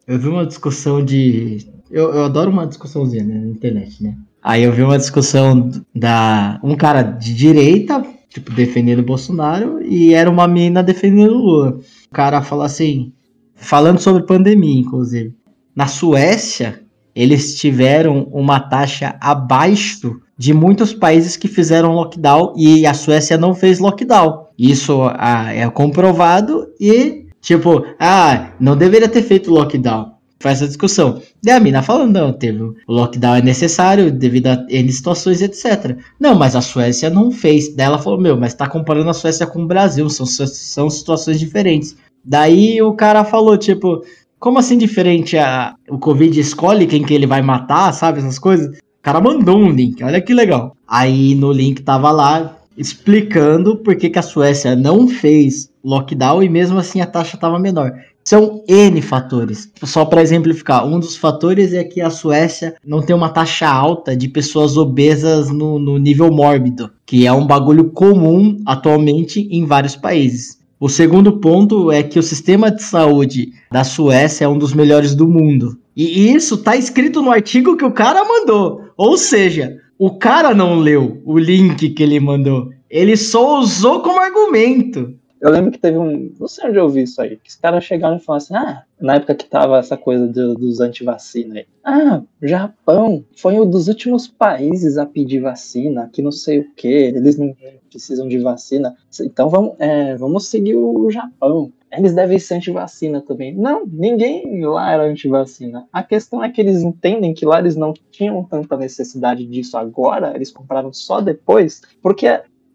Eu 0.08 0.18
vi 0.18 0.28
uma 0.28 0.44
discussão 0.44 1.06
de. 1.06 1.68
Eu, 1.92 2.12
eu 2.16 2.24
adoro 2.24 2.50
uma 2.50 2.66
discussãozinha 2.66 3.24
né, 3.24 3.36
na 3.36 3.48
internet, 3.48 4.02
né? 4.02 4.18
Aí 4.42 4.64
eu 4.64 4.72
vi 4.72 4.82
uma 4.82 4.98
discussão 4.98 5.70
da. 5.94 6.60
Um 6.64 6.76
cara 6.76 7.02
de 7.02 7.34
direita, 7.34 8.04
tipo, 8.30 8.52
defendendo 8.52 9.00
o 9.00 9.06
Bolsonaro, 9.06 9.82
e 9.84 10.14
era 10.14 10.30
uma 10.30 10.48
menina 10.48 10.82
defendendo 10.82 11.34
o 11.34 11.38
Lula. 11.38 11.80
O 12.10 12.14
cara 12.14 12.42
falou 12.42 12.64
assim, 12.64 13.12
falando 13.56 14.00
sobre 14.00 14.24
pandemia, 14.24 14.80
inclusive. 14.80 15.36
Na 15.76 15.88
Suécia, 15.88 16.82
eles 17.16 17.56
tiveram 17.56 18.30
uma 18.32 18.60
taxa 18.60 19.16
abaixo 19.20 20.22
de 20.38 20.54
muitos 20.54 20.94
países 20.94 21.36
que 21.36 21.50
fizeram 21.50 21.94
lockdown 21.94 22.54
e 22.56 22.86
a 22.86 22.94
Suécia 22.94 23.38
não 23.38 23.54
fez 23.54 23.80
lockdown. 23.80 24.46
Isso 24.58 25.02
ah, 25.18 25.54
é 25.54 25.70
comprovado 25.70 26.68
e, 26.80 27.26
tipo, 27.42 27.86
ah, 28.00 28.52
não 28.58 28.78
deveria 28.78 29.10
ter 29.10 29.22
feito 29.22 29.52
lockdown. 29.52 30.14
Faz 30.40 30.58
essa 30.58 30.68
discussão. 30.68 31.22
Daí 31.44 31.56
a 31.56 31.60
mina 31.60 31.82
falando, 31.82 32.14
não, 32.14 32.34
teve 32.34 32.62
o 32.64 32.76
lockdown 32.88 33.36
é 33.36 33.42
necessário 33.42 34.12
devido 34.12 34.48
a 34.48 34.66
N 34.70 34.92
situações, 34.92 35.42
etc. 35.42 35.98
Não, 36.20 36.36
mas 36.36 36.56
a 36.56 36.62
Suécia 36.62 37.10
não 37.10 37.32
fez. 37.32 37.76
Daí 37.76 37.86
ela 37.86 38.00
falou, 38.00 38.20
meu, 38.20 38.38
mas 38.38 38.54
tá 38.54 38.68
comparando 38.68 39.10
a 39.10 39.14
Suécia 39.14 39.46
com 39.46 39.64
o 39.64 39.68
Brasil, 39.68 40.10
são, 40.10 40.26
são 40.26 40.90
situações 40.90 41.40
diferentes. 41.40 41.96
Daí 42.24 42.82
o 42.82 42.94
cara 42.94 43.24
falou, 43.24 43.58
tipo, 43.58 44.04
como 44.40 44.60
assim 44.60 44.78
diferente? 44.78 45.38
A, 45.38 45.76
o 45.90 45.98
Covid 45.98 46.40
escolhe 46.40 46.88
quem 46.88 47.04
que 47.04 47.14
ele 47.14 47.28
vai 47.28 47.42
matar, 47.42 47.92
sabe? 47.94 48.20
Essas 48.20 48.40
coisas. 48.40 48.78
O 48.78 49.02
cara 49.02 49.22
mandou 49.22 49.58
um 49.58 49.70
link, 49.70 50.04
olha 50.04 50.22
que 50.22 50.34
legal. 50.34 50.76
Aí 50.88 51.36
no 51.36 51.52
link 51.52 51.82
tava 51.82 52.12
lá 52.12 52.58
explicando 52.78 53.78
por 53.78 53.96
que, 53.96 54.10
que 54.10 54.20
a 54.20 54.22
Suécia 54.22 54.76
não 54.76 55.08
fez 55.08 55.70
lockdown 55.84 56.42
e 56.42 56.50
mesmo 56.50 56.78
assim 56.78 57.02
a 57.02 57.06
taxa 57.06 57.38
tava 57.38 57.60
menor. 57.60 57.92
São 58.30 58.64
N 58.68 59.02
fatores. 59.02 59.72
Só 59.84 60.06
para 60.06 60.22
exemplificar, 60.22 60.86
um 60.86 61.00
dos 61.00 61.18
fatores 61.18 61.74
é 61.74 61.84
que 61.84 62.00
a 62.00 62.12
Suécia 62.12 62.76
não 62.86 63.02
tem 63.02 63.16
uma 63.16 63.30
taxa 63.30 63.68
alta 63.68 64.16
de 64.16 64.28
pessoas 64.28 64.78
obesas 64.78 65.50
no, 65.50 65.80
no 65.80 65.98
nível 65.98 66.32
mórbido, 66.32 66.92
que 67.08 67.26
é 67.26 67.34
um 67.34 67.48
bagulho 67.48 67.86
comum 67.86 68.62
atualmente 68.68 69.48
em 69.50 69.66
vários 69.66 69.96
países. 69.96 70.60
O 70.80 70.88
segundo 70.88 71.40
ponto 71.40 71.92
é 71.92 72.04
que 72.04 72.20
o 72.20 72.24
sistema 72.24 72.70
de 72.70 72.84
saúde 72.84 73.50
da 73.72 73.84
Suécia 73.84 74.46
é 74.46 74.48
um 74.48 74.60
dos 74.60 74.76
melhores 74.76 75.16
do 75.16 75.28
mundo. 75.28 75.80
E 75.98 76.32
isso 76.32 76.56
tá 76.58 76.78
escrito 76.78 77.24
no 77.24 77.32
artigo 77.32 77.76
que 77.76 77.84
o 77.84 77.92
cara 77.92 78.24
mandou. 78.24 78.82
Ou 78.96 79.18
seja, 79.18 79.76
o 79.98 80.20
cara 80.20 80.54
não 80.54 80.78
leu 80.78 81.20
o 81.26 81.40
link 81.40 81.90
que 81.90 82.04
ele 82.04 82.20
mandou. 82.20 82.70
Ele 82.88 83.18
só 83.18 83.60
usou 83.60 84.02
como 84.02 84.20
argumento. 84.20 85.16
Eu 85.42 85.52
lembro 85.52 85.72
que 85.72 85.80
teve 85.80 85.98
um. 85.98 86.34
Não 86.38 86.48
sei 86.48 86.70
onde 86.70 86.78
eu 86.78 86.84
ouvi 86.84 87.04
isso 87.04 87.22
aí. 87.22 87.38
Que 87.38 87.50
os 87.50 87.56
caras 87.56 87.84
chegaram 87.84 88.18
e 88.18 88.20
falaram 88.20 88.44
assim: 88.44 88.56
ah, 88.56 88.84
na 89.00 89.16
época 89.16 89.36
que 89.36 89.46
tava 89.46 89.78
essa 89.78 89.96
coisa 89.96 90.28
do, 90.28 90.56
dos 90.56 90.82
antivacina 90.82 91.56
aí. 91.56 91.66
Ah, 91.84 92.22
Japão 92.42 93.24
foi 93.38 93.60
um 93.60 93.70
dos 93.70 93.88
últimos 93.88 94.28
países 94.28 94.98
a 94.98 95.06
pedir 95.06 95.40
vacina, 95.40 96.10
que 96.12 96.22
não 96.22 96.32
sei 96.32 96.60
o 96.60 96.74
que, 96.76 96.88
eles 96.88 97.38
não 97.38 97.56
precisam 97.90 98.28
de 98.28 98.38
vacina. 98.40 98.96
Então 99.22 99.50
vamos, 99.50 99.76
é, 99.80 100.16
vamos 100.18 100.48
seguir 100.48 100.76
o 100.76 101.10
Japão. 101.10 101.72
Eles 101.92 102.14
devem 102.14 102.38
ser 102.38 102.56
antivacina 102.56 103.20
também. 103.20 103.56
Não, 103.56 103.84
ninguém 103.86 104.64
lá 104.64 104.92
era 104.92 105.04
antivacina. 105.04 105.88
A 105.92 106.04
questão 106.04 106.44
é 106.44 106.50
que 106.50 106.62
eles 106.62 106.84
entendem 106.84 107.34
que 107.34 107.46
lá 107.46 107.60
eles 107.60 107.76
não 107.76 107.94
tinham 108.12 108.44
tanta 108.44 108.78
necessidade 108.78 109.44
disso 109.46 109.76
agora, 109.76 110.36
eles 110.36 110.52
compraram 110.52 110.94
só 110.94 111.20
depois, 111.20 111.82
porque 112.02 112.28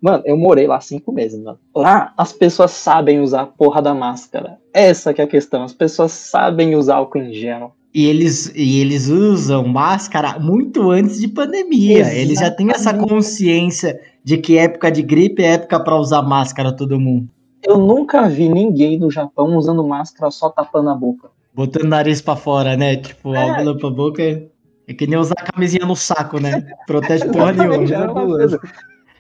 Mano, 0.05 0.23
eu 0.27 0.37
morei 0.37 0.67
lá 0.67 0.79
cinco 0.83 1.11
meses, 1.11 1.43
mano. 1.43 1.59
Lá 1.75 2.13
as 2.15 2.31
pessoas 2.31 2.73
sabem 2.73 3.21
usar 3.21 3.41
a 3.41 3.47
porra 3.47 3.81
da 3.81 3.95
máscara. 3.95 4.59
Essa 4.71 5.15
que 5.15 5.23
é 5.23 5.25
a 5.25 5.27
questão. 5.27 5.63
As 5.63 5.73
pessoas 5.73 6.13
sabem 6.13 6.77
usar 6.77 6.97
álcool 6.97 7.21
em 7.21 7.33
gel. 7.33 7.75
E 7.95 8.05
eles, 8.05 8.53
e 8.55 8.81
eles 8.83 9.09
usam 9.09 9.67
máscara 9.67 10.39
muito 10.39 10.91
antes 10.91 11.19
de 11.19 11.27
pandemia. 11.27 12.01
Exatamente. 12.01 12.21
Eles 12.21 12.39
já 12.39 12.51
têm 12.51 12.71
essa 12.71 12.93
consciência 12.93 13.99
de 14.23 14.37
que 14.37 14.59
época 14.59 14.93
de 14.93 15.01
gripe 15.01 15.43
é 15.43 15.55
época 15.55 15.81
para 15.81 15.97
usar 15.97 16.21
máscara 16.21 16.71
todo 16.71 17.01
mundo. 17.01 17.27
Eu 17.63 17.79
nunca 17.79 18.29
vi 18.29 18.51
ninguém 18.51 18.99
no 18.99 19.11
Japão 19.11 19.57
usando 19.57 19.83
máscara 19.83 20.31
só 20.31 20.51
tapando 20.51 20.91
a 20.91 20.95
boca. 20.95 21.31
Botando 21.55 21.85
o 21.85 21.89
nariz 21.89 22.21
para 22.21 22.37
fora, 22.37 22.77
né? 22.77 22.97
Tipo, 22.97 23.35
é. 23.35 23.59
algo 23.59 23.79
pra 23.79 23.89
boca. 23.89 24.23
É 24.87 24.93
que 24.93 25.07
nem 25.07 25.19
usar 25.19 25.37
a 25.39 25.51
camisinha 25.51 25.87
no 25.87 25.97
saco, 25.97 26.39
né? 26.39 26.63
Protege 26.87 27.25
porra 27.31 27.53
nenhuma. 27.55 28.61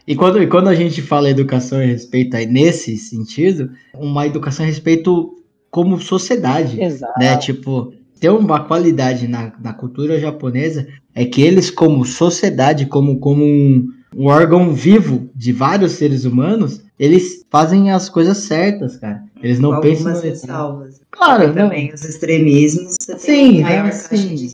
E 0.06 0.14
quando, 0.14 0.42
e 0.42 0.46
quando 0.46 0.68
a 0.68 0.74
gente 0.74 1.00
fala 1.00 1.30
educação 1.30 1.82
e 1.82 1.86
respeito 1.86 2.36
aí 2.36 2.46
nesse 2.46 2.96
sentido, 2.96 3.70
uma 3.94 4.26
educação 4.26 4.64
e 4.64 4.68
respeito 4.68 5.34
como 5.70 6.00
sociedade, 6.00 6.80
Exato. 6.80 7.18
né? 7.18 7.36
Tipo, 7.36 7.92
ter 8.20 8.28
uma 8.28 8.64
qualidade 8.64 9.26
na, 9.26 9.52
na 9.60 9.72
cultura 9.72 10.20
japonesa 10.20 10.86
é 11.14 11.24
que 11.24 11.42
eles 11.42 11.70
como 11.70 12.04
sociedade, 12.04 12.86
como, 12.86 13.18
como 13.18 13.44
um, 13.44 13.88
um 14.14 14.26
órgão 14.26 14.72
vivo 14.72 15.28
de 15.34 15.52
vários 15.52 15.92
seres 15.92 16.24
humanos, 16.24 16.82
eles 16.98 17.44
fazem 17.50 17.90
as 17.90 18.08
coisas 18.08 18.38
certas, 18.38 18.96
cara. 18.98 19.24
Eles 19.42 19.58
não 19.58 19.74
Com 19.74 19.80
pensam... 19.80 20.12
Algumas 20.12 20.22
ressalvas. 20.22 21.00
Claro, 21.10 21.48
não. 21.48 21.54
também 21.54 21.92
os 21.92 22.04
extremismos. 22.04 22.96
Sim, 23.18 23.62
maior 23.62 23.92
sim. 23.92 24.52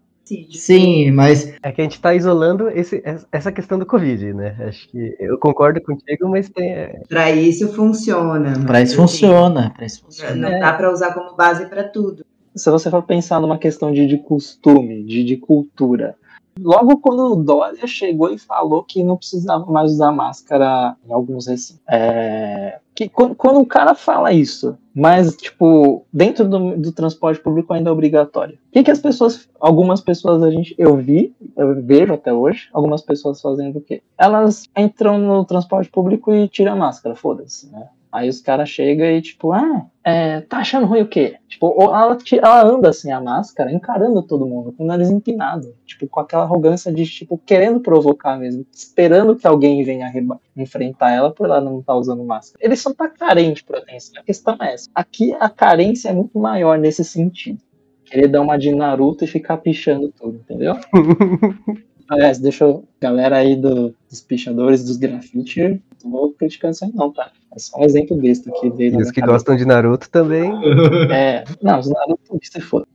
Sim, 0.53 1.11
mas. 1.11 1.53
É 1.63 1.73
que 1.73 1.81
a 1.81 1.85
gente 1.85 1.95
está 1.95 2.15
isolando 2.15 2.69
esse, 2.69 3.03
essa 3.33 3.51
questão 3.51 3.79
do 3.79 3.87
Covid, 3.87 4.33
né? 4.33 4.57
Acho 4.61 4.89
que 4.89 5.17
eu 5.19 5.39
concordo 5.39 5.81
contigo, 5.83 6.29
mas 6.29 6.49
tem. 6.49 6.73
É, 6.73 7.03
para 7.09 7.31
isso 7.31 7.73
funciona. 7.73 8.53
Para 8.65 8.81
isso, 8.81 8.97
funciona. 8.97 9.73
Pra 9.77 9.87
isso 9.87 10.03
funciona. 10.03 10.37
Não 10.37 10.49
é. 10.49 10.61
dá 10.61 10.73
para 10.73 10.93
usar 10.93 11.13
como 11.13 11.35
base 11.35 11.67
para 11.67 11.85
tudo. 11.85 12.25
Se 12.55 12.71
você 12.71 12.91
for 12.91 13.03
pensar 13.03 13.41
numa 13.41 13.59
questão 13.59 13.93
de, 13.93 14.07
de 14.07 14.19
costume, 14.19 15.05
de, 15.05 15.25
de 15.25 15.37
cultura, 15.37 16.17
Logo 16.63 16.99
quando 16.99 17.33
o 17.33 17.37
Dória 17.37 17.87
chegou 17.87 18.33
e 18.33 18.39
falou 18.39 18.83
que 18.83 19.03
não 19.03 19.17
precisava 19.17 19.65
mais 19.67 19.93
usar 19.93 20.13
máscara 20.13 20.97
em 21.07 21.13
alguns 21.13 21.47
recintos. 21.47 21.83
É, 21.89 22.79
que, 22.95 23.09
quando, 23.09 23.35
quando 23.35 23.61
o 23.61 23.67
cara 23.67 23.95
fala 23.95 24.33
isso, 24.33 24.77
mas, 24.95 25.35
tipo, 25.37 26.05
dentro 26.13 26.47
do, 26.47 26.77
do 26.77 26.93
transporte 26.93 27.41
público 27.41 27.73
ainda 27.73 27.89
é 27.89 27.93
obrigatório. 27.93 28.59
O 28.69 28.73
que, 28.73 28.83
que 28.83 28.91
as 28.91 28.99
pessoas, 28.99 29.49
algumas 29.59 30.01
pessoas 30.01 30.43
a 30.43 30.51
gente, 30.51 30.75
eu 30.77 30.97
vi, 30.97 31.35
eu 31.57 31.83
vejo 31.83 32.13
até 32.13 32.33
hoje, 32.33 32.69
algumas 32.73 33.01
pessoas 33.01 33.41
fazendo 33.41 33.79
o 33.79 33.81
quê? 33.81 34.03
Elas 34.19 34.65
entram 34.77 35.19
no 35.19 35.45
transporte 35.45 35.91
público 35.91 36.33
e 36.33 36.49
tiram 36.49 36.73
a 36.73 36.77
máscara, 36.77 37.15
foda-se, 37.15 37.71
né? 37.71 37.89
Aí 38.13 38.29
os 38.29 38.41
caras 38.41 38.69
chegam 38.69 39.07
e, 39.07 39.23
tipo, 39.23 39.53
ah, 39.53 39.87
é, 40.03 40.41
tá 40.41 40.59
achando 40.59 40.87
ruim 40.87 41.03
o 41.03 41.09
quê? 41.09 41.37
Tipo, 41.49 41.75
ela, 41.81 42.19
ela 42.43 42.65
anda 42.67 42.89
assim 42.89 43.13
a 43.13 43.21
máscara, 43.21 43.73
encarando 43.73 44.23
todo 44.23 44.47
mundo, 44.47 44.73
com 44.73 44.83
o 44.83 44.87
nariz 44.87 45.11
empinado, 45.11 45.77
tipo, 45.87 46.09
com 46.09 46.19
aquela 46.19 46.43
arrogância 46.43 46.93
de, 46.93 47.07
tipo, 47.07 47.39
querendo 47.39 47.81
provocar 47.81 48.37
mesmo, 48.37 48.67
esperando 48.73 49.37
que 49.37 49.47
alguém 49.47 49.85
venha 49.85 50.13
enfrentar 50.57 51.13
ela 51.13 51.33
por 51.33 51.47
ela 51.47 51.61
não 51.61 51.81
estar 51.81 51.93
tá 51.93 51.99
usando 51.99 52.25
máscara. 52.25 52.65
Eles 52.65 52.81
são 52.81 52.93
tá 52.93 53.09
carentes 53.09 53.63
por 53.63 53.77
atenção, 53.77 54.21
a 54.21 54.25
questão 54.25 54.57
é 54.61 54.75
essa. 54.75 54.91
Aqui 54.95 55.33
a 55.35 55.49
carência 55.49 56.09
é 56.09 56.13
muito 56.13 56.39
maior 56.39 56.79
nesse 56.79 57.05
sentido. 57.05 57.61
Querer 58.05 58.27
dar 58.27 58.41
uma 58.41 58.57
de 58.57 58.75
Naruto 58.75 59.25
e 59.25 59.29
ficar 59.29 59.59
pichando 59.59 60.11
tudo, 60.11 60.39
entendeu? 60.39 60.75
Aliás, 62.11 62.41
deixa 62.41 62.65
eu. 62.65 62.85
Galera 63.01 63.37
aí 63.37 63.55
do, 63.55 63.95
dos 64.09 64.21
pichadores, 64.21 64.85
dos 64.85 64.97
grafite, 64.97 65.81
não 66.05 66.11
vou 66.11 66.33
criticando 66.33 66.73
isso 66.73 66.85
aí, 66.85 66.91
não, 66.93 67.13
tá? 67.13 67.31
É 67.55 67.59
só 67.59 67.79
um 67.79 67.85
exemplo 67.85 68.17
besta 68.17 68.51
aqui 68.51 68.69
dele. 68.69 68.97
E 68.97 69.03
os 69.03 69.13
que 69.13 69.21
gostam 69.21 69.57
de 69.57 69.65
Naruto 69.65 70.11
também. 70.11 70.51
É. 71.13 71.45
Não, 71.63 71.79
os 71.79 71.89
Naruto, 71.89 72.39
se 72.43 72.61
for. 72.61 72.87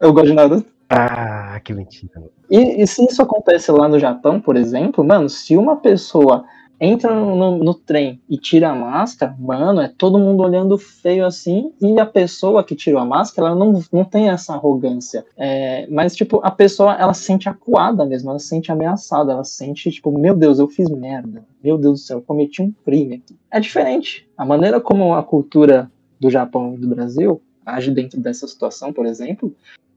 Eu 0.00 0.12
gosto 0.12 0.28
de 0.28 0.34
Naruto. 0.34 0.66
Ah, 0.88 1.60
que 1.64 1.74
mentira. 1.74 2.22
E, 2.48 2.82
e 2.82 2.86
se 2.86 3.04
isso 3.04 3.20
acontece 3.20 3.72
lá 3.72 3.88
no 3.88 3.98
Japão, 3.98 4.40
por 4.40 4.56
exemplo, 4.56 5.04
mano, 5.04 5.28
se 5.28 5.56
uma 5.56 5.76
pessoa 5.76 6.44
entra 6.80 7.14
no, 7.14 7.58
no, 7.58 7.74
trem 7.74 8.20
e 8.28 8.38
tira 8.38 8.70
a 8.70 8.74
máscara, 8.74 9.36
mano, 9.38 9.80
é 9.80 9.88
todo 9.88 10.18
mundo 10.18 10.42
olhando 10.42 10.78
feio 10.78 11.26
assim, 11.26 11.72
e 11.80 12.00
a 12.00 12.06
pessoa 12.06 12.64
que 12.64 12.74
tirou 12.74 13.00
a 13.00 13.04
máscara, 13.04 13.48
ela 13.48 13.56
não, 13.56 13.82
não 13.92 14.04
tem 14.04 14.30
essa 14.30 14.54
arrogância. 14.54 15.24
É, 15.36 15.86
mas, 15.90 16.16
tipo, 16.16 16.40
a 16.42 16.50
pessoa, 16.50 16.94
ela 16.94 17.12
se 17.12 17.24
sente 17.24 17.48
acuada 17.48 18.06
mesmo, 18.06 18.30
ela 18.30 18.38
se 18.38 18.48
sente 18.48 18.72
ameaçada, 18.72 19.32
ela 19.32 19.44
se 19.44 19.54
sente, 19.54 19.90
tipo, 19.90 20.10
meu 20.16 20.34
Deus, 20.34 20.58
eu 20.58 20.68
fiz 20.68 20.88
merda, 20.88 21.44
meu 21.62 21.76
Deus 21.76 22.00
do 22.00 22.06
céu, 22.06 22.18
eu 22.18 22.22
cometi 22.22 22.62
um 22.62 22.72
crime 22.84 23.16
aqui. 23.16 23.36
É 23.50 23.60
diferente. 23.60 24.26
A 24.36 24.46
maneira 24.46 24.80
como 24.80 25.14
a 25.14 25.22
cultura 25.22 25.90
do 26.18 26.30
Japão 26.30 26.74
e 26.74 26.78
do 26.78 26.88
Brasil 26.88 27.42
age 27.64 27.90
dentro 27.90 28.18
dessa 28.18 28.48
situação, 28.48 28.92
por 28.92 29.06
exemplo, 29.06 29.54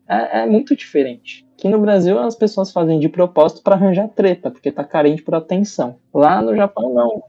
é, 0.08 0.42
é 0.42 0.46
muito 0.46 0.76
diferente. 0.76 1.46
Aqui 1.64 1.70
no 1.70 1.80
Brasil 1.80 2.20
as 2.20 2.36
pessoas 2.36 2.74
fazem 2.74 3.00
de 3.00 3.08
propósito 3.08 3.62
para 3.64 3.76
arranjar 3.76 4.10
treta, 4.10 4.52
porque 4.52 4.70
tá 4.70 4.84
carente 4.84 5.22
por 5.22 5.34
atenção. 5.34 5.96
Lá 6.14 6.42
no 6.42 6.54
Japão 6.54 6.94
não. 6.94 7.24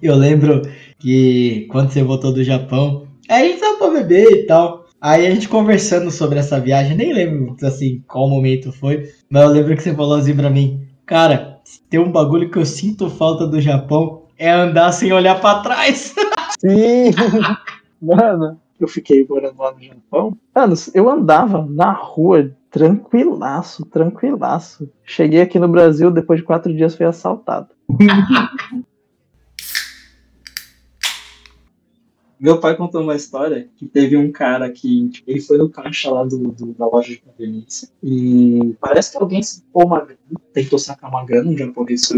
Eu 0.00 0.16
lembro 0.16 0.62
que 0.98 1.66
quando 1.70 1.90
você 1.90 2.02
voltou 2.02 2.32
do 2.32 2.42
Japão, 2.42 3.06
aí 3.28 3.44
a 3.44 3.48
gente 3.50 3.60
tava 3.60 3.76
pra 3.76 3.90
beber 3.90 4.32
e 4.32 4.46
tal. 4.46 4.86
Aí 4.98 5.26
a 5.26 5.30
gente 5.30 5.46
conversando 5.46 6.10
sobre 6.10 6.38
essa 6.38 6.58
viagem, 6.58 6.96
nem 6.96 7.12
lembro 7.12 7.54
assim 7.62 8.02
qual 8.08 8.30
momento 8.30 8.72
foi, 8.72 9.10
mas 9.28 9.42
eu 9.42 9.50
lembro 9.50 9.76
que 9.76 9.82
você 9.82 9.94
falou 9.94 10.14
assim 10.14 10.34
pra 10.34 10.48
mim, 10.48 10.88
cara, 11.04 11.58
tem 11.90 12.00
um 12.00 12.10
bagulho 12.10 12.50
que 12.50 12.56
eu 12.56 12.64
sinto 12.64 13.10
falta 13.10 13.46
do 13.46 13.60
Japão 13.60 14.22
é 14.38 14.50
andar 14.50 14.90
sem 14.92 15.12
olhar 15.12 15.38
para 15.38 15.60
trás. 15.60 16.14
Sim, 16.58 17.10
mano, 18.00 18.58
eu 18.80 18.88
fiquei 18.88 19.26
morando 19.28 19.58
lá 19.58 19.72
no 19.72 19.82
Japão. 19.82 20.38
Mano, 20.54 20.74
eu 20.94 21.10
andava 21.10 21.66
na 21.68 21.92
rua 21.92 22.50
tranquilaço, 22.70 23.84
tranquilaço. 23.86 24.88
Cheguei 25.04 25.40
aqui 25.40 25.58
no 25.58 25.68
Brasil, 25.68 26.10
depois 26.10 26.40
de 26.40 26.46
quatro 26.46 26.72
dias 26.72 26.94
fui 26.94 27.04
assaltado. 27.04 27.68
Meu 32.38 32.58
pai 32.58 32.74
contou 32.74 33.02
uma 33.02 33.14
história 33.14 33.68
que 33.76 33.86
teve 33.86 34.16
um 34.16 34.32
cara 34.32 34.70
que 34.70 35.10
tipo, 35.10 35.30
ele 35.30 35.42
foi 35.42 35.58
no 35.58 35.68
caixa 35.68 36.10
lá 36.10 36.24
do, 36.24 36.38
do, 36.38 36.72
da 36.72 36.86
loja 36.86 37.10
de 37.10 37.18
conveniência 37.18 37.90
e 38.02 38.74
parece 38.80 39.12
que 39.12 39.18
alguém 39.18 39.42
pôs 39.70 39.84
uma 39.84 40.00
grana, 40.00 40.18
tentou 40.54 40.78
sacar 40.78 41.10
uma 41.10 41.22
grana, 41.22 41.50
um 41.50 41.58
japonês 41.58 42.08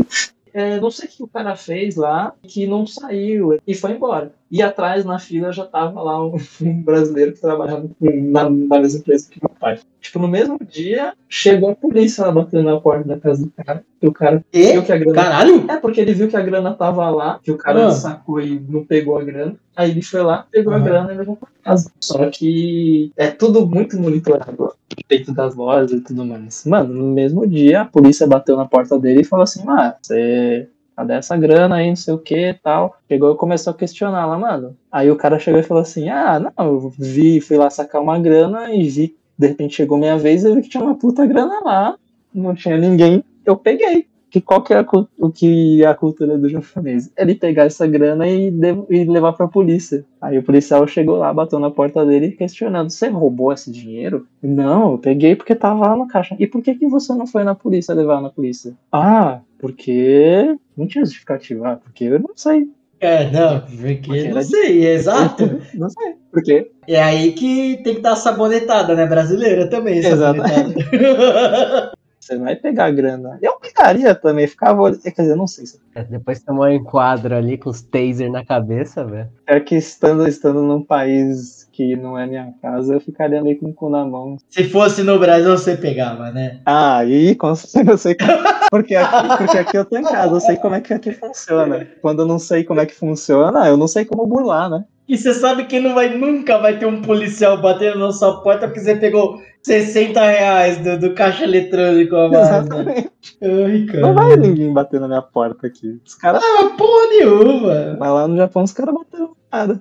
é, 0.55 0.79
não 0.79 0.91
sei 0.91 1.09
o 1.09 1.11
que 1.11 1.23
o 1.23 1.27
cara 1.27 1.57
fez 1.57 1.97
lá, 1.97 2.35
que 2.43 2.67
não 2.67 2.87
saiu 2.87 3.59
e 3.67 3.75
foi 3.75 3.93
embora. 3.93 4.35
E 4.53 4.61
atrás, 4.61 5.03
na 5.03 5.19
fila, 5.19 5.51
já 5.51 5.65
tava 5.65 6.03
lá 6.03 6.23
um, 6.23 6.37
um 6.61 6.83
brasileiro 6.83 7.33
que 7.33 7.41
trabalhava 7.41 7.89
na, 7.99 8.51
na 8.51 8.79
mesma 8.81 8.99
empresa 9.01 9.27
que 9.31 9.41
meu 9.43 9.51
pai. 9.59 9.79
Tipo, 9.99 10.19
no 10.19 10.29
mesmo 10.29 10.59
dia, 10.63 11.15
chegou 11.27 11.71
a 11.71 11.75
polícia 11.75 12.31
batendo 12.31 12.65
na 12.65 12.79
porta 12.79 13.09
da 13.09 13.19
casa 13.19 13.43
do 13.47 13.51
cara. 13.51 13.83
E 14.03 14.07
o 14.07 14.13
cara 14.13 14.45
E? 14.53 14.73
viu 14.73 14.83
que 14.83 14.93
a 14.93 14.99
grana. 14.99 15.15
Caralho? 15.15 15.65
É, 15.71 15.77
porque 15.79 16.01
ele 16.03 16.13
viu 16.13 16.29
que 16.29 16.37
a 16.37 16.43
grana 16.43 16.75
tava 16.75 17.09
lá, 17.09 17.41
que 17.43 17.51
o 17.51 17.57
cara 17.57 17.87
Ah. 17.87 17.93
sacou 17.93 18.43
e 18.43 18.61
não 18.69 18.85
pegou 18.85 19.17
a 19.17 19.25
grana. 19.25 19.55
Aí 19.75 19.91
ele 19.91 20.03
foi 20.03 20.21
lá, 20.23 20.47
pegou 20.53 20.75
a 20.75 20.79
grana 20.79 21.15
e 21.15 21.17
levou 21.17 21.35
pra 21.37 21.49
casa. 21.65 21.91
Só 21.99 22.29
que 22.29 23.11
é 23.17 23.29
tudo 23.31 23.67
muito 23.67 23.99
monitorado 23.99 24.75
dentro 25.09 25.33
das 25.33 25.55
lojas 25.55 25.93
e 25.93 26.01
tudo 26.03 26.27
mais. 26.27 26.67
Mano, 26.67 26.93
no 26.93 27.15
mesmo 27.15 27.47
dia, 27.47 27.81
a 27.81 27.85
polícia 27.87 28.27
bateu 28.27 28.55
na 28.57 28.67
porta 28.67 28.99
dele 28.99 29.23
e 29.23 29.25
falou 29.25 29.45
assim: 29.45 29.63
Ah, 29.67 29.97
você. 30.03 30.69
Cadê 30.97 31.15
essa 31.15 31.37
grana 31.37 31.77
aí, 31.77 31.89
não 31.89 31.97
sei 31.97 32.15
o 32.15 32.19
que 32.19 32.55
tal? 32.63 32.97
Chegou 33.09 33.33
e 33.33 33.37
começou 33.37 33.73
a 33.73 33.77
questionar 33.77 34.27
lá, 34.27 34.39
mano. 34.39 34.77
Aí 34.91 35.11
o 35.11 35.17
cara 35.17 35.39
chegou 35.39 35.61
e 35.61 35.65
falou 35.65 35.83
assim: 35.83 36.09
Ah, 36.09 36.39
não, 36.41 36.53
eu 36.67 36.93
vi, 36.99 37.41
fui 37.41 37.57
lá 37.57 37.71
sacar 37.71 38.01
uma 38.03 38.19
grana 38.19 38.73
e 38.75 38.89
vi, 38.89 39.17
de 39.39 39.47
repente 39.47 39.75
chegou 39.77 39.99
minha 39.99 40.19
vez 40.19 40.45
e 40.45 40.49
eu 40.49 40.55
vi 40.55 40.63
que 40.63 40.69
tinha 40.69 40.83
uma 40.83 40.95
puta 40.99 41.27
grana 41.27 41.61
lá. 41.65 41.97
Não 42.35 42.55
tinha 42.55 42.77
ninguém, 42.79 43.23
eu 43.45 43.57
peguei 43.57 44.07
que 44.31 44.41
qual 44.41 44.63
que 44.63 44.73
é 44.73 44.79
a, 44.79 44.87
o 45.19 45.31
que 45.31 45.83
é 45.85 45.87
a 45.87 45.95
cultura 45.95 46.39
do 46.39 46.49
japonês? 46.49 47.11
Ele 47.19 47.35
pegar 47.35 47.65
essa 47.65 47.87
grana 47.87 48.27
e, 48.27 48.51
de- 48.51 48.87
e 48.89 49.05
levar 49.05 49.35
pra 49.35 49.47
polícia. 49.47 50.07
Aí 50.19 50.39
o 50.39 50.43
policial 50.43 50.87
chegou 50.87 51.17
lá, 51.19 51.33
bateu 51.35 51.59
na 51.59 51.71
porta 51.71 52.05
dele 52.07 52.31
questionando: 52.33 52.89
Você 52.89 53.09
roubou 53.09 53.53
esse 53.53 53.71
dinheiro? 53.71 54.27
Não, 54.43 54.93
eu 54.93 54.99
peguei 54.99 55.37
porque 55.37 55.55
tava 55.55 55.87
lá 55.89 55.97
no 55.97 56.07
caixa. 56.09 56.35
E 56.39 56.47
por 56.47 56.63
que, 56.63 56.75
que 56.75 56.89
você 56.89 57.13
não 57.15 57.27
foi 57.27 57.45
na 57.45 57.55
polícia 57.55 57.95
levar 57.95 58.23
na 58.23 58.31
polícia? 58.31 58.73
Ah, 58.91 59.41
porque. 59.63 60.55
Não 60.77 60.87
tinha 60.87 61.05
justificativa. 61.05 61.69
Ah, 61.73 61.77
porque 61.77 62.05
eu 62.05 62.19
não 62.19 62.33
sei. 62.37 62.69
É, 63.01 63.31
não, 63.31 63.61
porque 63.63 63.95
Porque 64.07 64.29
não 64.29 64.43
sei, 64.43 64.87
exato. 64.87 65.43
Não 65.75 65.89
sei. 65.91 66.15
Por 66.31 66.41
quê? 66.43 66.71
É 66.87 67.03
aí 67.03 67.33
que 67.33 67.81
tem 67.83 67.97
que 67.97 68.01
dar 68.01 68.15
sabonetada, 68.15 68.95
né? 68.95 69.07
Brasileira 69.07 69.69
também, 69.69 69.99
Exato. 69.99 70.41
Você 72.21 72.39
vai 72.39 72.55
pegar 72.55 72.85
a 72.85 72.91
grana. 72.93 73.37
Eu 73.43 73.59
pegaria 73.59 74.15
também, 74.15 74.47
ficava. 74.47 74.93
Quer 74.97 75.11
dizer, 75.11 75.33
eu 75.33 75.37
não 75.37 75.49
sei. 75.49 75.67
se- 75.67 75.81
É, 75.97 76.05
Depois 76.05 76.41
tomou 76.41 76.65
um 76.67 76.71
enquadro 76.71 77.35
ali 77.35 77.59
com 77.59 77.69
os 77.71 77.83
taser 77.83 78.31
na 78.31 78.45
cabeça, 78.45 79.05
velho. 79.05 79.29
É 79.49 79.59
que 79.59 79.75
estando, 79.75 80.29
estando 80.29 80.63
num 80.63 80.85
país 80.85 81.62
que 81.73 81.97
não 81.97 82.19
é 82.19 82.27
minha 82.27 82.53
casa, 82.61 82.95
eu 82.95 83.01
ficaria 83.01 83.43
meio 83.43 83.59
com 83.59 83.67
o 83.71 83.75
cu 83.75 83.89
na 83.91 84.05
mão. 84.05 84.37
Se 84.51 84.65
fosse 84.65 85.03
no 85.03 85.19
Brasil, 85.19 85.51
você 85.51 85.77
pegava, 85.77 86.31
né? 86.31 86.61
Ah, 86.67 86.99
aí 86.99 87.35
com 87.35 87.55
certeza 87.55 87.91
eu 87.93 87.99
sei. 87.99 88.15
que- 88.15 88.25
Porque 88.71 88.95
aqui, 88.95 89.37
porque 89.39 89.59
aqui 89.59 89.77
eu 89.79 89.85
tô 89.85 89.97
em 89.97 90.03
casa, 90.03 90.35
eu 90.35 90.41
sei 90.41 90.57
como 90.57 90.75
é 90.75 90.81
que 90.81 90.95
aqui 90.95 91.13
funciona. 91.13 91.87
Quando 92.01 92.23
eu 92.23 92.27
não 92.27 92.39
sei 92.39 92.65
como 92.65 92.81
é 92.81 92.87
que 92.87 92.95
funciona, 92.95 93.67
eu 93.69 93.77
não 93.77 93.89
sei 93.89 94.05
como 94.05 94.27
burlar, 94.27 94.71
né? 94.71 94.85
E 95.09 95.19
você 95.19 95.35
sabe 95.35 95.65
que 95.65 95.81
não 95.81 95.95
vai, 95.95 96.17
nunca 96.17 96.59
vai 96.59 96.79
ter 96.79 96.87
um 96.87 97.03
policial 97.03 97.61
batendo 97.61 97.99
na 97.99 98.13
sua 98.13 98.41
porta 98.41 98.67
porque 98.67 98.81
você 98.81 98.95
pegou 98.95 99.41
60 99.63 100.21
reais 100.25 100.79
do, 100.79 100.99
do 100.99 101.15
caixa 101.15 101.45
eletrônico? 101.45 102.15
Exatamente. 102.17 103.11
Ai. 103.43 103.87
Não 104.01 104.15
vai 104.15 104.37
ninguém 104.37 104.73
bater 104.73 105.01
na 105.01 105.09
minha 105.09 105.21
porta 105.23 105.67
aqui. 105.67 106.01
Os 106.07 106.15
caras. 106.15 106.43
Ah, 106.43 106.71
porra 106.79 107.07
nenhuma. 107.11 107.97
Mas 107.99 108.11
lá 108.13 108.29
no 108.29 108.37
Japão 108.37 108.63
os 108.63 108.73
caras 108.73 108.95
bateram 108.95 109.33
nada. 109.53 109.81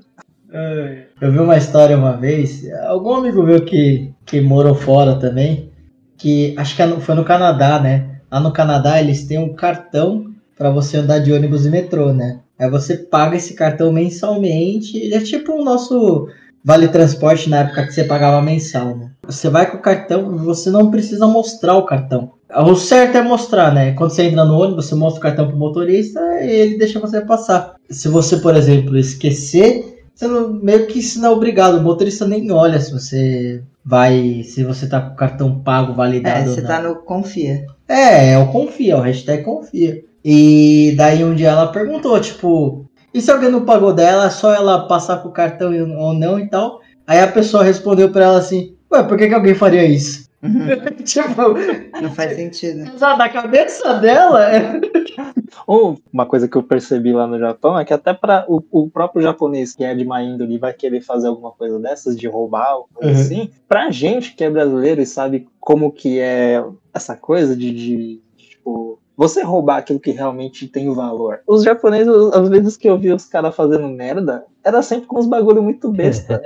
Eu 1.22 1.32
vi 1.32 1.40
uma 1.40 1.58
história 1.58 1.98
uma 1.98 2.18
vez, 2.18 2.70
algum 2.88 3.14
amigo 3.14 3.42
meu 3.42 3.64
que, 3.64 4.12
que 4.26 4.42
morou 4.42 4.76
fora 4.76 5.16
também, 5.16 5.72
que 6.18 6.54
acho 6.58 6.76
que 6.76 6.82
é 6.82 6.88
foi 7.00 7.16
no 7.16 7.24
Canadá, 7.24 7.80
né? 7.80 8.20
Lá 8.30 8.40
no 8.40 8.52
Canadá 8.52 9.00
eles 9.00 9.24
têm 9.24 9.40
um 9.40 9.54
cartão 9.54 10.32
para 10.58 10.70
você 10.70 10.98
andar 10.98 11.20
de 11.20 11.32
ônibus 11.32 11.66
e 11.66 11.70
metrô, 11.70 12.14
né? 12.14 12.40
Aí 12.60 12.70
você 12.70 12.98
paga 12.98 13.38
esse 13.38 13.54
cartão 13.54 13.92
mensalmente, 13.92 15.14
é 15.14 15.20
tipo 15.22 15.54
o 15.54 15.64
nosso 15.64 16.28
vale 16.64 16.88
transporte 16.90 17.50
na 17.50 17.60
época 17.60 17.88
que 17.88 17.94
você 17.94 18.04
pagava 18.04 18.42
mensal, 18.42 18.96
né? 18.96 19.12
Você 19.26 19.50
vai 19.50 19.70
com 19.70 19.78
o 19.78 19.82
cartão, 19.82 20.38
você 20.38 20.70
não 20.70 20.92
precisa 20.92 21.26
mostrar 21.28 21.76
o 21.76 21.86
cartão. 21.86 22.34
O 22.54 22.76
certo 22.76 23.18
é 23.18 23.22
mostrar, 23.22 23.74
né? 23.74 23.94
Quando 23.94 24.12
você 24.12 24.24
entra 24.24 24.44
no 24.44 24.60
ônibus, 24.60 24.88
você 24.88 24.96
mostra 24.96 25.20
o 25.20 25.24
cartão 25.24 25.48
pro 25.48 25.58
motorista 25.58 26.20
e 26.44 26.52
ele 26.52 26.78
deixa 26.78 27.00
você 27.00 27.22
passar. 27.22 27.76
Se 27.90 28.10
você, 28.10 28.38
por 28.38 28.56
exemplo, 28.56 28.98
esquecer, 28.98 30.01
você 30.22 30.28
não, 30.28 30.54
meio 30.54 30.86
que 30.86 31.00
isso 31.00 31.20
não 31.20 31.30
é 31.30 31.34
obrigado. 31.34 31.78
O 31.78 31.82
motorista 31.82 32.28
nem 32.28 32.52
olha 32.52 32.80
se 32.80 32.92
você 32.92 33.64
vai, 33.84 34.44
se 34.44 34.64
você 34.64 34.88
tá 34.88 35.02
com 35.02 35.14
o 35.14 35.16
cartão 35.16 35.60
pago 35.60 35.94
É, 35.94 35.96
validado 35.96 36.50
você 36.52 36.62
ou 36.62 36.68
tá 36.68 36.80
no 36.80 36.96
confia. 36.98 37.66
É, 37.88 38.34
é 38.34 38.38
o 38.38 38.52
confia, 38.52 38.98
o 38.98 39.02
hashtag 39.02 39.44
confia. 39.44 40.04
E 40.24 40.94
daí 40.96 41.24
um 41.24 41.34
dia 41.34 41.50
ela 41.50 41.72
perguntou, 41.72 42.20
tipo, 42.20 42.86
e 43.12 43.20
se 43.20 43.32
alguém 43.32 43.50
não 43.50 43.66
pagou 43.66 43.94
dela, 43.94 44.28
é 44.28 44.30
só 44.30 44.54
ela 44.54 44.88
passar 44.88 45.18
com 45.18 45.30
o 45.30 45.34
cartão 45.34 45.72
ou 45.98 46.14
não 46.14 46.40
e 46.40 46.48
tal? 46.48 46.80
Aí 47.08 47.20
a 47.20 47.28
pessoa 47.28 47.64
respondeu 47.64 48.12
pra 48.12 48.26
ela 48.26 48.38
assim, 48.38 48.76
ué, 48.94 49.02
por 49.02 49.18
que, 49.18 49.28
que 49.28 49.34
alguém 49.34 49.56
faria 49.56 49.84
isso? 49.84 50.30
tipo, 51.04 52.02
Não 52.02 52.12
faz 52.14 52.36
sentido. 52.36 52.92
na 53.18 53.30
cabeça 53.30 53.96
dela, 53.96 54.52
é... 54.52 54.82
Ou 55.68 55.98
uma 56.12 56.26
coisa 56.26 56.48
que 56.48 56.56
eu 56.56 56.64
percebi 56.64 57.12
lá 57.14 57.28
no 57.28 57.38
Japão 57.38 57.78
é 57.78 57.86
que 57.86 57.94
até 57.94 58.14
para 58.14 58.46
o, 58.48 58.64
o 58.72 58.90
próprio 58.90 59.22
japonês 59.22 59.76
que 59.76 59.84
é 59.84 59.94
de 59.94 60.06
má 60.06 60.24
índole 60.24 60.56
e 60.56 60.60
vai 60.60 60.74
querer 60.74 61.02
fazer 61.02 61.28
alguma 61.28 61.52
coisa 61.52 61.78
dessas, 61.80 62.18
de 62.18 62.28
roubar 62.28 62.78
ou 62.78 62.88
coisa 62.94 63.12
Uhum. 63.12 63.20
assim, 63.20 63.50
pra 63.68 63.92
gente 63.92 64.34
que 64.36 64.44
é 64.44 64.50
brasileiro 64.50 65.02
e 65.02 65.06
sabe 65.06 65.48
como 65.60 65.92
que 65.92 66.20
é 66.20 66.64
essa 66.94 67.16
coisa 67.16 67.56
de, 67.56 67.72
de, 67.74 68.22
tipo, 68.38 69.00
você 69.18 69.44
roubar 69.44 69.78
aquilo 69.78 70.00
que 70.00 70.12
realmente 70.12 70.68
tem 70.68 70.92
valor. 70.94 71.42
Os 71.46 71.64
japoneses, 71.64 72.14
às 72.34 72.50
vezes 72.50 72.78
que 72.78 72.90
eu 72.90 72.98
vi 72.98 73.12
os 73.12 73.26
caras 73.26 73.56
fazendo 73.56 73.88
merda, 73.88 74.46
era 74.64 74.82
sempre 74.82 75.08
com 75.08 75.20
uns 75.20 75.28
bagulho 75.28 75.62
muito 75.62 75.92
besta. 75.92 76.42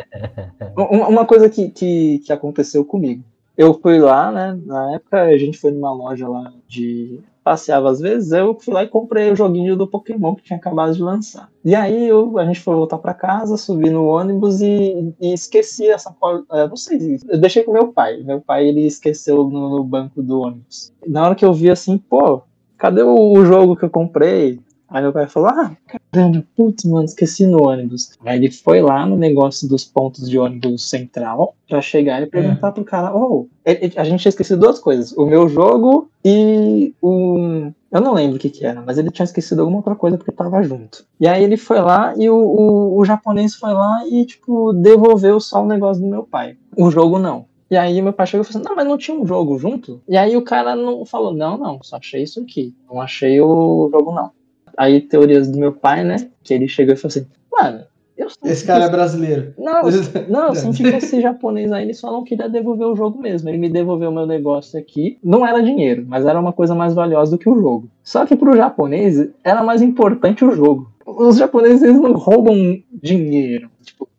uma, 0.75 1.07
uma 1.07 1.25
coisa 1.25 1.49
que, 1.49 1.69
que, 1.69 2.19
que 2.25 2.33
aconteceu 2.33 2.83
comigo. 2.83 3.23
Eu 3.57 3.73
fui 3.73 3.99
lá, 3.99 4.31
né? 4.31 4.59
Na 4.65 4.95
época 4.95 5.21
a 5.21 5.37
gente 5.37 5.57
foi 5.57 5.71
numa 5.71 5.93
loja 5.93 6.27
lá 6.27 6.53
de. 6.67 7.19
Passeava 7.43 7.91
às 7.91 7.99
vezes, 7.99 8.31
eu 8.31 8.57
fui 8.59 8.73
lá 8.73 8.83
e 8.83 8.87
comprei 8.87 9.31
o 9.31 9.35
joguinho 9.35 9.75
do 9.75 9.87
Pokémon 9.87 10.33
que 10.33 10.41
tinha 10.41 10.57
acabado 10.57 10.95
de 10.95 11.01
lançar. 11.01 11.47
E 11.63 11.75
aí 11.75 12.07
eu, 12.07 12.39
a 12.39 12.45
gente 12.45 12.59
foi 12.59 12.73
voltar 12.73 12.97
pra 12.97 13.13
casa, 13.13 13.55
subi 13.55 13.91
no 13.91 14.07
ônibus 14.07 14.61
e, 14.61 15.13
e 15.21 15.31
esqueci 15.31 15.87
essa 15.87 16.11
porta. 16.11 16.67
Não 16.67 16.75
sei, 16.75 17.19
eu 17.29 17.39
deixei 17.39 17.63
com 17.63 17.71
meu 17.71 17.93
pai. 17.93 18.23
Meu 18.23 18.41
pai 18.41 18.67
ele 18.67 18.87
esqueceu 18.87 19.43
no, 19.43 19.77
no 19.77 19.83
banco 19.83 20.23
do 20.23 20.41
ônibus. 20.41 20.91
Na 21.05 21.23
hora 21.23 21.35
que 21.35 21.45
eu 21.45 21.53
vi 21.53 21.69
assim, 21.69 21.99
pô, 21.99 22.41
cadê 22.79 23.03
o 23.03 23.45
jogo 23.45 23.75
que 23.75 23.85
eu 23.85 23.91
comprei? 23.91 24.59
Aí 24.89 25.01
meu 25.01 25.11
pai 25.11 25.27
falou, 25.27 25.49
ah, 25.49 25.75
caramba, 26.11 26.45
putz, 26.55 26.85
mano, 26.85 27.05
esqueci 27.05 27.47
no 27.47 27.67
ônibus. 27.67 28.11
Aí 28.23 28.37
ele 28.37 28.51
foi 28.51 28.81
lá 28.81 29.05
no 29.05 29.17
negócio 29.17 29.67
dos 29.67 29.83
pontos 29.83 30.29
de 30.29 30.37
ônibus 30.37 30.89
central 30.89 31.55
pra 31.67 31.81
chegar 31.81 32.21
e 32.21 32.27
perguntar 32.27 32.71
pro 32.71 32.85
cara, 32.85 33.15
oh, 33.15 33.47
a 33.65 34.03
gente 34.03 34.21
tinha 34.21 34.29
esquecido 34.29 34.59
duas 34.59 34.79
coisas, 34.79 35.11
o 35.13 35.25
meu 35.25 35.49
jogo 35.49 36.09
e 36.23 36.93
um... 37.01 37.73
Eu 37.91 38.01
não 38.01 38.13
lembro 38.13 38.35
o 38.35 38.39
que 38.39 38.49
que 38.49 38.65
era, 38.65 38.81
mas 38.81 38.97
ele 38.97 39.09
tinha 39.09 39.23
esquecido 39.23 39.61
alguma 39.61 39.77
outra 39.77 39.95
coisa 39.95 40.17
porque 40.17 40.31
tava 40.31 40.61
junto. 40.63 41.05
E 41.19 41.27
aí 41.27 41.43
ele 41.43 41.55
foi 41.55 41.79
lá 41.79 42.13
e 42.17 42.29
o, 42.29 42.35
o, 42.35 42.99
o 42.99 43.05
japonês 43.05 43.55
foi 43.55 43.71
lá 43.73 44.05
e, 44.07 44.25
tipo, 44.25 44.73
devolveu 44.73 45.39
só 45.39 45.63
o 45.63 45.67
negócio 45.67 46.03
do 46.03 46.09
meu 46.09 46.23
pai. 46.23 46.57
O 46.77 46.91
jogo 46.91 47.17
não. 47.17 47.45
E 47.71 47.77
aí 47.77 48.01
meu 48.01 48.13
pai 48.13 48.27
chegou 48.27 48.43
e 48.43 48.47
falou 48.47 48.61
assim, 48.61 48.69
não, 48.69 48.75
mas 48.75 48.87
não 48.87 48.97
tinha 48.97 49.17
um 49.17 49.25
jogo 49.25 49.57
junto? 49.57 50.01
E 50.07 50.15
aí 50.15 50.37
o 50.37 50.41
cara 50.41 50.75
não 50.75 51.05
falou, 51.05 51.33
não, 51.33 51.57
não, 51.57 51.79
só 51.81 51.97
achei 51.97 52.21
isso 52.21 52.41
aqui. 52.41 52.75
Não 52.87 53.01
achei 53.01 53.41
o 53.41 53.89
jogo, 53.91 54.11
não. 54.11 54.31
Aí 54.77 55.01
teorias 55.01 55.49
do 55.49 55.57
meu 55.57 55.71
pai, 55.71 56.03
né? 56.03 56.29
Que 56.43 56.53
ele 56.53 56.67
chegou 56.67 56.93
e 56.93 56.97
falou 56.97 57.09
assim, 57.09 57.27
mano, 57.51 57.83
eu 58.17 58.27
Esse 58.45 58.61
que 58.61 58.67
cara 58.67 58.85
é 58.85 58.89
brasileiro. 58.89 59.53
não, 59.57 59.83
não, 60.29 60.47
eu 60.47 60.55
senti 60.55 60.83
que 60.83 60.95
esse 60.95 61.19
japonês 61.19 61.71
aí 61.71 61.83
ele 61.83 61.93
só 61.93 62.11
não 62.11 62.23
queria 62.23 62.47
devolver 62.47 62.87
o 62.87 62.95
jogo 62.95 63.19
mesmo. 63.21 63.49
Ele 63.49 63.57
me 63.57 63.69
devolveu 63.69 64.11
meu 64.11 64.25
negócio 64.25 64.79
aqui. 64.79 65.17
Não 65.23 65.45
era 65.45 65.61
dinheiro, 65.61 66.05
mas 66.07 66.25
era 66.25 66.39
uma 66.39 66.53
coisa 66.53 66.73
mais 66.73 66.93
valiosa 66.93 67.31
do 67.31 67.37
que 67.37 67.49
o 67.49 67.59
jogo. 67.59 67.89
Só 68.03 68.25
que 68.25 68.35
pro 68.35 68.55
japonês 68.55 69.29
era 69.43 69.61
mais 69.63 69.81
importante 69.81 70.45
o 70.45 70.51
jogo. 70.51 70.89
Os 71.05 71.37
japoneses 71.37 71.83
eles 71.83 71.99
não 71.99 72.13
roubam 72.13 72.81
dinheiro. 72.91 73.69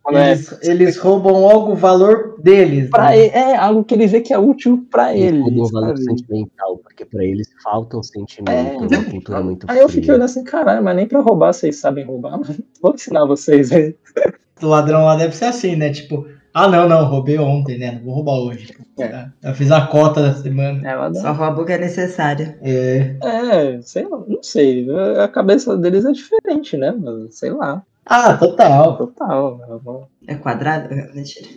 Quando 0.06 0.18
é 0.18 0.30
Eles, 0.30 0.58
eles 0.62 0.96
roubam 0.98 1.34
algo, 1.50 1.72
o 1.72 1.74
valor 1.74 2.36
deles. 2.40 2.88
pra 2.90 3.06
né? 3.10 3.18
ele, 3.18 3.34
é 3.34 3.56
algo 3.56 3.82
que 3.82 3.92
ele 3.92 4.06
vê 4.06 4.20
que 4.20 4.32
é 4.32 4.38
útil 4.38 4.86
pra 4.88 5.12
ele. 5.12 5.38
Eles 5.38 5.40
mudam 5.40 5.62
o 5.64 5.68
valor 5.68 5.96
sabe? 5.98 6.04
sentimental, 6.04 6.78
porque 6.78 7.04
pra 7.04 7.24
eles 7.24 7.48
falta 7.64 7.96
um 7.98 8.02
sentimento, 8.04 8.50
É, 8.52 8.76
uma 8.98 9.04
cultura 9.10 9.40
muito 9.42 9.66
Aí 9.68 9.78
eu 9.80 9.88
fria. 9.88 10.00
fiquei 10.00 10.14
olhando 10.14 10.26
assim, 10.26 10.44
caralho, 10.44 10.80
mas 10.84 10.94
nem 10.94 11.08
pra 11.08 11.18
roubar 11.20 11.52
vocês 11.52 11.74
sabem 11.76 12.04
roubar, 12.04 12.38
mano. 12.38 12.54
Vou 12.80 12.94
ensinar 12.94 13.24
vocês 13.26 13.72
aí. 13.72 13.96
O 14.62 14.66
ladrão 14.68 15.04
lá 15.04 15.16
deve 15.16 15.34
ser 15.34 15.46
assim, 15.46 15.74
né? 15.74 15.90
Tipo, 15.90 16.24
ah, 16.54 16.68
não, 16.68 16.88
não, 16.88 17.04
roubei 17.06 17.36
ontem, 17.38 17.76
né? 17.76 17.90
Não 17.96 18.04
vou 18.04 18.14
roubar 18.14 18.38
hoje. 18.38 18.72
É. 18.98 19.08
Tá? 19.08 19.32
Eu 19.42 19.54
fiz 19.54 19.72
a 19.72 19.86
cota 19.88 20.22
da 20.22 20.34
semana. 20.34 20.80
Dá- 21.10 21.20
Só 21.20 21.32
rouba 21.32 21.62
o 21.62 21.64
que 21.66 21.72
é 21.72 21.78
necessário. 21.78 22.54
É. 22.62 23.16
É, 23.22 23.78
sei 23.82 24.04
lá, 24.08 24.22
não 24.26 24.40
sei. 24.42 24.86
A 25.20 25.26
cabeça 25.26 25.76
deles 25.76 26.04
é 26.04 26.12
diferente, 26.12 26.76
né? 26.76 26.94
Mas, 26.96 27.34
sei 27.38 27.50
lá. 27.50 27.82
Ah, 28.06 28.36
total. 28.36 28.96
Total. 28.96 29.60
é 30.28 30.32
É 30.32 30.34
quadrado? 30.36 30.88
Mentira. 31.12 31.48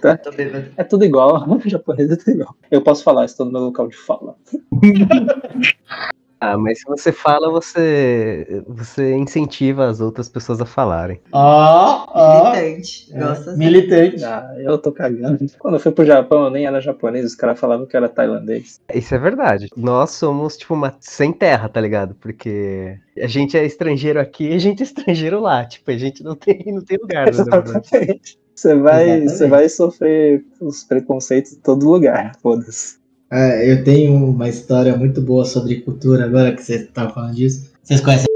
Tá. 0.00 0.18
Tô 0.18 0.30
bêbado. 0.30 0.70
É 0.76 0.84
tudo 0.84 1.04
igual. 1.04 1.48
O 1.48 1.60
japonês 1.68 2.10
é 2.10 2.16
tudo 2.16 2.30
igual. 2.30 2.54
Eu 2.70 2.82
posso 2.82 3.02
falar, 3.02 3.24
estou 3.24 3.46
no 3.46 3.52
meu 3.52 3.62
local 3.62 3.88
de 3.88 3.96
fala. 3.96 4.36
Ah, 6.42 6.58
mas 6.58 6.80
se 6.80 6.84
você 6.86 7.12
fala, 7.12 7.48
você, 7.48 8.64
você 8.66 9.14
incentiva 9.14 9.86
as 9.86 10.00
outras 10.00 10.28
pessoas 10.28 10.60
a 10.60 10.66
falarem. 10.66 11.20
Ó, 11.30 12.04
ó. 12.08 12.50
Militante. 12.50 13.12
Gosta 13.12 13.50
assim. 13.50 13.58
Militante. 13.58 14.24
Ah, 14.24 14.52
eu 14.58 14.76
tô 14.76 14.90
cagando. 14.90 15.46
Quando 15.60 15.74
eu 15.74 15.80
fui 15.80 15.92
pro 15.92 16.04
Japão, 16.04 16.46
eu 16.46 16.50
nem 16.50 16.66
era 16.66 16.80
japonês, 16.80 17.24
os 17.24 17.36
caras 17.36 17.60
falavam 17.60 17.86
que 17.86 17.94
eu 17.94 17.98
era 17.98 18.08
tailandês. 18.08 18.80
Isso 18.92 19.14
é 19.14 19.18
verdade. 19.18 19.68
Nós 19.76 20.10
somos, 20.10 20.56
tipo, 20.56 20.74
uma 20.74 20.96
sem 20.98 21.32
terra, 21.32 21.68
tá 21.68 21.80
ligado? 21.80 22.16
Porque 22.16 22.98
a 23.16 23.28
gente 23.28 23.56
é 23.56 23.64
estrangeiro 23.64 24.18
aqui 24.18 24.48
e 24.48 24.54
a 24.54 24.58
gente 24.58 24.80
é 24.80 24.84
estrangeiro 24.84 25.38
lá. 25.38 25.64
Tipo, 25.64 25.92
a 25.92 25.96
gente 25.96 26.24
não 26.24 26.34
tem, 26.34 26.60
não 26.66 26.84
tem 26.84 26.98
lugar, 26.98 27.26
né. 27.26 27.30
Exatamente. 27.30 28.36
Você 28.52 28.74
vai, 28.74 29.04
Exatamente. 29.04 29.32
você 29.32 29.46
vai 29.46 29.68
sofrer 29.68 30.44
os 30.60 30.82
preconceitos 30.84 31.52
em 31.52 31.60
todo 31.60 31.88
lugar, 31.88 32.32
foda-se. 32.42 33.01
É, 33.32 33.72
eu 33.72 33.82
tenho 33.82 34.14
uma 34.14 34.46
história 34.46 34.94
muito 34.94 35.22
boa 35.22 35.46
sobre 35.46 35.80
cultura 35.80 36.26
agora 36.26 36.54
que 36.54 36.62
você 36.62 36.84
tá 36.84 37.08
falando 37.08 37.34
disso. 37.34 37.72
Vocês 37.82 38.02
conhecem? 38.02 38.26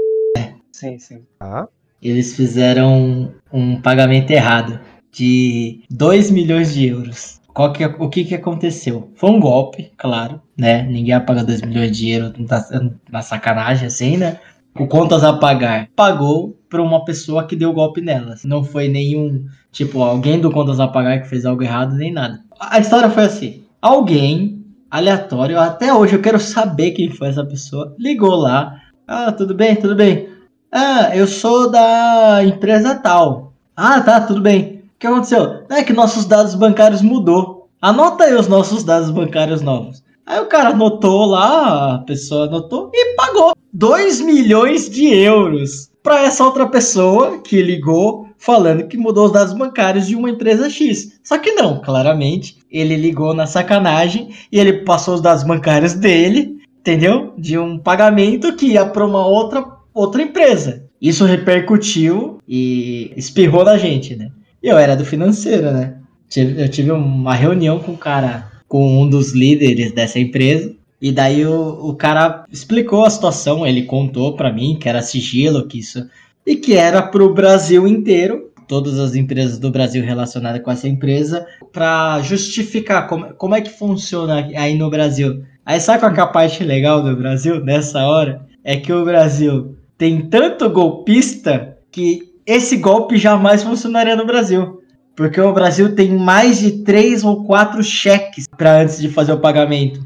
Sim, 0.71 0.97
sim. 0.97 1.19
Ah, 1.39 1.67
Eles 2.01 2.35
fizeram 2.35 3.31
um 3.53 3.79
pagamento 3.79 4.31
errado 4.31 4.79
de 5.11 5.83
2 5.91 6.31
milhões 6.31 6.73
de 6.73 6.87
euros. 6.87 7.39
Qual 7.53 7.71
que, 7.71 7.85
o 7.85 8.09
que 8.09 8.23
que 8.23 8.33
aconteceu? 8.33 9.11
Foi 9.13 9.29
um 9.29 9.39
golpe, 9.39 9.91
claro, 9.97 10.41
né? 10.57 10.81
Ninguém 10.81 11.09
ia 11.09 11.21
pagar 11.21 11.43
2 11.43 11.61
milhões 11.61 11.95
de 11.95 12.09
euros 12.09 12.33
na, 12.39 12.91
na 13.11 13.21
sacanagem 13.21 13.85
assim, 13.85 14.17
né? 14.17 14.39
O 14.79 14.87
contas 14.87 15.23
a 15.23 15.33
pagar 15.33 15.89
pagou 15.95 16.57
para 16.67 16.81
uma 16.81 17.05
pessoa 17.05 17.45
que 17.45 17.55
deu 17.55 17.71
golpe 17.71 18.01
nelas. 18.01 18.43
Não 18.43 18.63
foi 18.63 18.87
nenhum, 18.87 19.45
tipo, 19.71 20.01
alguém 20.01 20.39
do 20.39 20.51
contas 20.51 20.79
a 20.79 20.87
pagar 20.87 21.21
que 21.21 21.29
fez 21.29 21.45
algo 21.45 21.61
errado, 21.61 21.95
nem 21.95 22.11
nada. 22.11 22.43
A 22.59 22.79
história 22.79 23.09
foi 23.09 23.23
assim: 23.25 23.63
alguém 23.79 24.56
aleatório, 24.89 25.59
até 25.59 25.93
hoje 25.93 26.15
eu 26.15 26.21
quero 26.21 26.39
saber 26.39 26.91
quem 26.91 27.09
foi 27.09 27.29
essa 27.29 27.45
pessoa, 27.45 27.95
ligou 27.97 28.35
lá. 28.35 28.81
Ah, 29.07 29.31
tudo 29.31 29.53
bem, 29.53 29.75
tudo 29.75 29.95
bem. 29.95 30.29
Ah, 30.71 31.15
eu 31.15 31.27
sou 31.27 31.69
da 31.71 32.43
empresa 32.43 32.95
tal. 32.95 33.53
Ah, 33.75 34.01
tá, 34.01 34.21
tudo 34.21 34.41
bem. 34.41 34.83
O 34.95 34.99
que 34.99 35.07
aconteceu? 35.07 35.63
É 35.69 35.83
que 35.83 35.93
nossos 35.93 36.25
dados 36.25 36.55
bancários 36.55 37.01
mudou. 37.01 37.69
Anota 37.81 38.23
aí 38.23 38.33
os 38.33 38.47
nossos 38.47 38.83
dados 38.83 39.11
bancários 39.11 39.61
novos. 39.61 40.03
Aí 40.25 40.39
o 40.39 40.47
cara 40.47 40.69
anotou 40.69 41.25
lá, 41.25 41.95
a 41.95 41.99
pessoa 41.99 42.47
anotou 42.47 42.91
e 42.93 43.15
pagou 43.15 43.53
2 43.71 44.19
milhões 44.21 44.89
de 44.89 45.07
euros 45.13 45.89
para 46.03 46.23
essa 46.23 46.43
outra 46.43 46.67
pessoa 46.67 47.39
que 47.39 47.61
ligou 47.61 48.27
falando 48.37 48.87
que 48.87 48.97
mudou 48.97 49.25
os 49.25 49.31
dados 49.31 49.53
bancários 49.53 50.07
de 50.07 50.15
uma 50.15 50.29
empresa 50.29 50.69
X. 50.69 51.19
Só 51.23 51.37
que 51.37 51.51
não, 51.51 51.81
claramente, 51.81 52.56
ele 52.71 52.95
ligou 52.95 53.33
na 53.33 53.45
sacanagem 53.45 54.29
e 54.51 54.59
ele 54.59 54.83
passou 54.83 55.15
os 55.15 55.21
dados 55.21 55.43
bancários 55.43 55.93
dele, 55.93 56.57
entendeu? 56.79 57.33
De 57.37 57.57
um 57.57 57.77
pagamento 57.77 58.55
que 58.55 58.67
ia 58.67 58.85
para 58.85 59.05
uma 59.05 59.25
outra 59.25 59.77
outra 59.93 60.21
empresa. 60.21 60.85
Isso 61.01 61.25
repercutiu 61.25 62.39
e 62.47 63.11
espirrou 63.15 63.63
na 63.63 63.77
gente, 63.77 64.15
né? 64.15 64.29
Eu 64.61 64.77
era 64.77 64.95
do 64.95 65.05
financeiro, 65.05 65.71
né? 65.71 65.95
Eu 66.35 66.69
tive 66.69 66.91
uma 66.91 67.33
reunião 67.33 67.79
com 67.79 67.93
o 67.93 67.97
cara, 67.97 68.51
com 68.67 69.01
um 69.01 69.09
dos 69.09 69.33
líderes 69.33 69.91
dessa 69.91 70.19
empresa. 70.19 70.75
E 71.01 71.11
daí 71.11 71.45
o, 71.45 71.89
o 71.89 71.95
cara 71.95 72.43
explicou 72.51 73.05
a 73.05 73.09
situação, 73.09 73.65
ele 73.65 73.83
contou 73.83 74.35
pra 74.35 74.51
mim 74.51 74.77
que 74.79 74.89
era 74.89 75.01
sigilo, 75.01 75.67
que 75.67 75.79
isso. 75.79 76.07
E 76.45 76.55
que 76.55 76.75
era 76.75 77.01
pro 77.01 77.33
Brasil 77.33 77.87
inteiro, 77.87 78.46
todas 78.67 78.99
as 78.99 79.15
empresas 79.15 79.57
do 79.57 79.71
Brasil 79.71 80.03
relacionadas 80.03 80.61
com 80.61 80.71
essa 80.71 80.87
empresa, 80.87 81.45
pra 81.71 82.19
justificar 82.21 83.07
como, 83.07 83.33
como 83.35 83.55
é 83.55 83.61
que 83.61 83.69
funciona 83.69 84.47
aí 84.55 84.77
no 84.77 84.89
Brasil. 84.89 85.43
Aí 85.65 85.79
sabe 85.79 85.99
qual 85.99 86.13
é 86.13 86.19
a 86.19 86.27
parte 86.27 86.63
legal 86.63 87.01
do 87.01 87.15
Brasil 87.15 87.63
nessa 87.63 88.05
hora? 88.05 88.45
É 88.63 88.77
que 88.77 88.91
o 88.91 89.05
Brasil 89.05 89.75
tem 89.97 90.29
tanto 90.29 90.69
golpista 90.69 91.77
que 91.91 92.33
esse 92.45 92.77
golpe 92.77 93.17
jamais 93.17 93.63
funcionaria 93.63 94.15
no 94.15 94.25
Brasil. 94.25 94.81
Porque 95.15 95.41
o 95.41 95.51
Brasil 95.51 95.95
tem 95.95 96.15
mais 96.15 96.59
de 96.59 96.83
três 96.83 97.23
ou 97.23 97.43
quatro 97.43 97.83
cheques 97.83 98.45
para 98.55 98.81
antes 98.81 98.99
de 98.99 99.09
fazer 99.09 99.33
o 99.33 99.39
pagamento. 99.39 99.99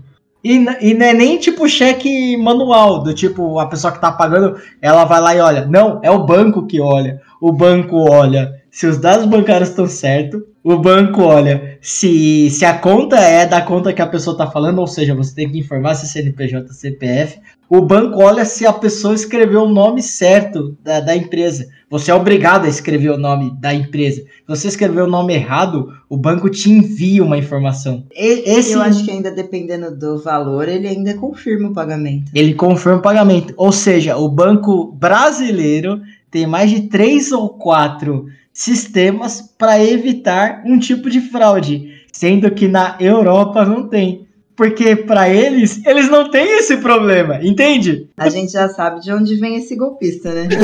E, 0.44 0.56
e 0.56 0.94
não 0.94 1.06
é 1.06 1.14
nem 1.14 1.38
tipo 1.38 1.68
cheque 1.70 2.36
manual, 2.38 3.04
do 3.04 3.14
tipo, 3.14 3.60
a 3.60 3.68
pessoa 3.68 3.94
que 3.94 4.02
tá 4.02 4.12
pagando, 4.12 4.60
ela 4.82 5.06
vai 5.06 5.22
lá 5.22 5.36
e 5.36 5.40
olha. 5.40 5.66
Não, 5.66 6.00
é 6.02 6.10
o 6.10 6.26
banco 6.26 6.66
que 6.66 6.82
olha. 6.82 7.22
O 7.42 7.52
banco 7.52 7.98
olha 8.10 8.62
se 8.70 8.86
os 8.88 8.98
dados 8.98 9.26
bancários 9.26 9.70
estão 9.70 9.88
certos. 9.88 10.42
O 10.64 10.78
banco 10.78 11.24
olha 11.24 11.80
se, 11.82 12.50
se 12.52 12.64
a 12.64 12.78
conta 12.78 13.20
é 13.20 13.48
da 13.48 13.62
conta 13.64 13.92
que 13.92 14.02
a 14.02 14.06
pessoa 14.06 14.38
tá 14.38 14.46
falando, 14.46 14.78
ou 14.78 14.86
seja, 14.86 15.16
você 15.16 15.34
tem 15.34 15.50
que 15.52 15.58
informar 15.58 15.96
se 15.96 16.08
CNPJ, 16.08 16.72
CPF. 16.72 17.40
O 17.68 17.82
banco 17.82 18.22
olha 18.22 18.46
se 18.46 18.66
a 18.68 18.72
pessoa 18.72 19.16
escreveu 19.16 19.64
o 19.64 19.70
nome 19.74 20.04
certo 20.04 20.78
da, 20.84 21.00
da 21.00 21.16
empresa. 21.16 21.68
Você 21.90 22.12
é 22.12 22.14
obrigado 22.14 22.66
a 22.66 22.70
escrever 22.70 23.10
o 23.10 23.18
nome 23.18 23.52
da 23.60 23.74
empresa. 23.74 24.22
Se 24.22 24.28
você 24.48 24.68
escrever 24.68 25.02
o 25.02 25.08
nome 25.08 25.34
errado, 25.34 25.92
o 26.08 26.16
banco 26.16 26.48
te 26.48 26.70
envia 26.70 27.24
uma 27.24 27.38
informação. 27.40 28.06
E- 28.16 28.44
Esse 28.58 28.74
Eu 28.74 28.82
acho 28.82 29.04
que 29.04 29.10
ainda 29.12 29.32
dependendo 29.32 29.90
do 29.98 30.20
valor, 30.22 30.70
ele 30.70 30.88
ainda 30.88 31.16
confirma 31.16 31.70
o 31.70 31.74
pagamento. 31.74 32.30
ele 32.36 32.54
confirma 32.54 33.00
o 33.00 33.02
pagamento. 33.02 33.54
Ou 33.58 33.72
seja, 33.72 34.16
o 34.16 34.30
banco 34.30 34.92
brasileiro 34.94 36.00
tem 36.32 36.48
mais 36.48 36.72
de 36.72 36.88
três 36.88 37.32
ou 37.32 37.50
quatro 37.50 38.26
sistemas 38.54 39.42
para 39.58 39.84
evitar 39.84 40.64
um 40.66 40.80
tipo 40.80 41.10
de 41.10 41.20
fraude, 41.20 41.94
sendo 42.12 42.50
que 42.52 42.68
na 42.68 42.96
Europa 43.00 43.66
não 43.66 43.88
tem. 43.88 44.28
Porque 44.56 44.96
para 44.96 45.30
eles, 45.30 45.84
eles 45.86 46.10
não 46.10 46.30
têm 46.30 46.60
esse 46.60 46.78
problema, 46.78 47.44
entende? 47.44 48.08
A 48.18 48.30
gente 48.30 48.52
já 48.52 48.70
sabe 48.70 49.02
de 49.02 49.12
onde 49.12 49.36
vem 49.36 49.56
esse 49.56 49.76
golpista, 49.76 50.32
né? 50.34 50.48